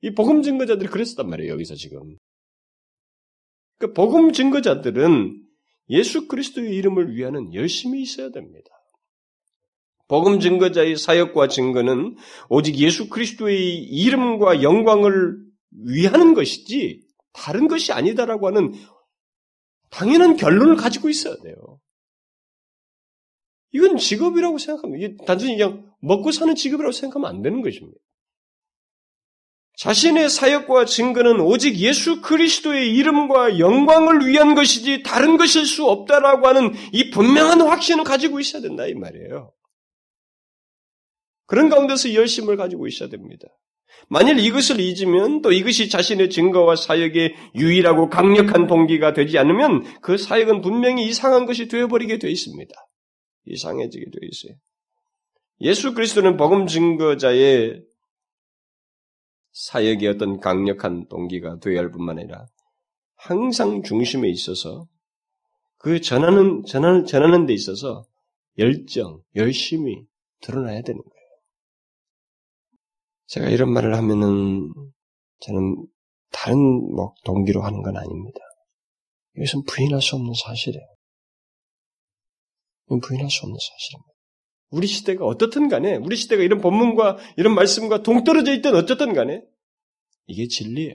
이 0.00 0.14
복음 0.14 0.42
증거자들이 0.42 0.88
그랬었단 0.88 1.28
말이에요, 1.28 1.52
여기서 1.52 1.74
지금. 1.74 2.16
그 3.78 3.92
복음 3.92 4.32
증거자들은 4.32 5.44
예수 5.90 6.28
그리스도의 6.28 6.74
이름을 6.76 7.14
위하는 7.14 7.52
열심이 7.54 8.00
있어야 8.02 8.30
됩니다. 8.30 8.70
복음 10.06 10.40
증거자의 10.40 10.96
사역과 10.96 11.48
증거는 11.48 12.16
오직 12.48 12.76
예수 12.76 13.08
그리스도의 13.08 13.78
이름과 13.78 14.62
영광을 14.62 15.36
위하는 15.70 16.34
것이지 16.34 17.07
다른 17.38 17.68
것이 17.68 17.92
아니다라고 17.92 18.48
하는 18.48 18.74
당연한 19.90 20.36
결론을 20.36 20.76
가지고 20.76 21.08
있어야 21.08 21.36
돼요. 21.36 21.54
이건 23.72 23.96
직업이라고 23.96 24.58
생각하면 24.58 24.98
이게 24.98 25.16
단순히 25.24 25.56
그냥 25.56 25.92
먹고 26.00 26.32
사는 26.32 26.54
직업이라고 26.54 26.92
생각하면 26.92 27.28
안 27.28 27.42
되는 27.42 27.62
것입니다. 27.62 27.98
자신의 29.76 30.28
사역과 30.28 30.86
증거는 30.86 31.40
오직 31.40 31.76
예수 31.78 32.20
그리스도의 32.20 32.92
이름과 32.96 33.60
영광을 33.60 34.26
위한 34.26 34.56
것이지 34.56 35.04
다른 35.04 35.36
것일 35.36 35.66
수 35.66 35.84
없다라고 35.84 36.48
하는 36.48 36.72
이 36.92 37.10
분명한 37.10 37.60
확신을 37.60 38.02
가지고 38.02 38.40
있어야 38.40 38.60
된다 38.60 38.86
이 38.86 38.94
말이에요. 38.94 39.52
그런 41.46 41.68
가운데서 41.68 42.14
열심을 42.14 42.56
가지고 42.56 42.88
있어야 42.88 43.08
됩니다. 43.08 43.46
만일 44.08 44.38
이것을 44.38 44.80
잊으면 44.80 45.42
또 45.42 45.52
이것이 45.52 45.88
자신의 45.88 46.30
증거와 46.30 46.76
사역의 46.76 47.34
유일하고 47.56 48.08
강력한 48.08 48.66
동기가 48.66 49.12
되지 49.12 49.38
않으면 49.38 50.00
그 50.00 50.16
사역은 50.16 50.62
분명히 50.62 51.06
이상한 51.06 51.46
것이 51.46 51.68
되어버리게 51.68 52.18
되어 52.18 52.30
있습니다. 52.30 52.74
이상해지게 53.46 54.04
되어 54.04 54.28
있어요. 54.30 54.58
예수 55.60 55.94
그리스도는 55.94 56.36
복음 56.36 56.66
증거자의 56.66 57.82
사역의 59.52 60.08
어떤 60.08 60.38
강력한 60.40 61.08
동기가 61.08 61.58
되어야 61.58 61.80
할 61.80 61.90
뿐만 61.90 62.18
아니라 62.18 62.46
항상 63.16 63.82
중심에 63.82 64.28
있어서 64.28 64.86
그 65.78 66.00
전하는, 66.00 66.64
전하는, 66.64 67.06
전하는 67.06 67.46
데 67.46 67.52
있어서 67.54 68.04
열정, 68.58 69.20
열심히 69.34 70.04
드러나야 70.40 70.82
되는 70.82 71.00
거예요. 71.00 71.17
제가 73.28 73.48
이런 73.48 73.72
말을 73.72 73.94
하면은 73.94 74.72
저는 75.40 75.86
다른 76.30 76.58
뭐 76.58 77.14
동기로 77.24 77.62
하는 77.62 77.82
건 77.82 77.96
아닙니다. 77.96 78.38
이것은 79.36 79.64
부인할 79.64 80.02
수 80.02 80.16
없는 80.16 80.32
사실이에요. 80.34 80.86
부인할 82.88 83.30
수 83.30 83.44
없는 83.44 83.56
사실입니다. 83.58 84.12
우리 84.70 84.86
시대가 84.86 85.24
어떻든 85.24 85.68
간에, 85.68 85.96
우리 85.96 86.16
시대가 86.16 86.42
이런 86.42 86.60
본문과 86.60 87.18
이런 87.36 87.54
말씀과 87.54 88.02
동떨어져 88.02 88.54
있든 88.56 88.74
어쨌든 88.74 89.14
간에, 89.14 89.42
이게 90.26 90.46
진리예요. 90.46 90.94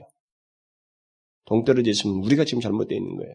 동떨어져 1.46 1.90
있으면 1.90 2.16
우리가 2.24 2.44
지금 2.44 2.60
잘못되어 2.60 2.96
있는 2.96 3.16
거예요. 3.16 3.34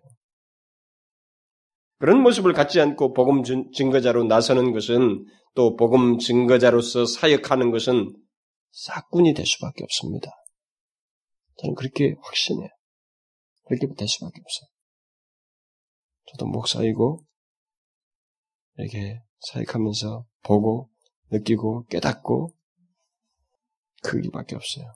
그런 2.00 2.22
모습을 2.22 2.54
갖지 2.54 2.80
않고 2.80 3.14
복음 3.14 3.43
증거자로 3.43 4.24
나서는 4.24 4.72
것은 4.72 5.26
또 5.56 5.76
복음 5.76 6.18
증거자로서 6.18 7.06
사역하는 7.06 7.72
것은 7.72 8.16
싹군이 8.72 9.34
될 9.34 9.46
수밖에 9.46 9.84
없습니다. 9.84 10.32
저는 11.58 11.76
그렇게 11.76 12.16
확신해요. 12.22 12.70
그렇게 13.66 13.88
될 13.96 14.08
수밖에 14.08 14.40
없어요. 14.42 14.70
저도 16.32 16.46
목사이고 16.48 17.26
이렇게 18.78 19.22
사역하면서 19.40 20.26
보고 20.44 20.90
느끼고 21.32 21.86
깨닫고 21.88 22.56
그 24.04 24.20
일밖에 24.20 24.56
없어요. 24.56 24.94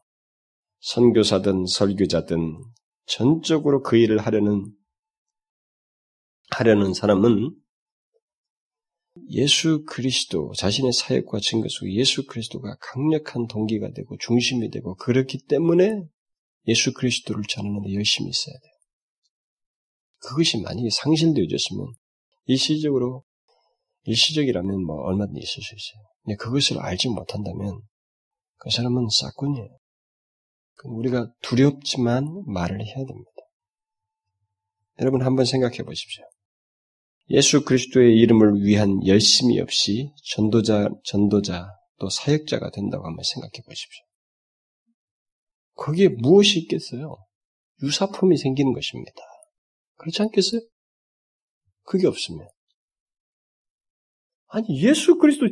선교사든 0.79 1.65
설교자든 1.65 2.63
전적으로 3.05 3.81
그 3.81 3.97
일을 3.97 4.19
하려는 4.19 4.73
하려는 6.51 6.93
사람은 6.93 7.62
예수 9.29 9.83
그리스도 9.85 10.53
자신의 10.57 10.91
사역과 10.91 11.39
증거 11.39 11.67
속에 11.69 11.93
예수 11.93 12.25
그리스도가 12.25 12.75
강력한 12.79 13.47
동기가 13.47 13.91
되고 13.91 14.17
중심이 14.17 14.69
되고 14.71 14.95
그렇기 14.95 15.45
때문에 15.47 16.03
예수 16.67 16.93
그리스도를 16.93 17.43
전하는데 17.47 17.93
열심히 17.93 18.29
있어야 18.29 18.53
돼요. 18.53 18.73
그것이 20.19 20.61
만약에 20.61 20.89
상실되어졌으면 20.89 21.93
일시적으로 22.45 23.23
일시적이라면 24.05 24.83
뭐 24.83 24.95
얼마든지 25.03 25.39
있을 25.39 25.61
수 25.61 25.75
있어요. 25.75 26.03
근데 26.23 26.35
그것을 26.37 26.79
알지 26.79 27.09
못한다면 27.09 27.81
그 28.57 28.69
사람은 28.69 29.07
싹군이에요. 29.09 29.77
우리가 30.85 31.31
두렵지만 31.41 32.43
말을 32.45 32.85
해야 32.85 32.95
됩니다. 32.95 33.31
여러분 34.99 35.21
한번 35.21 35.45
생각해 35.45 35.77
보십시오. 35.83 36.23
예수 37.29 37.63
그리스도의 37.63 38.17
이름을 38.17 38.63
위한 38.63 39.05
열심이 39.07 39.59
없이 39.59 40.11
전도자, 40.23 40.89
전도자, 41.05 41.67
또 41.99 42.09
사역자가 42.09 42.71
된다고 42.71 43.05
한번 43.05 43.23
생각해 43.23 43.63
보십시오. 43.65 44.03
거기에 45.75 46.09
무엇이 46.09 46.59
있겠어요? 46.59 47.17
유사품이 47.81 48.37
생기는 48.37 48.73
것입니다. 48.73 49.13
그렇지 49.95 50.21
않겠어요? 50.21 50.61
그게 51.83 52.07
없으면. 52.07 52.47
아니, 54.47 54.81
예수 54.83 55.17
그리스도 55.17 55.47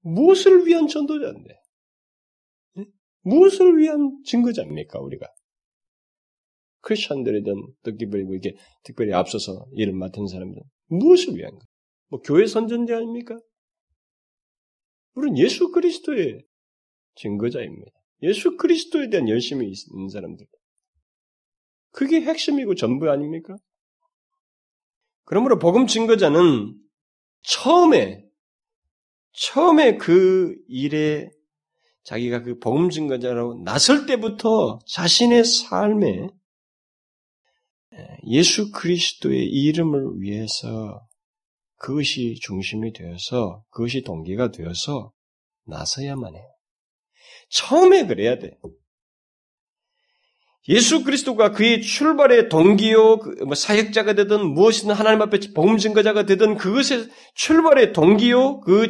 무엇을 0.00 0.66
위한 0.66 0.88
전도자인데? 0.88 1.54
무엇을 3.20 3.78
위한 3.78 4.20
증거자입니까, 4.24 5.00
우리가? 5.00 5.26
크리스천들이든 6.80 7.54
특별히 7.82 8.24
뭐 8.24 8.34
이렇게 8.34 8.56
특별히 8.82 9.14
앞서서 9.14 9.66
일을 9.72 9.94
맡은 9.94 10.26
사람들 10.26 10.62
무엇을 10.98 11.36
위한 11.36 11.58
가 11.58 11.64
뭐 12.14 12.20
교회 12.20 12.46
선전자 12.46 12.96
아닙니까? 12.96 13.36
우리는 15.14 15.36
예수 15.36 15.72
그리스도의 15.72 16.44
증거자입니다. 17.16 17.90
예수 18.22 18.56
그리스도에 18.56 19.10
대한 19.10 19.28
열심이 19.28 19.66
있는 19.66 20.08
사람들. 20.08 20.46
그게 21.90 22.20
핵심이고 22.20 22.76
전부 22.76 23.10
아닙니까? 23.10 23.56
그러므로 25.24 25.58
복음 25.58 25.88
증거자는 25.88 26.80
처음에 27.42 28.24
처음에 29.32 29.96
그 29.96 30.54
일에 30.68 31.30
자기가 32.04 32.42
그 32.42 32.58
복음 32.60 32.90
증거자로 32.90 33.62
나설 33.64 34.06
때부터 34.06 34.78
자신의 34.86 35.44
삶에 35.44 36.28
예수 38.28 38.70
그리스도의 38.70 39.46
이름을 39.46 40.20
위해서 40.20 41.00
그것이 41.78 42.36
중심이 42.40 42.92
되어서 42.92 43.62
그것이 43.70 44.02
동기가 44.02 44.50
되어서 44.50 45.12
나서야만 45.66 46.34
해요. 46.34 46.44
처음에 47.50 48.06
그래야 48.06 48.38
돼. 48.38 48.50
예수 50.68 51.04
그리스도가 51.04 51.52
그의 51.52 51.82
출발의 51.82 52.48
동기요, 52.48 53.18
그뭐 53.18 53.54
사역자가 53.54 54.14
되든 54.14 54.54
무엇이든 54.54 54.94
하나님 54.94 55.20
앞에 55.20 55.38
복음 55.54 55.76
증거자가 55.76 56.24
되든 56.24 56.56
그것의 56.56 57.10
출발의 57.34 57.92
동기요, 57.92 58.60
그 58.60 58.88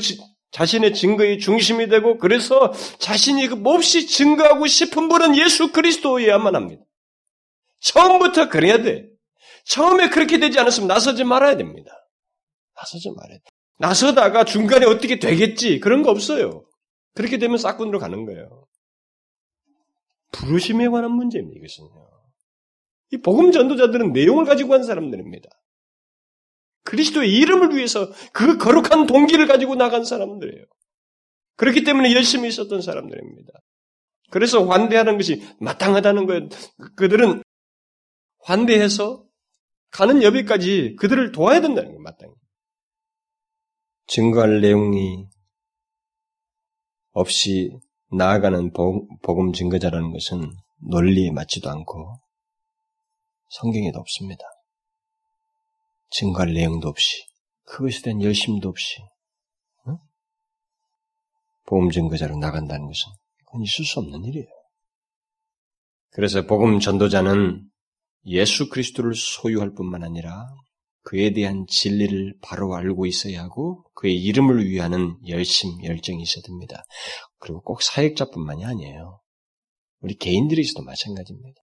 자신의 0.52 0.94
증거의 0.94 1.40
중심이 1.40 1.88
되고 1.88 2.16
그래서 2.18 2.72
자신이 2.98 3.48
그 3.48 3.55
몹시 3.57 4.07
증거하고 4.07 4.68
싶은 4.68 5.09
분은 5.09 5.36
예수 5.36 5.72
그리스도여야만 5.72 6.55
합니다. 6.55 6.84
처음부터 7.85 8.49
그래야 8.49 8.82
돼. 8.82 9.09
처음에 9.66 10.09
그렇게 10.09 10.39
되지 10.39 10.59
않았으면 10.59 10.89
나서지 10.89 11.24
말아야 11.24 11.57
됩니다. 11.57 11.93
나서지 12.76 13.11
말아야 13.11 13.39
돼. 13.39 13.45
나서다가 13.78 14.45
중간에 14.45 14.87
어떻게 14.87 15.18
되겠지 15.18 15.80
그런 15.80 16.03
거 16.03 16.11
없어요. 16.11 16.64
그렇게 17.14 17.39
되면 17.39 17.59
싹군으로 17.59 17.99
가는 17.99 18.24
거예요. 18.24 18.66
부르심에 20.32 20.89
관한 20.89 21.12
문제입니다. 21.12 21.59
이것은요. 21.59 22.11
이 23.12 23.18
복음 23.18 23.53
전도자들은 23.53 24.12
내용을 24.12 24.45
가지고 24.45 24.74
한 24.74 24.82
사람들입니다. 24.82 25.49
그리스도의 26.85 27.32
이름을 27.32 27.76
위해서 27.76 28.11
그 28.32 28.59
거룩한 28.59 29.07
동기를 29.07 29.47
가지고 29.47 29.74
나간 29.74 30.05
사람들이에요. 30.05 30.64
그렇기 31.57 31.85
때문에 31.85 32.12
열심히 32.12 32.49
있었던 32.49 32.82
사람들입니다. 32.82 33.53
그래서 34.30 34.64
환대하는 34.64 35.16
것이 35.16 35.43
마땅하다는 35.61 36.26
것, 36.26 36.49
그들은 36.97 37.43
환대해서 38.45 39.24
가는 39.90 40.22
여비까지 40.22 40.97
그들을 40.99 41.32
도와야 41.32 41.61
된다는 41.61 41.90
거예요, 41.90 42.01
마땅히. 42.01 42.32
증거할 44.07 44.61
내용이 44.61 45.26
없이 47.12 47.70
나아가는 48.11 48.72
복음 49.22 49.53
증거자라는 49.53 50.12
것은 50.12 50.53
논리에 50.90 51.30
맞지도 51.30 51.70
않고 51.70 52.20
성경에도 53.51 53.99
없습니다. 54.01 54.45
증거할 56.11 56.53
내용도 56.53 56.88
없이 56.88 57.24
그것에 57.64 58.03
대한 58.03 58.22
열심도 58.22 58.68
없이 58.68 59.01
응? 59.88 59.97
보험 61.66 61.90
증거자로 61.90 62.36
나간다는 62.36 62.86
것은 62.86 63.12
그건 63.47 63.62
있을 63.62 63.84
수 63.84 64.01
없는 64.01 64.24
일이에요. 64.24 64.47
그래서 66.11 66.42
복음 66.47 66.78
전도자는 66.78 67.68
예수 68.27 68.68
그리스도를 68.68 69.14
소유할 69.14 69.72
뿐만 69.75 70.03
아니라 70.03 70.47
그에 71.03 71.33
대한 71.33 71.66
진리를 71.68 72.39
바로 72.41 72.75
알고 72.75 73.07
있어야 73.07 73.43
하고 73.43 73.85
그의 73.95 74.16
이름을 74.22 74.66
위하는 74.66 75.16
열심, 75.29 75.85
열정이 75.85 76.22
있어야 76.22 76.43
됩니다. 76.43 76.83
그리고 77.39 77.61
꼭 77.61 77.83
사역자뿐만이 77.83 78.64
아니에요. 78.64 79.20
우리 80.01 80.14
개인들이 80.14 80.62
있어도 80.62 80.83
마찬가지입니다. 80.83 81.61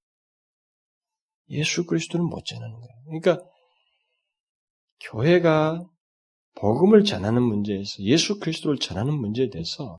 예수 1.50 1.86
그리스도를 1.86 2.24
못 2.26 2.46
전하는 2.46 2.74
거예요. 2.74 2.90
그러니까 3.06 3.44
교회가 5.02 5.84
복음을 6.56 7.04
전하는 7.04 7.42
문제에서 7.42 8.04
예수 8.04 8.40
그리스도를 8.40 8.78
전하는 8.78 9.14
문제에 9.14 9.50
대해서 9.50 9.98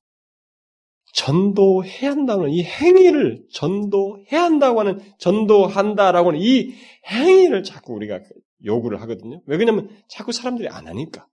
전도해야 1.13 2.11
한다는 2.11 2.49
이 2.49 2.63
행위를 2.63 3.45
전도해야 3.51 4.43
한다고 4.43 4.79
하는 4.79 4.99
전도한다라고 5.19 6.29
하는 6.29 6.39
이 6.41 6.73
행위를 7.09 7.63
자꾸 7.63 7.93
우리가 7.93 8.19
요구를 8.65 9.01
하거든요. 9.01 9.41
왜 9.45 9.57
그러냐면 9.57 9.89
자꾸 10.07 10.31
사람들이 10.31 10.67
안 10.69 10.87
하니까. 10.87 11.27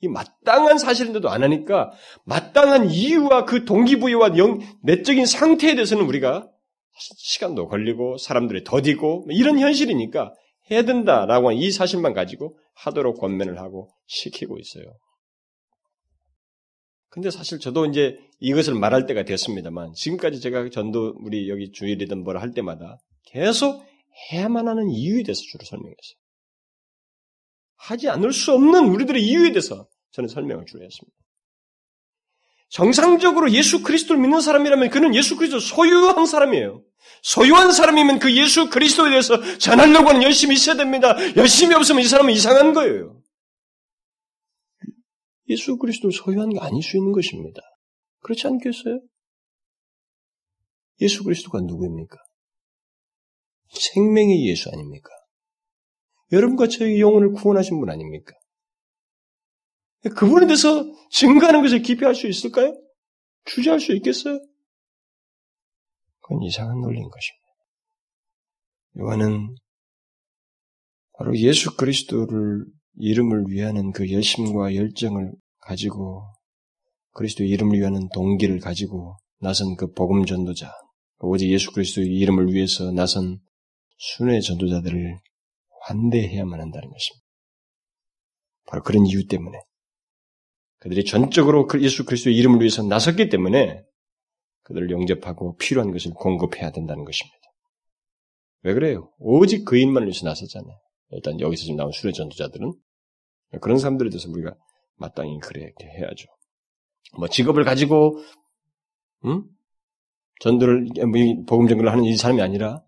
이 0.00 0.08
마땅한 0.08 0.78
사실인데도 0.78 1.30
안 1.30 1.44
하니까 1.44 1.92
마땅한 2.24 2.90
이유와 2.90 3.44
그 3.44 3.64
동기부여와 3.64 4.36
영, 4.36 4.58
내적인 4.82 5.26
상태에 5.26 5.74
대해서는 5.74 6.04
우리가 6.04 6.48
시간도 6.98 7.68
걸리고 7.68 8.18
사람들이 8.18 8.64
더디고 8.64 9.26
이런 9.30 9.58
현실이니까 9.58 10.34
해야 10.70 10.82
된다라고 10.82 11.50
하는 11.50 11.60
이 11.60 11.70
사실만 11.70 12.14
가지고 12.14 12.58
하도록 12.74 13.18
권면을 13.18 13.58
하고 13.58 13.90
시키고 14.06 14.58
있어요. 14.58 14.84
근데 17.12 17.30
사실 17.30 17.58
저도 17.58 17.84
이제 17.84 18.18
이것을 18.40 18.74
말할 18.74 19.04
때가 19.04 19.24
됐습니다만 19.24 19.92
지금까지 19.92 20.40
제가 20.40 20.70
전도 20.70 21.14
우리 21.20 21.50
여기 21.50 21.70
주일이든 21.70 22.24
뭘 22.24 22.38
할 22.38 22.52
때마다 22.54 22.96
계속 23.26 23.84
해야만 24.32 24.66
하는 24.66 24.88
이유에 24.88 25.22
대해서 25.22 25.42
주로 25.42 25.62
설명했어요. 25.62 26.16
하지 27.76 28.08
않을 28.08 28.32
수 28.32 28.52
없는 28.52 28.88
우리들의 28.88 29.22
이유에 29.22 29.52
대해서 29.52 29.86
저는 30.12 30.28
설명을 30.30 30.64
주로 30.64 30.82
했습니다. 30.84 31.14
정상적으로 32.70 33.50
예수 33.52 33.82
그리스도를 33.82 34.18
믿는 34.22 34.40
사람이라면 34.40 34.88
그는 34.88 35.14
예수 35.14 35.36
그리스도를 35.36 35.60
소유한 35.60 36.24
사람이에요. 36.24 36.82
소유한 37.20 37.72
사람이면 37.72 38.20
그 38.20 38.34
예수 38.34 38.70
그리스도에 38.70 39.10
대해서 39.10 39.58
전하려고 39.58 40.08
하는 40.08 40.22
열심이 40.22 40.54
있어야 40.54 40.76
됩니다. 40.76 41.14
열심이 41.36 41.74
없으면 41.74 42.00
이 42.00 42.06
사람은 42.06 42.32
이상한 42.32 42.72
거예요. 42.72 43.21
예수 45.48 45.76
그리스도를 45.76 46.12
소유한 46.12 46.50
게 46.50 46.58
아닐 46.60 46.82
수 46.82 46.96
있는 46.96 47.12
것입니다. 47.12 47.60
그렇지 48.20 48.46
않겠어요? 48.46 49.00
예수 51.00 51.24
그리스도가 51.24 51.60
누구입니까? 51.60 52.16
생명의 53.70 54.48
예수 54.48 54.70
아닙니까? 54.70 55.10
여러분과 56.30 56.68
저의 56.68 57.00
영혼을 57.00 57.32
구원하신 57.32 57.80
분 57.80 57.90
아닙니까? 57.90 58.32
그분에 60.16 60.46
대해서 60.46 60.84
증거하는 61.10 61.62
것을 61.62 61.82
기피할 61.82 62.14
수 62.14 62.26
있을까요? 62.26 62.74
주저할 63.44 63.80
수 63.80 63.94
있겠어요? 63.94 64.38
그건 66.20 66.42
이상한 66.42 66.80
논리인 66.80 67.08
것입니다. 67.08 67.42
요한은 68.98 69.54
바로 71.12 71.36
예수 71.36 71.76
그리스도를 71.76 72.64
이름을 72.94 73.44
위하는 73.48 73.92
그 73.92 74.10
열심과 74.10 74.74
열정을 74.74 75.32
가지고 75.60 76.24
그리스도의 77.12 77.50
이름을 77.50 77.78
위하는 77.78 78.08
동기를 78.14 78.58
가지고 78.60 79.16
나선 79.40 79.76
그 79.76 79.92
복음 79.92 80.24
전도자, 80.24 80.72
오직 81.18 81.50
예수 81.50 81.72
그리스도의 81.72 82.08
이름을 82.08 82.52
위해서 82.52 82.90
나선 82.92 83.38
순회 83.96 84.40
전도자들을 84.40 85.18
환대해야만 85.82 86.60
한다는 86.60 86.90
것입니다. 86.90 87.26
바로 88.66 88.82
그런 88.82 89.06
이유 89.06 89.26
때문에 89.26 89.58
그들이 90.78 91.04
전적으로 91.04 91.66
그 91.66 91.82
예수 91.82 92.04
그리스도의 92.04 92.36
이름을 92.36 92.60
위해서 92.60 92.82
나섰기 92.82 93.28
때문에 93.28 93.84
그들을 94.62 94.90
영접하고 94.90 95.56
필요한 95.56 95.92
것을 95.92 96.12
공급해야 96.12 96.70
된다는 96.70 97.04
것입니다. 97.04 97.38
왜 98.62 98.74
그래요? 98.74 99.12
오직 99.18 99.64
그 99.64 99.76
인만을 99.76 100.08
위해서 100.08 100.24
나섰잖아요. 100.24 100.76
일단 101.10 101.40
여기서 101.40 101.62
지금 101.62 101.76
나온 101.76 101.92
수레 101.92 102.12
전도자들은 102.12 102.72
그런 103.60 103.78
사람들에 103.78 104.10
대해서 104.10 104.30
우리가 104.30 104.54
마땅히 104.96 105.38
그래 105.40 105.72
해야죠. 105.82 106.28
뭐 107.18 107.28
직업을 107.28 107.64
가지고 107.64 108.18
음? 109.24 109.44
전도를 110.40 110.88
뭐 111.06 111.44
복음 111.46 111.68
전도를 111.68 111.90
하는 111.92 112.04
이 112.04 112.16
사람이 112.16 112.40
아니라 112.40 112.82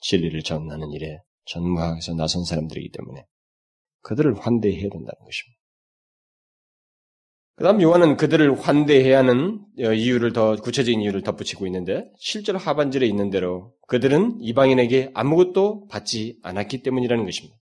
진리를 0.00 0.42
전하는 0.42 0.90
일에 0.92 1.22
전무하게서 1.46 2.14
나선 2.14 2.44
사람들이기 2.44 2.90
때문에 2.92 3.26
그들을 4.02 4.34
환대해야 4.34 4.82
된다는 4.82 5.24
것입니다. 5.24 5.58
그 7.58 7.64
다음 7.64 7.82
요한은 7.82 8.16
그들을 8.16 8.60
환대해야 8.60 9.18
하는 9.18 9.58
어, 9.80 9.92
이유를 9.92 10.32
더, 10.32 10.54
구체적인 10.54 11.00
이유를 11.00 11.22
덧붙이고 11.22 11.66
있는데, 11.66 12.08
실제로 12.16 12.56
하반절에 12.56 13.04
있는 13.04 13.30
대로 13.30 13.74
그들은 13.88 14.38
이방인에게 14.40 15.10
아무것도 15.12 15.88
받지 15.88 16.38
않았기 16.44 16.84
때문이라는 16.84 17.24
것입니다. 17.24 17.57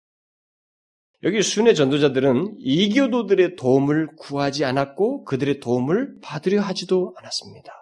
여기 1.22 1.42
순회 1.42 1.74
전도자들은 1.74 2.56
이교도들의 2.58 3.56
도움을 3.56 4.16
구하지 4.16 4.64
않았고, 4.64 5.24
그들의 5.24 5.60
도움을 5.60 6.18
받으려 6.22 6.60
하지도 6.60 7.14
않았습니다. 7.16 7.72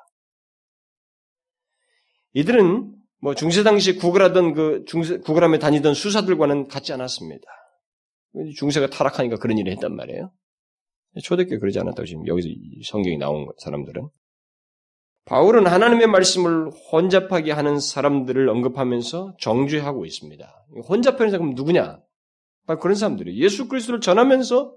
이들은 2.35 2.95
뭐 3.21 3.35
중세 3.35 3.63
당시 3.63 3.97
구걸하던 3.97 4.55
그 4.55 4.85
중세, 4.87 5.19
구걸하며 5.19 5.59
다니던 5.59 5.95
수사들과는 5.95 6.69
같지 6.69 6.93
않았습니다. 6.93 7.47
중세가 8.57 8.89
타락하니까 8.89 9.37
그런 9.37 9.57
일을 9.59 9.73
했단 9.73 9.95
말이에요. 9.95 10.31
초대교회 11.23 11.59
그러지 11.59 11.79
않았다고 11.79 12.05
지금 12.07 12.27
여기서 12.27 12.49
성경이 12.85 13.19
나온 13.19 13.47
사람들은. 13.59 14.09
바울은 15.27 15.67
하나님의 15.67 16.09
말씀을 16.09 16.71
혼잡하게 16.93 17.53
하는 17.53 17.79
사람들을 17.79 18.49
언급하면서 18.49 19.37
정죄하고 19.41 20.05
있습니다. 20.05 20.67
혼잡하는 20.89 21.31
사람은 21.31 21.55
누구냐? 21.55 22.01
바로 22.67 22.79
그런 22.79 22.95
사람들이 22.95 23.41
예수 23.41 23.69
그리스도를 23.69 24.01
전하면서 24.01 24.77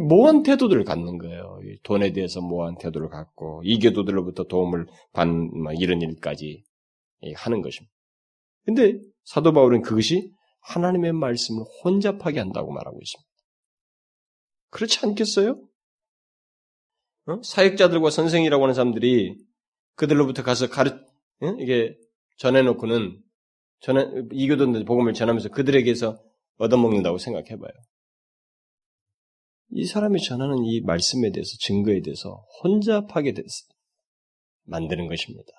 모한 0.00 0.42
태도들을 0.44 0.84
갖는 0.84 1.18
거예요. 1.18 1.60
돈에 1.82 2.12
대해서 2.12 2.40
모한 2.40 2.76
태도를 2.78 3.08
갖고 3.08 3.60
이교도들로부터 3.64 4.44
도움을 4.44 4.86
받는 5.12 5.50
이런 5.78 6.00
일까지 6.00 6.62
하는 7.34 7.60
것입니다. 7.60 7.92
근데 8.64 9.00
사도 9.24 9.52
바울은 9.52 9.82
그것이 9.82 10.32
하나님의 10.60 11.12
말씀을 11.12 11.64
혼잡하게 11.82 12.38
한다고 12.38 12.72
말하고 12.72 13.00
있습니다. 13.00 13.30
그렇지 14.70 15.06
않겠어요? 15.06 15.60
어? 17.26 17.42
사역자들과 17.42 18.10
선생이라고 18.10 18.62
하는 18.62 18.74
사람들이 18.74 19.36
그들로부터 19.96 20.42
가서 20.42 20.68
가르, 20.68 20.90
어? 20.90 21.56
이게 21.58 21.96
전해놓고는 22.36 23.20
전해, 23.80 24.06
이교도들 24.32 24.84
복음을 24.84 25.12
전하면서 25.14 25.50
그들에게서 25.50 26.22
얻어먹는다고 26.58 27.18
생각해봐요. 27.18 27.72
이 29.72 29.84
사람이 29.84 30.20
전하는 30.20 30.64
이 30.64 30.80
말씀에 30.80 31.30
대해서 31.30 31.56
증거에 31.60 32.02
대해서 32.02 32.44
혼잡하게 32.62 33.34
됐, 33.34 33.44
만드는 34.64 35.06
것입니다. 35.06 35.52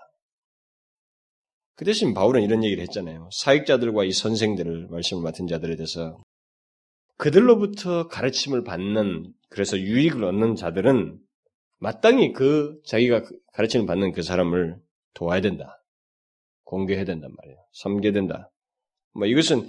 그 1.76 1.86
대신 1.86 2.14
바울은 2.14 2.44
이런 2.44 2.64
얘기를 2.64 2.84
했잖아요. 2.84 3.30
사역자들과 3.32 4.04
이 4.04 4.12
선생들을 4.12 4.90
말씀을 4.90 5.24
맡은 5.24 5.48
자들에 5.48 5.76
대해서 5.76 6.22
그들로부터 7.18 8.08
가르침을 8.08 8.64
받는 8.64 9.34
그래서 9.50 9.78
유익을 9.80 10.24
얻는 10.24 10.56
자들은 10.56 11.20
마땅히 11.80 12.34
그 12.34 12.80
자기가 12.86 13.24
그 13.24 13.40
가르침을 13.54 13.86
받는 13.86 14.12
그 14.12 14.22
사람을 14.22 14.80
도와야 15.14 15.42
된다. 15.42 15.81
공개해야 16.72 17.04
된단 17.04 17.32
말이에요. 17.36 17.58
섬겨야 17.74 18.14
된다. 18.14 18.50
뭐 19.14 19.28
이것은 19.28 19.68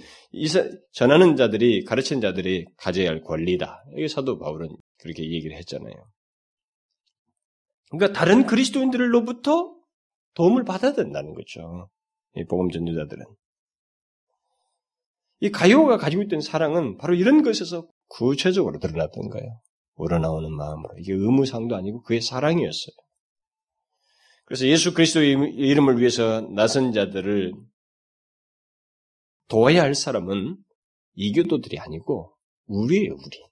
전하는 0.93 1.35
자들이 1.35 1.83
가르치는 1.83 2.21
자들이 2.21 2.65
가져야 2.77 3.09
할 3.09 3.21
권리다. 3.21 3.83
이게 3.97 4.07
사도 4.07 4.39
바울은 4.39 4.69
그렇게 4.99 5.23
얘기를 5.23 5.57
했잖아요. 5.57 5.93
그러니까 7.91 8.17
다른 8.17 8.45
그리스도인들로부터 8.45 9.75
도움을 10.33 10.63
받아야 10.63 10.93
된다는 10.93 11.33
거죠. 11.33 11.89
이 12.35 12.45
복음 12.45 12.69
전도자들은. 12.69 13.25
이 15.41 15.51
가요가 15.51 15.97
가지고 15.97 16.23
있던 16.23 16.39
사랑은 16.39 16.97
바로 16.97 17.13
이런 17.13 17.43
것에서 17.43 17.85
구체적으로 18.07 18.79
드러났던 18.79 19.29
거예요. 19.29 19.59
우러나오는 19.95 20.49
마음으로. 20.55 20.95
이게 20.99 21.11
의무상도 21.13 21.75
아니고 21.75 22.01
그의 22.03 22.21
사랑이었어요. 22.21 22.95
그래서 24.45 24.67
예수 24.67 24.93
그리스도의 24.93 25.31
이름을 25.55 25.99
위해서 25.99 26.41
나선 26.41 26.91
자들을 26.91 27.53
도와야 29.47 29.83
할 29.83 29.95
사람은 29.95 30.57
이교도들이 31.15 31.79
아니고 31.79 32.35
우리예요, 32.65 33.13
우리. 33.13 33.43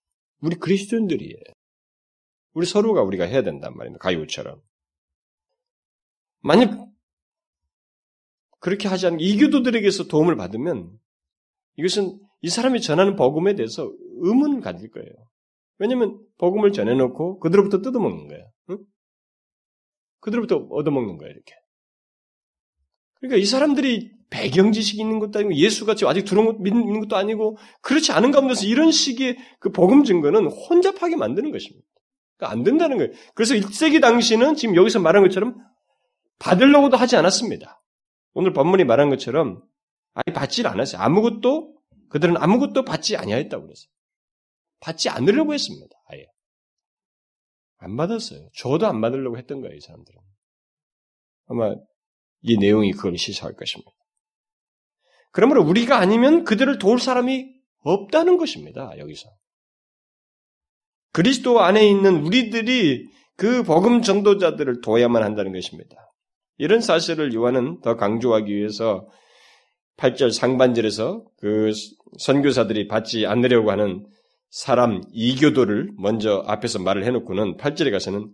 우리 0.41 0.55
그리스도인들이에요. 0.55 1.43
우리 2.53 2.65
서로가 2.65 3.01
우리가 3.03 3.25
해야 3.25 3.43
된단 3.43 3.75
말입니다. 3.75 4.01
가요처럼. 4.01 4.61
만약 6.41 6.89
그렇게 8.59 8.87
하지 8.87 9.07
않고 9.07 9.21
이교도들에게서 9.21 10.07
도움을 10.07 10.35
받으면 10.35 10.91
이것은 11.77 12.19
이 12.41 12.49
사람이 12.49 12.81
전하는 12.81 13.15
복음에 13.15 13.55
대해서 13.55 13.91
의문 14.21 14.59
가질 14.59 14.91
거예요. 14.91 15.09
왜냐하면 15.77 16.19
복음을 16.37 16.71
전해놓고 16.71 17.39
그들로부터 17.39 17.81
뜯어먹는 17.81 18.27
거예요. 18.27 18.51
응? 18.71 18.77
그들로부터 20.21 20.67
얻어먹는 20.69 21.17
거예요. 21.17 21.31
이렇게. 21.31 21.53
그러니까 23.15 23.37
이 23.37 23.45
사람들이 23.45 24.11
배경 24.29 24.71
지식이 24.71 25.01
있는 25.01 25.19
것도 25.19 25.39
아니고 25.39 25.53
예수가 25.53 25.95
아직 26.07 26.25
들어온 26.25 26.47
것, 26.47 26.61
믿는 26.61 27.01
것도 27.01 27.17
아니고 27.17 27.57
그렇지 27.81 28.13
않은 28.13 28.31
가운데서 28.31 28.65
이런 28.65 28.91
식의 28.91 29.37
그 29.59 29.71
복음 29.71 30.03
증거는 30.03 30.47
혼잡하게 30.47 31.17
만드는 31.17 31.51
것입니다. 31.51 31.85
그러니까 32.37 32.53
안 32.53 32.63
된다는 32.63 32.97
거예요. 32.97 33.11
그래서 33.35 33.53
1세기 33.55 34.01
당시는 34.01 34.55
지금 34.55 34.75
여기서 34.75 34.99
말한 34.99 35.21
것처럼 35.23 35.57
받으려고도 36.39 36.97
하지 36.97 37.17
않았습니다. 37.17 37.83
오늘 38.33 38.53
본문이 38.53 38.85
말한 38.85 39.09
것처럼 39.09 39.61
아예 40.13 40.33
받지 40.33 40.65
않았어요. 40.65 41.01
아무것도 41.01 41.75
그들은 42.09 42.37
아무것도 42.37 42.85
받지 42.85 43.17
아니하였다고 43.17 43.63
그랬어요. 43.63 43.87
받지 44.79 45.09
않으려고 45.09 45.53
했습니다. 45.53 45.95
아예 46.07 46.25
안 47.81 47.97
받았어요. 47.97 48.47
저도 48.55 48.87
안 48.87 49.01
받으려고 49.01 49.37
했던 49.37 49.61
거예요. 49.61 49.75
이 49.75 49.81
사람들은 49.81 50.19
아마 51.47 51.75
이 52.41 52.57
내용이 52.57 52.91
그걸 52.91 53.17
시사할 53.17 53.55
것입니다. 53.55 53.91
그러므로 55.31 55.63
우리가 55.63 55.97
아니면 55.97 56.43
그들을 56.43 56.77
도울 56.77 56.99
사람이 56.99 57.49
없다는 57.79 58.37
것입니다. 58.37 58.97
여기서 58.97 59.29
그리스도 61.11 61.61
안에 61.61 61.87
있는 61.87 62.23
우리들이 62.23 63.09
그 63.35 63.63
복음 63.63 64.01
전도자들을 64.01 64.81
도야만 64.81 65.23
한다는 65.23 65.51
것입니다. 65.51 65.95
이런 66.57 66.81
사실을 66.81 67.33
요한은 67.33 67.81
더 67.81 67.95
강조하기 67.95 68.55
위해서 68.55 69.09
8절 69.97 70.31
상반절에서 70.31 71.25
그 71.37 71.71
선교사들이 72.19 72.87
받지 72.87 73.25
않으려고 73.25 73.71
하는 73.71 74.05
사람 74.51 75.01
이교도를 75.13 75.93
먼저 75.97 76.43
앞에서 76.45 76.79
말을 76.79 77.05
해놓고는 77.05 77.55
8절에 77.55 77.89
가서는 77.89 78.29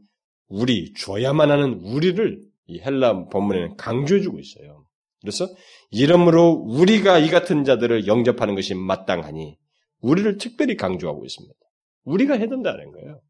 우리 0.48 0.94
줘야만 0.94 1.52
하는 1.52 1.74
우리를 1.76 2.42
이 2.66 2.80
헬라 2.80 3.30
본문에는 3.30 3.78
강조해주고 3.78 4.40
있어요. 4.40 4.84
그래서 5.22 5.48
이러므로 5.92 6.52
우리가 6.52 7.20
이 7.20 7.30
같은 7.30 7.64
자들을 7.64 8.08
영접하는 8.08 8.56
것이 8.56 8.74
마땅하니 8.74 9.58
우리를 10.02 10.38
특별히 10.38 10.76
강조하고 10.76 11.24
있습니다. 11.24 11.56
우리가 12.04 12.36
해야 12.36 12.48
된다는 12.48 12.92
거예요. 12.92 13.22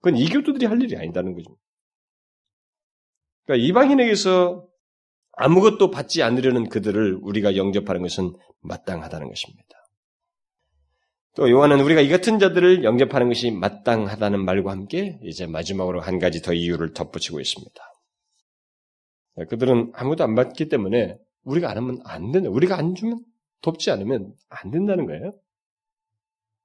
그건 0.00 0.18
이교도들이 0.18 0.66
할 0.66 0.82
일이 0.82 0.96
아니다는 0.96 1.34
거죠. 1.34 1.56
그러니까 3.44 3.66
이방인에게서 3.66 4.66
아무것도 5.32 5.90
받지 5.90 6.22
않으려는 6.22 6.68
그들을 6.68 7.20
우리가 7.22 7.56
영접하는 7.56 8.02
것은 8.02 8.34
마땅하다는 8.60 9.28
것입니다. 9.28 9.81
또 11.34 11.50
요한은 11.50 11.80
우리가 11.80 12.00
이 12.00 12.08
같은 12.08 12.38
자들을 12.38 12.84
영접하는 12.84 13.28
것이 13.28 13.50
마땅하다는 13.50 14.44
말과 14.44 14.70
함께 14.70 15.18
이제 15.22 15.46
마지막으로 15.46 16.00
한 16.00 16.18
가지 16.18 16.42
더 16.42 16.52
이유를 16.52 16.92
덧붙이고 16.92 17.40
있습니다. 17.40 17.82
그들은 19.48 19.92
아무도 19.94 20.24
안 20.24 20.34
받기 20.34 20.68
때문에 20.68 21.16
우리가 21.44 21.70
안 21.70 21.78
하면 21.78 22.00
안 22.04 22.32
된다. 22.32 22.50
우리가 22.50 22.76
안 22.76 22.94
주면 22.94 23.20
돕지 23.62 23.90
않으면 23.90 24.34
안 24.50 24.70
된다는 24.70 25.06
거예요. 25.06 25.32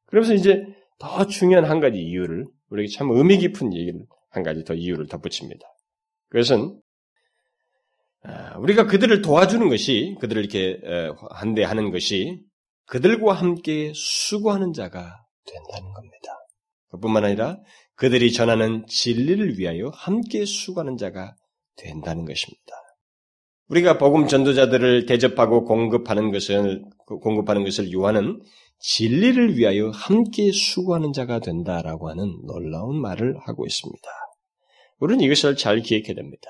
그러면서 0.06 0.34
이제 0.34 0.66
더 1.00 1.26
중요한 1.28 1.66
한 1.66 1.80
가지 1.80 2.00
이유를 2.00 2.46
우리에게 2.70 2.92
참 2.92 3.10
의미 3.12 3.38
깊은 3.38 3.74
얘기를 3.74 4.02
한 4.30 4.44
가지 4.44 4.66
더 4.66 4.74
이유를 4.74 5.08
덧붙입니다. 5.08 5.66
그것은 6.30 6.82
아, 8.24 8.58
우리가 8.58 8.88
그들을 8.88 9.22
도와주는 9.22 9.70
것이 9.70 10.18
그들을 10.20 10.44
이렇게 10.44 10.82
한대하는 11.30 11.92
것이 11.92 12.42
그들과 12.88 13.34
함께 13.34 13.92
수고하는 13.94 14.74
자가 14.74 15.24
된다는 15.46 15.94
겁니다. 15.94 16.32
그뿐만 16.90 17.26
아니라 17.26 17.58
그들이 17.96 18.32
전하는 18.32 18.86
진리를 18.88 19.58
위하여 19.60 19.92
함께 19.94 20.46
수고하는 20.46 20.98
자가 20.98 21.36
된다는 21.76 22.26
것입니다. 22.26 22.74
우리가 23.70 23.98
복음 23.98 24.28
전도자들을 24.28 25.06
대접하고 25.06 25.66
공급하는 25.66 26.32
것을 26.32 26.84
공급하는 27.06 27.64
것을 27.64 27.92
요하는 27.92 28.42
진리를 28.80 29.58
위하여 29.58 29.90
함께 29.90 30.52
수고하는 30.52 31.12
자가 31.12 31.40
된다라고 31.40 32.10
하는 32.10 32.40
놀라운 32.46 33.02
말을 33.02 33.38
하고 33.40 33.66
있습니다. 33.66 34.10
우리는 35.00 35.24
이것을 35.26 35.58
잘 35.58 35.82
기억해야 35.82 36.16
됩니다. 36.16 36.50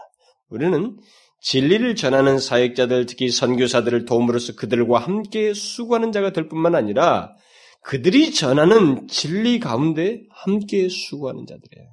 우리는 0.50 0.98
진리를 1.42 1.96
전하는 1.96 2.40
사역자들, 2.40 3.06
특히 3.06 3.30
선교사들을 3.30 4.06
도움으로써 4.06 4.56
그들과 4.56 5.00
함께 5.00 5.54
수고하는 5.54 6.12
자가 6.12 6.32
될 6.34 6.48
뿐만 6.50 6.76
아니라 6.76 7.36
그들이 7.84 8.34
전하는 8.34 9.08
진리 9.08 9.60
가운데 9.60 10.24
함께 10.32 10.90
수고하는 10.90 11.46
자들이에요. 11.46 11.88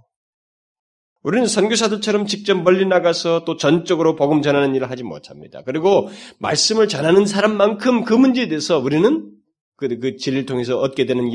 우리는 1.23 1.47
선교사들처럼 1.47 2.27
직접 2.27 2.55
멀리 2.63 2.85
나가서 2.85 3.45
또 3.45 3.57
전적으로 3.57 4.15
복음 4.15 4.43
전하는 4.43 4.75
일을 4.75 4.91
하지 4.91 5.03
못합니다. 5.03 5.63
그리고 5.65 6.11
말씀을 6.39 6.89
전하는 6.89 7.25
사람만큼 7.25 8.05
그 8.05 8.13
문제에 8.13 8.49
대해서 8.49 8.79
우리는 8.79 9.31
그, 9.77 9.89
그 9.99 10.17
진리를 10.17 10.47
통해서 10.47 10.79
얻게 10.79 11.07
되는 11.07 11.31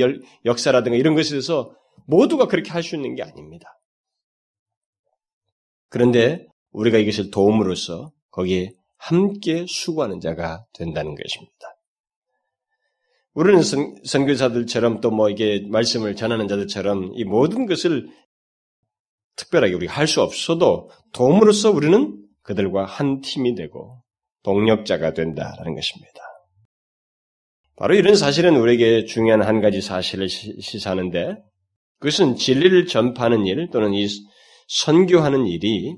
역사라든가 0.46 0.96
이런 0.98 1.16
것에 1.16 1.32
대해서 1.32 1.74
모두가 2.06 2.48
그렇게 2.48 2.72
할 2.72 2.84
수 2.84 2.96
있는 2.96 3.16
게 3.16 3.24
아닙니다. 3.24 3.80
그런데 5.90 6.49
우리가 6.72 6.98
이것을 6.98 7.32
도움으로써 7.32 8.12
거기에 8.32 8.72
함께 8.98 9.66
수고하는 9.68 10.20
자가 10.20 10.66
된다는 10.74 11.16
것입니다. 11.16 11.54
우리는 13.34 13.62
선, 13.64 13.96
선교사들처럼 14.04 15.02
또 15.02 15.12
뭐 15.12 15.30
이게 15.30 15.66
말씀을 15.70 16.16
전하는 16.16 16.48
자들처럼 16.48 17.12
이 17.16 17.24
모든 17.24 17.66
것을 17.66 18.08
특별하게 19.36 19.74
우리가 19.74 19.94
할 19.94 20.08
수 20.08 20.22
없어도 20.22 20.90
도움으로써 21.14 21.72
우리는 21.72 22.22
그들과 22.42 22.86
한 22.86 23.22
팀이 23.22 23.56
되고 23.56 24.04
동력자가 24.44 25.14
된다라는 25.14 25.76
것입니다. 25.76 26.20
바로 27.78 27.96
이런 27.96 28.16
사실은 28.16 28.58
우리에게 28.58 29.06
중요한 29.06 29.42
한 29.42 29.62
가지 29.62 29.80
사실을 29.82 30.28
시사하는데 30.28 31.38
그것은 32.00 32.36
진리를 32.36 32.88
전파하는 32.88 33.46
일 33.46 33.70
또는 33.72 33.94
이 33.94 34.08
선교하는 34.68 35.46
일이 35.48 35.96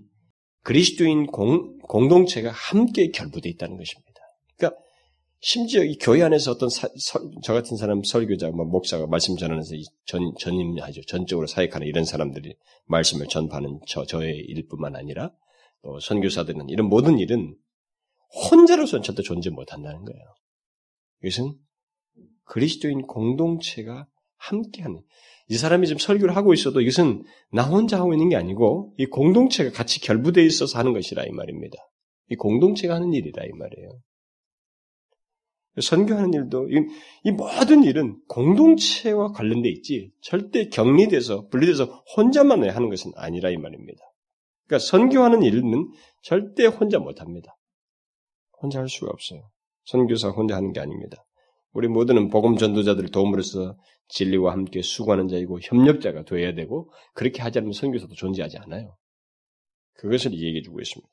그리스도인 0.64 1.28
공, 1.28 1.78
공동체가 1.80 2.52
함께 2.52 3.10
결부되어 3.12 3.50
있다는 3.52 3.78
것입니다. 3.78 4.12
그러니까 4.58 4.80
심지어 5.40 5.84
이 5.84 5.98
교회 5.98 6.22
안에서 6.22 6.52
어떤 6.52 6.70
사, 6.70 6.88
서, 6.98 7.20
저 7.44 7.54
같은 7.54 7.76
사람 7.76 8.04
설교자, 8.04 8.50
뭐 8.52 8.66
목사가 8.66 9.08
말씀 9.08 9.36
전하면서 9.38 9.76
전, 10.06 10.34
전임하죠. 10.40 11.02
전적으로 11.08 11.48
사역하는 11.48 11.88
이런 11.88 12.06
사람들이 12.06 12.56
말씀을 12.86 13.28
전파하는 13.28 13.80
저, 13.88 14.06
저의 14.06 14.38
일뿐만 14.38 14.96
아니라 14.96 15.32
또 15.82 16.00
선교사들은 16.00 16.70
이런 16.70 16.88
모든 16.88 17.18
일은 17.18 17.56
혼자로서는 18.52 19.04
절대 19.04 19.24
존재 19.24 19.50
못한다는 19.50 20.06
거예요. 20.06 20.22
이것은 21.24 21.56
그리스도인 22.46 23.08
공동체가 23.08 24.08
함께하는 24.42 25.02
이 25.48 25.58
사람이 25.58 25.88
지금 25.88 26.00
설교를 26.00 26.36
하고 26.36 26.54
있어도 26.54 26.82
이것은 26.82 27.24
나 27.52 27.64
혼자 27.64 28.00
하고 28.00 28.14
있는 28.14 28.30
게 28.30 28.36
아니고 28.36 28.94
이 28.98 29.06
공동체가 29.06 29.72
같이 29.72 30.00
결부되어 30.00 30.44
있어서 30.44 30.80
하는 30.80 30.94
것이라 30.94 31.26
이 31.26 31.32
말입니다. 31.32 31.78
이 32.30 32.36
공동체가 32.36 32.96
하는 32.96 33.14
일이다 33.14 33.44
이 33.44 33.50
말이에요. 33.58 33.90
선교하는 35.80 36.34
일도 36.34 36.70
이, 36.70 36.76
이 37.24 37.32
모든 37.32 37.84
일은 37.84 38.18
공동체와 38.28 39.32
관련돼 39.32 39.70
있지 39.70 40.12
절대 40.22 40.68
격리돼서 40.68 41.48
분리돼서 41.48 42.04
혼자만 42.16 42.70
하는 42.70 42.90
것은 42.90 43.12
아니라 43.16 43.50
이 43.50 43.58
말입니다. 43.58 44.00
그러니까 44.68 44.86
선교하는 44.86 45.44
일은 45.44 45.90
절대 46.22 46.66
혼자 46.66 47.00
못합니다. 47.00 47.58
혼자 48.62 48.80
할 48.80 48.90
수가 48.90 49.12
없어요. 49.12 49.50
선교사 49.86 50.30
혼자 50.30 50.56
하는 50.56 50.72
게 50.72 50.80
아닙니다. 50.80 51.26
우리 51.74 51.88
모두는 51.88 52.30
복음 52.30 52.58
전도자들 52.58 53.10
도움으로써 53.10 53.78
진리와 54.10 54.52
함께 54.52 54.82
수고하는 54.82 55.28
자이고 55.28 55.60
협력자가 55.62 56.24
되어야 56.24 56.54
되고 56.54 56.92
그렇게 57.14 57.42
하지 57.42 57.60
않으면 57.60 57.74
선교사도 57.74 58.14
존재하지 58.16 58.58
않아요. 58.58 58.98
그것을 59.94 60.34
얘기해 60.34 60.62
주고 60.62 60.82
있습니다. 60.82 61.12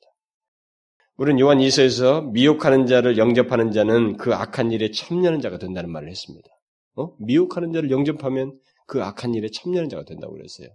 우리는 1.17 1.39
요한 1.39 1.59
2서에서 1.59 2.31
미혹하는 2.31 2.85
자를 2.85 3.17
영접하는 3.17 3.71
자는 3.71 4.17
그 4.17 4.33
악한 4.33 4.71
일에 4.71 4.91
참여하는 4.91 5.41
자가 5.41 5.57
된다는 5.57 5.91
말을 5.91 6.09
했습니다. 6.09 6.47
어? 6.95 7.13
미혹하는 7.19 7.71
자를 7.73 7.91
영접하면 7.91 8.57
그 8.87 9.03
악한 9.03 9.33
일에 9.33 9.49
참여하는 9.49 9.89
자가 9.89 10.05
된다고 10.05 10.33
그랬어요. 10.33 10.69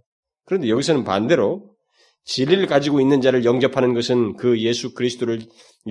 그런데 0.45 0.69
여기서는 0.69 1.03
반대로 1.03 1.75
진리를 2.25 2.65
가지고 2.67 3.01
있는 3.01 3.21
자를 3.21 3.45
영접하는 3.45 3.93
것은 3.93 4.35
그 4.35 4.59
예수 4.59 4.93
그리스도를 4.93 5.41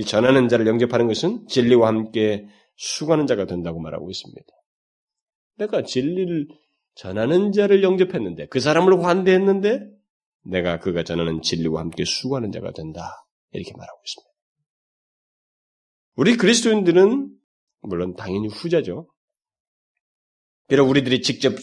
전하는 0.07 0.49
자를 0.49 0.66
영접하는 0.66 1.07
것은 1.07 1.47
진리와 1.49 1.88
함께 1.88 2.47
수고하는 2.77 3.27
자가 3.27 3.47
된다고 3.47 3.81
말하고 3.81 4.11
있습니다. 4.11 4.47
내가 5.57 5.83
진리를 5.83 6.49
전하는 6.95 7.53
자를 7.53 7.83
영접했는데 7.83 8.47
그 8.49 8.61
사람을 8.61 9.05
환대했는데 9.05 9.81
내가 10.45 10.79
그가 10.79 11.03
전하는 11.05 11.43
진리와 11.43 11.81
함께 11.81 12.05
수고하는 12.05 12.53
자가 12.53 12.72
된다. 12.72 13.27
이렇게 13.53 13.72
말하고 13.77 14.01
있습니다. 14.05 14.35
우리 16.16 16.37
그리스도인들은 16.37 17.37
물론 17.81 18.14
당연히 18.14 18.49
후자죠. 18.49 19.09
비록 20.68 20.89
우리들이 20.89 21.22
직접 21.22 21.55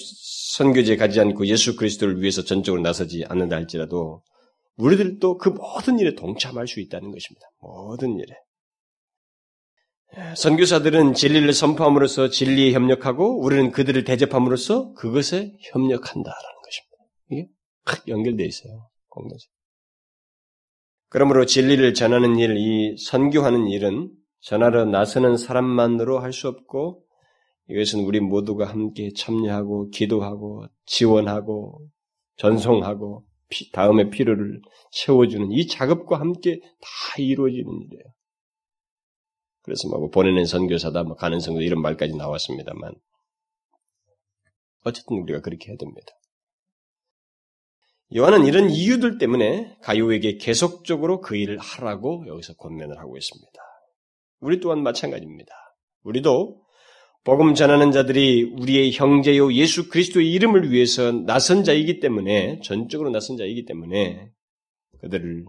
선교지에 0.54 0.96
가지 0.96 1.20
않고 1.20 1.48
예수 1.48 1.76
그리스도를 1.76 2.22
위해서 2.22 2.44
전적으로 2.44 2.82
나서지 2.82 3.26
않는다 3.28 3.56
할지라도 3.56 4.24
우리들도 4.76 5.38
그 5.38 5.50
모든 5.50 6.00
일에 6.00 6.16
동참할 6.16 6.68
수 6.68 6.80
있다는 6.80 7.12
것입니다. 7.12 7.48
모든 7.60 8.20
일에. 8.20 8.36
선교사들은 10.36 11.14
진리를 11.14 11.54
선포함으로써 11.54 12.30
진리에 12.30 12.74
협력하고 12.74 13.40
우리는 13.42 13.72
그들을 13.72 14.04
대접함으로써 14.04 14.94
그것에 14.94 15.56
협력한다라는 15.60 16.62
것입니다. 16.66 16.98
이게 17.30 17.48
탁 17.86 18.08
연결되어 18.08 18.46
있어요. 18.46 18.90
공동체. 19.08 19.48
그러므로 21.10 21.46
진리를 21.46 21.94
전하는 21.94 22.38
일, 22.38 22.58
이 22.58 22.98
선교하는 22.98 23.68
일은 23.68 24.12
전하러 24.42 24.86
나서는 24.86 25.38
사람만으로 25.38 26.20
할 26.20 26.34
수 26.34 26.48
없고 26.48 27.04
이것은 27.70 28.02
우리 28.02 28.20
모두가 28.20 28.66
함께 28.66 29.12
참여하고 29.16 29.90
기도하고 29.92 30.66
지원하고 30.86 31.88
전송하고 32.38 33.26
다음의 33.72 34.10
필요를 34.10 34.62
채워주는 34.92 35.52
이 35.52 35.68
작업과 35.68 36.20
함께 36.20 36.60
다 36.82 37.22
이루어지는 37.22 37.66
일이에요. 37.66 38.04
그래서 39.64 39.88
뭐 39.90 40.10
보내는 40.10 40.46
선교사다, 40.46 41.04
뭐 41.04 41.16
가는 41.16 41.40
선교 41.40 41.62
이런 41.62 41.82
말까지 41.82 42.16
나왔습니다만 42.16 42.94
어쨌든 44.84 45.18
우리가 45.18 45.42
그렇게 45.42 45.70
해야 45.70 45.78
됩니다. 45.78 46.08
요한은 48.16 48.46
이런 48.46 48.70
이유들 48.70 49.20
때문에 49.20 49.78
가요에게 49.84 50.38
계속적으로 50.38 51.22
그 51.22 51.38
일을 51.38 51.58
하라고 51.60 52.26
여기서 52.28 52.56
권면을 52.56 53.00
하고 53.00 53.18
있습니다. 53.18 53.52
우리 54.42 54.60
또한 54.60 54.84
마찬가지입니다. 54.84 55.54
우리도 56.04 56.62
복음 57.24 57.54
전하는 57.54 57.92
자들이 57.92 58.56
우리의 58.60 58.92
형제요 58.92 59.54
예수 59.54 59.90
그리스도의 59.90 60.32
이름을 60.32 60.72
위해서 60.72 61.12
나선 61.12 61.64
자이기 61.64 62.00
때문에 62.00 62.60
전적으로 62.62 63.12
나선 63.12 63.38
자이기 63.38 63.66
때문에 63.66 64.32
그들을 65.02 65.46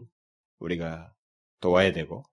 우리가 0.59 1.13
도와야 1.61 1.93
되고 1.93 2.25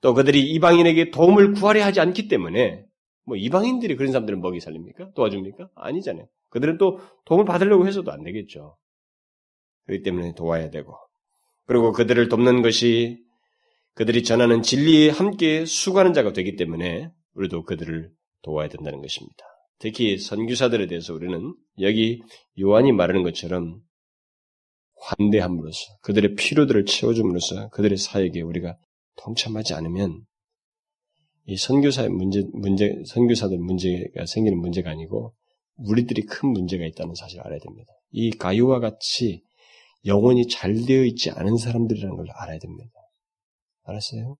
또 0.00 0.14
그들이 0.14 0.42
이방인에게 0.52 1.10
도움을 1.10 1.52
구하려 1.52 1.84
하지 1.84 2.00
않기 2.00 2.28
때문에 2.28 2.84
뭐 3.24 3.36
이방인들이 3.36 3.96
그런 3.96 4.12
사람들은 4.12 4.40
먹이 4.40 4.60
살립니까? 4.60 5.12
도와줍니까? 5.14 5.70
아니잖아요. 5.74 6.26
그들은 6.50 6.78
또 6.78 7.00
도움을 7.26 7.44
받으려고 7.44 7.86
해서도 7.86 8.10
안 8.10 8.22
되겠죠. 8.22 8.76
그렇기 9.86 10.02
때문에 10.02 10.34
도와야 10.34 10.70
되고 10.70 10.94
그리고 11.66 11.92
그들을 11.92 12.28
돕는 12.28 12.62
것이 12.62 13.22
그들이 13.94 14.22
전하는 14.22 14.62
진리에 14.62 15.10
함께 15.10 15.64
수고하는 15.64 16.12
자가 16.12 16.32
되기 16.32 16.56
때문에 16.56 17.10
우리도 17.34 17.64
그들을 17.64 18.10
도와야 18.42 18.68
된다는 18.68 19.02
것입니다. 19.02 19.44
특히 19.78 20.18
선교사들에 20.18 20.86
대해서 20.86 21.14
우리는 21.14 21.54
여기 21.80 22.22
요한이 22.60 22.92
말하는 22.92 23.22
것처럼 23.22 23.80
환대함으로써 25.00 25.78
그들의 26.02 26.34
필요들을 26.34 26.84
채워줌으로써 26.84 27.68
그들의 27.70 27.98
사역에 27.98 28.40
우리가 28.40 28.76
동참하지 29.18 29.74
않으면 29.74 30.24
이 31.46 31.56
선교사의 31.56 32.10
문제, 32.10 32.44
문제, 32.52 33.02
선교사들 33.06 33.58
문제가 33.58 34.26
생기는 34.26 34.58
문제가 34.58 34.90
아니고 34.90 35.34
우리들이 35.76 36.22
큰 36.22 36.50
문제가 36.50 36.84
있다는 36.84 37.14
사실을 37.14 37.46
알아야 37.46 37.58
됩니다. 37.58 37.92
이 38.10 38.30
가요와 38.30 38.80
같이 38.80 39.42
영혼이 40.04 40.48
잘 40.48 40.74
되어 40.86 41.04
있지 41.04 41.30
않은 41.30 41.56
사람들이라는 41.56 42.16
걸 42.16 42.26
알아야 42.30 42.58
됩니다. 42.58 42.90
알았어요? 43.84 44.36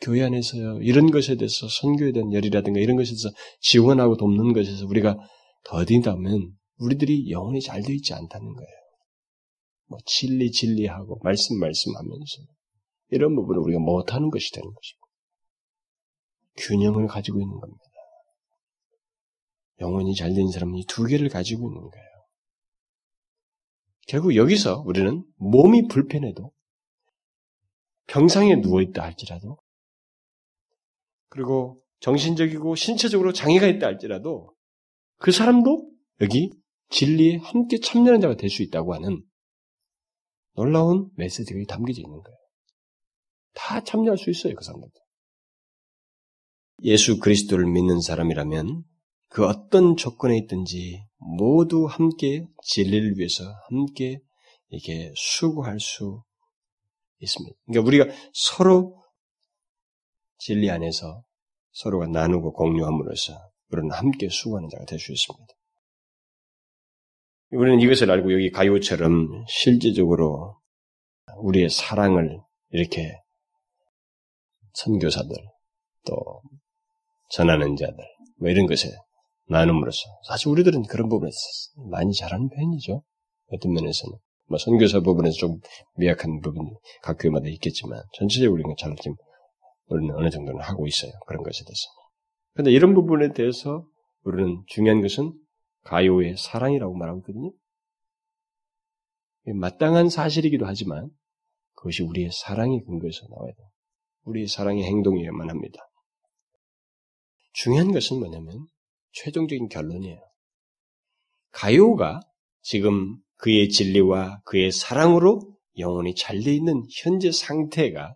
교회 0.00 0.22
안에서요, 0.22 0.80
이런 0.80 1.10
것에 1.10 1.36
대해서 1.36 1.68
선교에 1.68 2.12
대한 2.12 2.32
열이라든가 2.32 2.80
이런 2.80 2.96
것에 2.96 3.10
대해서 3.10 3.28
지원하고 3.60 4.16
돕는 4.16 4.54
것에서 4.54 4.86
우리가 4.86 5.18
더딘다면 5.64 6.52
우리들이 6.78 7.30
영혼이 7.30 7.60
잘 7.60 7.82
되어 7.82 7.94
있지 7.94 8.14
않다는 8.14 8.54
거예요. 8.54 8.80
뭐 9.88 9.98
진리 10.06 10.50
진리하고 10.50 11.20
말씀 11.22 11.58
말씀하면서 11.58 12.42
이런 13.10 13.34
부분을 13.34 13.60
우리가 13.60 13.78
못하는 13.80 14.30
것이 14.30 14.52
되는 14.52 14.72
것입니다. 14.72 15.06
균형을 16.56 17.06
가지고 17.06 17.40
있는 17.40 17.58
겁니다. 17.58 17.82
영혼이 19.80 20.14
잘된 20.14 20.48
사람은 20.50 20.76
이 20.76 20.84
두 20.86 21.04
개를 21.04 21.28
가지고 21.28 21.70
있는 21.70 21.80
거예요. 21.80 22.06
결국 24.06 24.34
여기서 24.36 24.82
우리는 24.86 25.24
몸이 25.36 25.86
불편해도 25.88 26.52
병상에 28.08 28.56
누워있다 28.56 29.02
할지라도 29.02 29.58
그리고 31.28 31.80
정신적이고 32.00 32.74
신체적으로 32.74 33.32
장애가 33.32 33.66
있다 33.68 33.86
할지라도 33.86 34.54
그 35.18 35.30
사람도 35.30 35.88
여기 36.20 36.50
진리에 36.88 37.36
함께 37.36 37.78
참여하는 37.78 38.20
자가 38.20 38.34
될 38.36 38.50
수 38.50 38.62
있다고 38.62 38.94
하는 38.94 39.22
놀라운 40.56 41.08
메시지가 41.16 41.60
담겨져 41.72 42.00
있는 42.02 42.20
거예요. 42.20 42.38
다 43.54 43.82
참여할 43.82 44.18
수 44.18 44.30
있어요, 44.30 44.54
그 44.54 44.64
사람들도. 44.64 44.94
예수 46.82 47.18
그리스도를 47.18 47.66
믿는 47.66 48.00
사람이라면 48.00 48.84
그 49.28 49.46
어떤 49.46 49.96
조건에 49.96 50.36
있든지 50.38 51.04
모두 51.18 51.86
함께 51.86 52.46
진리를 52.64 53.18
위해서 53.18 53.44
함께 53.68 54.20
이렇게 54.70 55.12
수고할 55.14 55.78
수 55.78 56.22
있습니다. 57.20 57.56
그러니까 57.66 57.86
우리가 57.86 58.06
서로 58.32 59.02
진리 60.38 60.70
안에서 60.70 61.22
서로가 61.72 62.06
나누고 62.06 62.52
공유함으로써 62.54 63.34
우리는 63.68 63.90
함께 63.92 64.28
수고하는 64.30 64.68
자가 64.70 64.84
될 64.86 64.98
수 64.98 65.12
있습니다. 65.12 65.54
우리는 67.52 67.80
이것을 67.80 68.10
알고 68.10 68.32
여기 68.32 68.50
가요처럼 68.50 69.44
실제적으로 69.48 70.60
우리의 71.38 71.68
사랑을 71.68 72.40
이렇게 72.70 73.20
선교사들 74.74 75.30
또 76.06 76.42
전하는 77.30 77.76
자들 77.76 77.96
뭐 78.38 78.50
이런 78.50 78.66
것에 78.66 78.88
나눔으로써 79.48 80.00
사실 80.28 80.48
우리들은 80.48 80.84
그런 80.84 81.08
부분에서 81.08 81.36
많이 81.90 82.12
잘하는 82.12 82.48
편이죠. 82.48 83.02
어떤 83.52 83.72
면에서는 83.72 84.16
뭐 84.48 84.58
선교사 84.58 85.00
부분에서 85.00 85.36
좀 85.36 85.58
미약한 85.96 86.40
부분이 86.40 86.70
각 87.02 87.18
교회마다 87.18 87.48
있겠지만 87.48 88.02
전체적으로 88.14 88.54
우리는 88.54 88.74
잘 88.78 88.94
지금 88.96 89.16
우리는 89.86 90.14
어느 90.16 90.30
정도는 90.30 90.60
하고 90.60 90.86
있어요. 90.86 91.12
그런 91.26 91.42
것에 91.42 91.64
대해서. 91.64 91.88
그런데 92.52 92.70
이런 92.70 92.94
부분에 92.94 93.32
대해서 93.32 93.84
우리는 94.24 94.62
중요한 94.66 95.02
것은 95.02 95.32
가요의 95.84 96.36
사랑이라고 96.36 96.94
말하고 96.94 97.20
있거든요. 97.20 97.52
마땅한 99.46 100.10
사실이기도 100.10 100.66
하지만 100.66 101.10
그것이 101.74 102.02
우리의 102.02 102.30
사랑의 102.32 102.82
근거에서 102.84 103.26
나와야 103.28 103.52
돼요. 103.52 103.68
우리의 104.24 104.48
사랑의 104.48 104.84
행동이어야만 104.84 105.50
합니다. 105.50 105.80
중요한 107.52 107.92
것은 107.92 108.18
뭐냐면 108.18 108.66
최종적인 109.12 109.68
결론이에요. 109.68 110.20
가요가 111.50 112.20
지금 112.62 113.16
그의 113.36 113.68
진리와 113.68 114.40
그의 114.44 114.70
사랑으로 114.70 115.40
영혼이 115.78 116.14
잘돼 116.14 116.54
있는 116.54 116.84
현재 117.02 117.32
상태가 117.32 118.14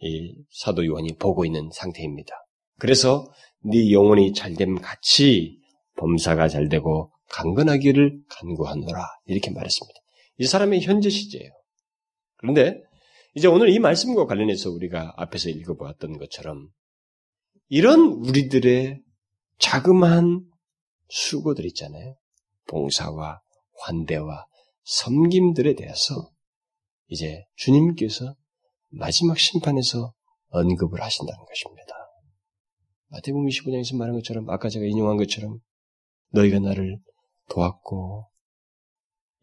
이 0.00 0.34
사도 0.50 0.84
요한이 0.84 1.16
보고 1.18 1.44
있는 1.44 1.70
상태입니다. 1.72 2.34
그래서 2.78 3.30
네 3.60 3.92
영혼이 3.92 4.32
잘됨 4.32 4.80
같이 4.80 5.58
범사가 5.96 6.48
잘 6.48 6.68
되고 6.68 7.12
강건하기를 7.30 8.22
간구하노라 8.28 9.06
이렇게 9.26 9.50
말했습니다. 9.50 10.00
이 10.38 10.46
사람의 10.46 10.82
현재 10.82 11.10
시제예요. 11.10 11.50
그런데 12.36 12.82
이제 13.36 13.48
오늘 13.48 13.68
이 13.70 13.80
말씀과 13.80 14.26
관련해서 14.26 14.70
우리가 14.70 15.12
앞에서 15.16 15.50
읽어보았던 15.50 16.18
것처럼 16.18 16.70
이런 17.68 18.00
우리들의 18.00 19.02
자그마한 19.58 20.48
수고들 21.08 21.66
있잖아요. 21.66 22.16
봉사와 22.68 23.40
환대와 23.80 24.46
섬김들에 24.84 25.74
대해서 25.74 26.30
이제 27.08 27.44
주님께서 27.56 28.34
마지막 28.90 29.38
심판에서 29.38 30.12
언급을 30.50 31.02
하신다는 31.02 31.44
것입니다. 31.44 31.94
마태복음 33.08 33.46
25장에서 33.46 33.96
말한 33.96 34.14
것처럼 34.14 34.48
아까 34.48 34.68
제가 34.68 34.86
인용한 34.86 35.16
것처럼 35.16 35.58
너희가 36.30 36.60
나를 36.60 36.98
도왔고 37.50 38.30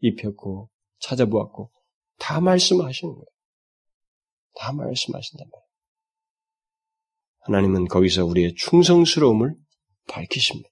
입혔고 0.00 0.70
찾아보았고 1.00 1.70
다 2.18 2.40
말씀하시는 2.40 3.12
거예요. 3.12 3.31
다 4.54 4.72
말씀하신단 4.72 5.46
말이에요. 5.46 5.72
하나님은 7.40 7.88
거기서 7.88 8.24
우리의 8.24 8.54
충성스러움을 8.54 9.54
밝히십니다. 10.08 10.70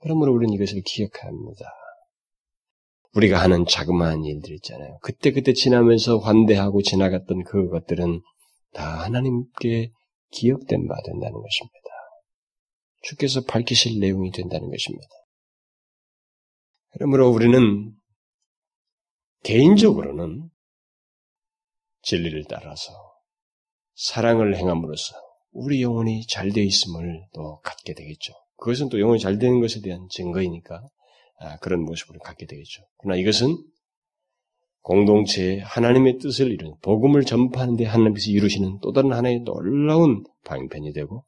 그러므로 0.00 0.32
우리는 0.34 0.52
이것을 0.54 0.82
기억해야 0.84 1.26
합니다. 1.26 1.64
우리가 3.14 3.40
하는 3.40 3.64
자그마한 3.66 4.24
일들 4.24 4.52
있잖아요. 4.56 4.98
그때그때 5.02 5.54
지나면서 5.54 6.18
환대하고 6.18 6.82
지나갔던 6.82 7.44
그것들은 7.44 8.20
다 8.72 9.02
하나님께 9.04 9.90
기억된 10.32 10.86
바 10.86 10.94
된다는 11.02 11.32
것입니다. 11.32 11.86
주께서 13.02 13.42
밝히실 13.44 14.00
내용이 14.00 14.32
된다는 14.32 14.68
것입니다. 14.70 15.08
그러므로 16.90 17.30
우리는 17.30 17.94
개인적으로는 19.44 20.50
진리를 22.06 22.44
따라서 22.48 22.92
사랑을 23.94 24.56
행함으로써 24.56 25.16
우리 25.50 25.82
영혼이 25.82 26.26
잘 26.28 26.50
되어 26.52 26.62
있음을 26.62 27.26
또 27.34 27.58
갖게 27.62 27.94
되겠죠. 27.94 28.32
그것은 28.56 28.88
또 28.90 29.00
영혼이 29.00 29.18
잘 29.18 29.38
되는 29.38 29.60
것에 29.60 29.80
대한 29.80 30.06
증거이니까 30.10 30.88
아, 31.40 31.56
그런 31.58 31.82
모습을 31.82 32.18
갖게 32.20 32.46
되겠죠. 32.46 32.82
그러나 32.98 33.20
이것은 33.20 33.56
공동체의 34.82 35.60
하나님의 35.60 36.18
뜻을 36.18 36.52
이룬 36.52 36.76
복음을 36.80 37.24
전파하는데 37.24 37.84
하나님께서 37.84 38.30
이루시는 38.30 38.78
또 38.82 38.92
다른 38.92 39.12
하나의 39.12 39.40
놀라운 39.40 40.22
방편이 40.44 40.92
되고 40.92 41.24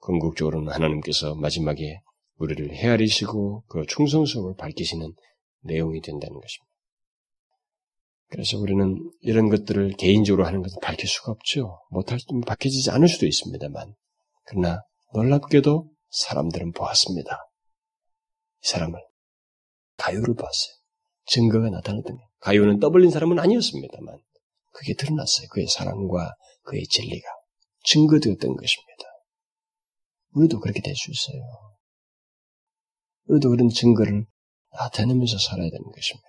궁극적으로는 0.00 0.72
하나님께서 0.72 1.34
마지막에 1.36 2.00
우리를 2.36 2.70
헤아리시고 2.74 3.64
그 3.66 3.86
충성성을 3.88 4.54
밝히시는 4.58 5.14
내용이 5.62 6.02
된다는 6.02 6.34
것입니다. 6.38 6.65
그래서 8.28 8.58
우리는 8.58 9.10
이런 9.20 9.48
것들을 9.48 9.92
개인적으로 9.96 10.46
하는 10.46 10.62
것은 10.62 10.78
밝힐 10.82 11.08
수가 11.08 11.32
없죠. 11.32 11.80
못할 11.90 12.18
수, 12.18 12.26
밝혀지지 12.46 12.90
않을 12.90 13.08
수도 13.08 13.26
있습니다만. 13.26 13.94
그러나 14.44 14.82
놀랍게도 15.14 15.88
사람들은 16.10 16.72
보았습니다. 16.72 17.38
이 18.64 18.68
사람을. 18.68 18.98
가요를 19.98 20.34
봤어요. 20.34 20.74
증거가 21.26 21.70
나타났더니. 21.70 22.18
가요는 22.40 22.80
떠벌린 22.80 23.10
사람은 23.10 23.38
아니었습니다만. 23.38 24.18
그게 24.72 24.94
드러났어요. 24.94 25.48
그의 25.50 25.66
사랑과 25.68 26.34
그의 26.62 26.84
진리가. 26.84 27.26
증거되었던 27.84 28.38
것입니다. 28.56 29.04
우리도 30.32 30.60
그렇게 30.60 30.80
될 30.82 30.94
수 30.94 31.10
있어요. 31.10 31.40
우리도 33.28 33.50
그런 33.50 33.68
증거를 33.68 34.26
나타내면서 34.72 35.38
살아야 35.38 35.70
되는 35.70 35.84
것입니다. 35.84 36.26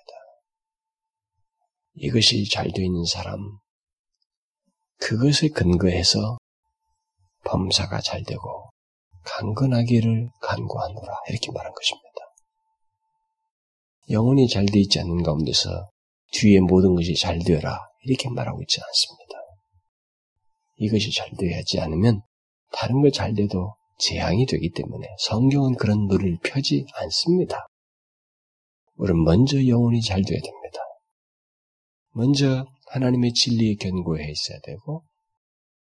이것이 2.00 2.48
잘 2.50 2.72
되어 2.72 2.86
있는 2.86 3.06
사람, 3.06 3.40
그것에 5.00 5.50
근거해서 5.50 6.38
범사가 7.44 8.02
잘 8.02 8.24
되고 8.24 8.70
강건하기를 9.24 10.30
간구하노라 10.42 11.14
이렇게 11.30 11.52
말한 11.52 11.74
것입니다. 11.74 12.08
영혼이 14.10 14.48
잘 14.48 14.66
되어 14.66 14.82
있지 14.82 15.00
않는 15.00 15.24
가운데서 15.24 15.90
뒤에 16.34 16.60
모든 16.62 16.96
것이 16.96 17.16
잘 17.16 17.40
되어라 17.40 17.80
이렇게 18.04 18.30
말하고 18.30 18.62
있지 18.62 18.80
않습니다. 18.80 19.38
이것이 20.78 21.12
잘 21.12 21.32
되어야지 21.38 21.80
않으면 21.80 22.22
다른 22.72 23.02
거 23.02 23.34
잘돼도 23.34 23.76
재앙이 24.00 24.46
되기 24.46 24.70
때문에 24.72 25.08
성경은 25.20 25.76
그런 25.76 26.06
노를 26.08 26.38
펴지 26.44 26.86
않습니다. 26.94 27.68
우리는 28.96 29.24
먼저 29.24 29.66
영혼이 29.66 30.02
잘 30.02 30.22
되어야 30.22 30.42
됩니다. 30.42 30.57
먼저 32.18 32.66
하나님의 32.88 33.34
진리에 33.34 33.76
견고해 33.76 34.28
있어야 34.32 34.60
되고 34.64 35.04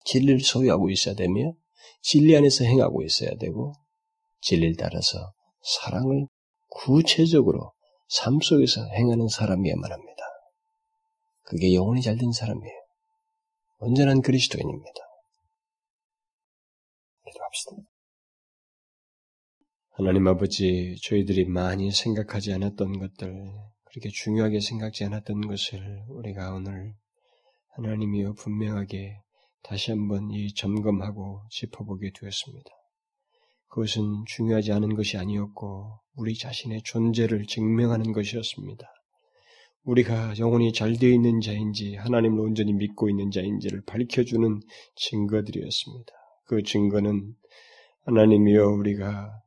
진리를 0.05 0.39
소유하고 0.39 0.89
있어야 0.89 1.13
되며 1.13 1.53
진리 2.01 2.35
안에서 2.35 2.65
행하고 2.65 3.03
있어야 3.03 3.35
되고 3.39 3.73
진리를 4.41 4.75
따라서 4.75 5.33
사랑을 5.61 6.25
구체적으로 6.69 7.73
삶 8.07 8.39
속에서 8.41 8.83
행하는 8.97 9.27
사람이야만 9.27 9.91
합니다. 9.91 10.23
그게 11.43 11.75
영혼이 11.75 12.01
잘 12.01 12.17
된 12.17 12.31
사람이에요. 12.31 12.75
온전한 13.77 14.21
그리스도인입니다. 14.21 14.99
기도합시다. 17.27 17.71
하나님 19.91 20.27
아버지, 20.27 20.95
저희들이 21.03 21.45
많이 21.45 21.91
생각하지 21.91 22.51
않았던 22.53 22.99
것들, 22.99 23.51
그렇게 23.95 24.09
중요하게 24.09 24.59
생각지 24.59 25.05
않았던 25.05 25.47
것을 25.47 26.03
우리가 26.09 26.53
오늘 26.53 26.95
하나님이여 27.77 28.33
분명하게 28.33 29.21
다시 29.63 29.91
한번 29.91 30.31
이 30.31 30.53
점검하고 30.53 31.43
짚어보게 31.49 32.11
되었습니다. 32.19 32.69
그것은 33.69 34.25
중요하지 34.27 34.73
않은 34.73 34.95
것이 34.95 35.17
아니었고 35.17 35.97
우리 36.13 36.37
자신의 36.37 36.81
존재를 36.83 37.45
증명하는 37.45 38.11
것이었습니다. 38.11 38.85
우리가 39.83 40.37
영혼이 40.39 40.73
잘 40.73 40.97
되어 40.97 41.11
있는 41.11 41.39
자인지 41.39 41.95
하나님을 41.95 42.37
온전히 42.41 42.73
믿고 42.73 43.09
있는 43.09 43.31
자인지를 43.31 43.83
밝혀주는 43.85 44.59
증거들이었습니다. 44.97 46.11
그 46.47 46.63
증거는 46.63 47.33
하나님이여 48.03 48.67
우리가 48.71 49.41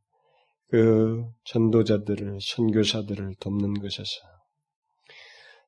그 0.68 1.26
전도자들을 1.44 2.38
선교사들을 2.40 3.34
돕는 3.40 3.74
것에서 3.74 4.37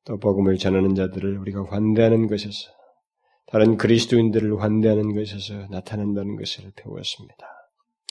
또 0.05 0.17
복음을 0.17 0.57
전하는 0.57 0.95
자들을 0.95 1.37
우리가 1.37 1.65
환대하는 1.69 2.27
것에서 2.27 2.71
다른 3.47 3.77
그리스도인들을 3.77 4.61
환대하는 4.61 5.13
것에서 5.13 5.67
나타난다는 5.69 6.37
것을 6.37 6.71
배웠습니다. 6.75 7.47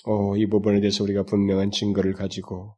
오, 0.07 0.37
이 0.37 0.47
부분에 0.47 0.81
대해서 0.81 1.03
우리가 1.05 1.25
분명한 1.25 1.71
증거를 1.71 2.15
가지고 2.15 2.77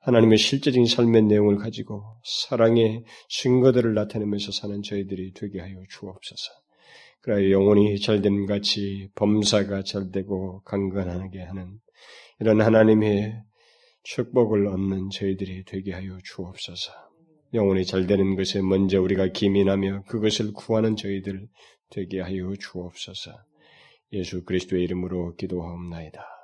하나님의 0.00 0.38
실제적인 0.38 0.86
삶의 0.86 1.22
내용을 1.22 1.56
가지고 1.56 2.04
사랑의 2.48 3.04
증거들을 3.28 3.94
나타내면서 3.94 4.52
사는 4.52 4.80
저희들이 4.82 5.32
되게 5.32 5.60
하여 5.60 5.74
주옵소서. 5.90 6.52
그래야 7.22 7.50
영혼이 7.50 7.98
잘됨 7.98 8.46
같이 8.46 9.08
범사가 9.16 9.82
잘되고 9.82 10.62
강건하게 10.62 11.42
하는 11.42 11.80
이런 12.38 12.60
하나님의 12.60 13.42
축복을 14.04 14.68
얻는 14.68 15.10
저희들이 15.10 15.64
되게 15.64 15.92
하여 15.92 16.18
주옵소서. 16.22 17.05
영혼이 17.56 17.86
잘 17.86 18.06
되는 18.06 18.36
것에 18.36 18.62
먼저 18.62 19.00
우리가 19.00 19.28
기민하며 19.28 20.04
그것을 20.06 20.52
구하는 20.52 20.94
저희들 20.94 21.48
되게 21.90 22.20
하여 22.20 22.52
주옵소서. 22.58 23.32
예수 24.12 24.44
그리스도의 24.44 24.84
이름으로 24.84 25.34
기도하옵나이다. 25.36 26.35